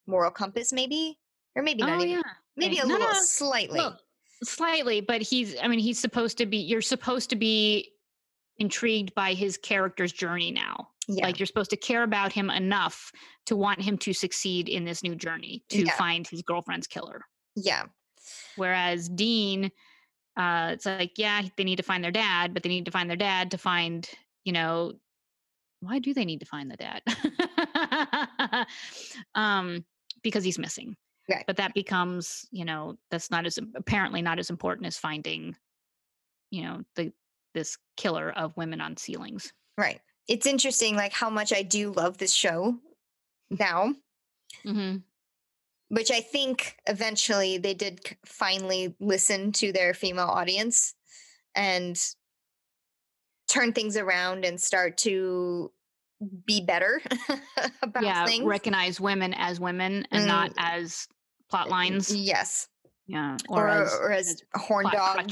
[0.08, 1.18] moral compass, maybe,
[1.56, 2.22] or maybe not oh even, yeah,
[2.58, 3.80] maybe a No, little no, slightly.
[3.80, 4.00] well,
[4.44, 5.56] slightly, but he's.
[5.62, 6.58] I mean, he's supposed to be.
[6.58, 7.92] You're supposed to be
[8.58, 10.88] intrigued by his character's journey now.
[11.08, 13.12] yeah, Like you're supposed to care about him enough
[13.48, 15.92] to want him to succeed in this new journey to Yeah.
[15.98, 17.22] find his girlfriend's killer.
[17.56, 17.84] yeah,
[18.56, 19.72] Whereas Dean,
[20.38, 23.10] uh, it's like, yeah, they need to find their dad, but they need to find
[23.10, 24.10] their dad to find,
[24.46, 24.94] you know,
[25.82, 27.02] why do they need to find the dad?
[29.36, 29.84] um,
[30.24, 30.96] because he's missing.
[31.30, 31.44] Right.
[31.48, 35.56] But that becomes, you know, that's not as apparently not as important as finding,
[36.52, 37.12] you know, the
[37.54, 39.54] this killer of women on ceilings.
[39.78, 40.02] right.
[40.28, 42.78] It's interesting, like how much I do love this show
[43.52, 43.94] now.
[44.66, 44.98] Mm-hmm.
[45.90, 50.96] which I think eventually they did finally listen to their female audience
[51.56, 51.96] and
[53.48, 55.72] turn things around and start to
[56.46, 57.02] be better
[57.82, 58.46] about Yeah, things.
[58.46, 61.08] recognize women as women and not as
[61.56, 62.14] plot lines.
[62.16, 62.68] Yes.
[63.08, 65.32] Yeah, Or, or, as, or as, as horn dog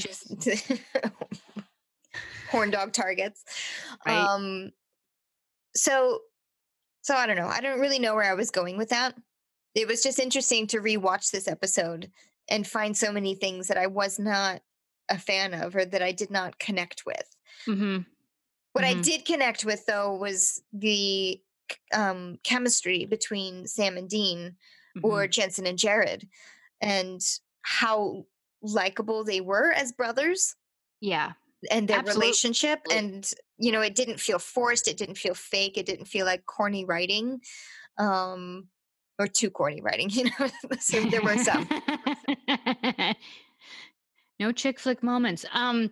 [2.50, 3.44] horn dog targets.
[4.06, 4.26] Right.
[4.26, 4.70] Um
[5.76, 6.20] so
[7.02, 7.48] so I don't know.
[7.48, 9.14] I don't really know where I was going with that.
[9.74, 12.10] It was just interesting to rewatch this episode
[12.48, 14.62] and find so many things that I was not
[15.10, 17.36] a fan of or that I did not connect with.
[17.66, 17.98] hmm
[18.72, 19.02] What I Mhm.
[19.02, 21.40] did connect with though was the
[21.92, 24.56] um, chemistry between Sam and Dean
[24.96, 25.06] Mm-hmm.
[25.06, 26.28] or Jensen and Jared
[26.80, 27.20] and
[27.62, 28.26] how
[28.62, 30.54] likable they were as brothers.
[31.00, 31.32] yeah,
[31.70, 32.20] and their Absolutely.
[32.26, 36.26] relationship and you know it didn't feel forced it didn't feel fake it didn't feel
[36.26, 37.40] like corny writing
[37.98, 38.68] um
[39.18, 40.46] or too corny writing you know
[40.80, 41.66] so there were some
[44.40, 45.44] no chick flick moments.
[45.52, 45.90] Um,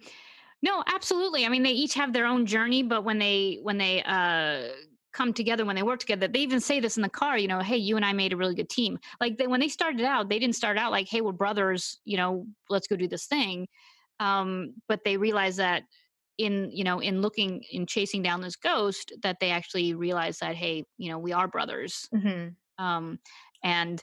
[0.62, 1.44] no, absolutely.
[1.44, 4.68] I mean, they each have their own journey, but when they when they uh
[5.12, 7.39] come together, when they work together, they even say this in the car.
[7.39, 8.98] You know, hey, you and I made a really good team.
[9.20, 12.01] Like they, when they started out, they didn't start out like, hey, we're brothers.
[12.05, 13.68] You know, let's go do this thing.
[14.20, 15.84] Um, but they realized that
[16.39, 20.55] in you know in looking in chasing down this ghost that they actually realized that
[20.55, 22.48] hey you know we are brothers hmm
[22.78, 23.18] um
[23.62, 24.02] and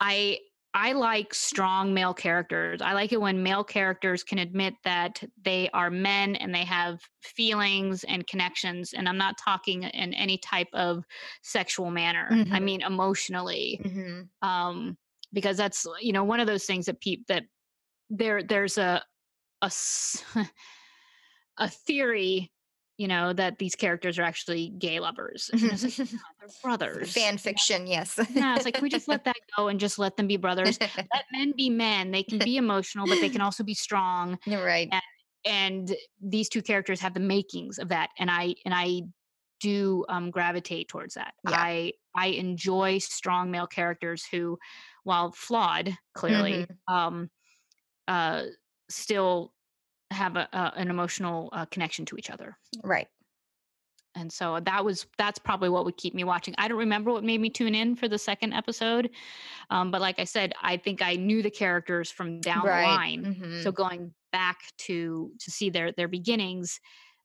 [0.00, 0.38] i
[0.76, 2.82] i like strong male characters.
[2.82, 7.00] I like it when male characters can admit that they are men and they have
[7.22, 11.04] feelings and connections and i'm not talking in any type of
[11.42, 12.60] sexual manner i Mhm.
[12.60, 13.82] mean emotionally.
[13.82, 14.98] Hmm um
[15.32, 17.44] because that's you know one of those things that peep that
[18.10, 19.02] there there's a
[19.62, 19.70] a
[21.68, 22.52] theory
[22.96, 26.06] you know that these characters are actually gay lovers and like, "No,
[26.40, 29.80] they're brothers fan fiction yes yeah, it's like, can we just let that go and
[29.80, 30.78] just let them be brothers?
[30.80, 32.10] Let men be men.
[32.10, 34.38] They can be emotional, but they can also be strong.
[34.46, 34.88] Right
[35.44, 38.10] And these two characters have the makings of that.
[38.18, 39.02] And I and I
[39.60, 41.34] do um, gravitate towards that.
[41.48, 41.56] Yeah.
[41.56, 44.58] I I enjoy strong male characters who,
[45.04, 47.30] while flawed, clearly, um,
[48.08, 48.44] uh,
[48.88, 49.52] still
[50.10, 52.56] have a, a, an emotional uh, connection to each other.
[52.82, 53.08] Right.
[54.14, 56.54] And so that was that's probably what would keep me watching.
[56.56, 59.10] I don't remember what made me tune in for the second episode
[59.68, 62.80] um, but like i said i think i knew the characters from down right.
[62.80, 63.36] the line.
[63.38, 63.62] Mhm.
[63.62, 66.80] so going back to to see their their beginnings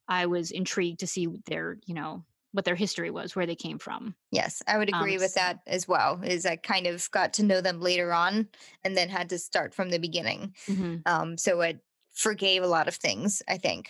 [0.10, 3.80] i was intrigued to see their you know what their history was where they came
[3.80, 4.14] from.
[4.32, 7.32] Yes i would Um, agree with so- that as well is i kind of got
[7.36, 8.49] to know them later on
[8.84, 10.53] and then had to start from the beginning.
[11.06, 11.80] Um so it
[12.22, 13.89] forgave a lot of things i think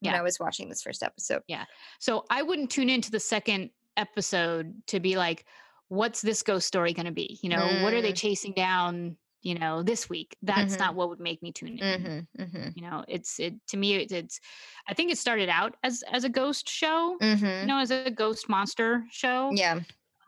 [0.00, 0.18] when Yeah.
[0.18, 1.64] i was watching this first episode Yeah.
[2.00, 5.44] so i wouldn't tune into the second episode to be like
[5.88, 8.16] what's this ghost story going to be you know what are they Mm.
[8.16, 10.78] chasing down you know this week that's Mhm.
[10.80, 13.94] not what would make me tune in hmm hmm you know it's it to me
[13.94, 14.40] it, it's
[14.88, 17.16] i think it started out as as a ghost show
[17.60, 19.78] you know as a ghost monster show yeah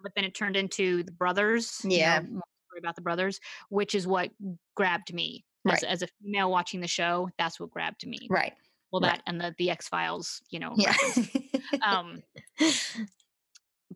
[0.02, 2.20] but then it turned into the brothers you know, Yeah.
[2.20, 4.31] more story about the brothers which is what
[4.74, 5.82] grabbed me Right.
[5.85, 8.19] as a female watching the show that's what grabbed me.
[8.31, 8.55] Right.
[8.93, 9.12] Well right.
[9.16, 10.95] that and the the x-files you know yeah.
[11.87, 12.23] um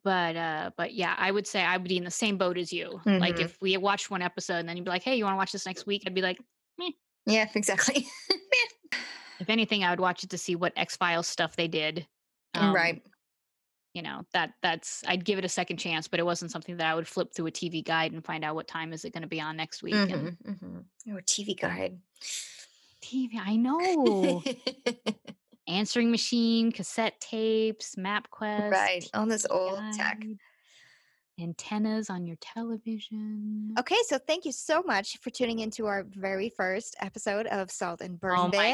[0.02, 2.72] but uh but yeah i would say i would be in the same boat as
[2.72, 3.00] you.
[3.06, 3.40] Like Mhm.
[3.44, 5.52] if we watched one episode and then you'd be like hey you want to watch
[5.52, 6.02] this next week?
[6.06, 6.38] I'd be like
[7.26, 8.06] yeah exactly.
[9.40, 12.06] If anything i would watch it to see what x-files stuff they did.
[12.54, 13.02] Um, right
[13.94, 16.86] you know that that's i'd give it a second chance but it wasn't something that
[16.86, 19.22] i would flip through a tv guide and find out what time is it going
[19.22, 21.98] to be on next week and hmm hmm or tv guide.
[23.02, 24.42] Tv i know.
[25.68, 30.20] Answering machine cassette tapes mapquest right all this old tech.
[30.20, 30.38] Guide,
[31.40, 36.48] antennas on your television Okay, so thank you so much for tuning into our very
[36.48, 38.70] first episode of Salt and Burn Oh my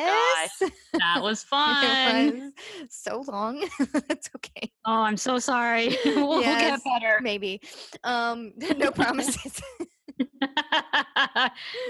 [0.61, 3.63] gosh, that was fun was so long.
[4.11, 4.71] it's okay.
[4.85, 7.61] oh i'm so sorry we'll, we'll get better Maybe.
[8.05, 9.61] Um, no promises.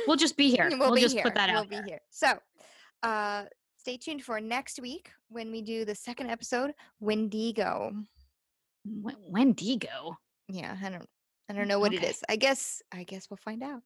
[0.06, 1.24] we'll just be here we'll, we'll, be just here.
[1.24, 1.84] put that we'll out be there.
[1.84, 2.00] here.
[2.10, 2.38] So,
[3.02, 3.44] uh,
[3.78, 7.92] stay tuned for next week when we do the second episode, Wendigo.
[8.84, 10.16] When, Wendigo.
[10.52, 11.06] Yeah, I don't,
[11.48, 12.08] I don't know what it Okay.
[12.10, 12.22] is.
[12.28, 13.82] I guess, I guess we'll find out.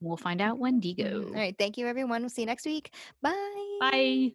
[0.00, 1.24] We'll find out Wendigo.
[1.24, 1.28] Mhm.
[1.28, 1.56] All right.
[1.58, 2.22] Thank you, everyone.
[2.22, 2.94] We'll see you next week.
[3.22, 3.78] Bye.
[3.80, 4.32] Bye.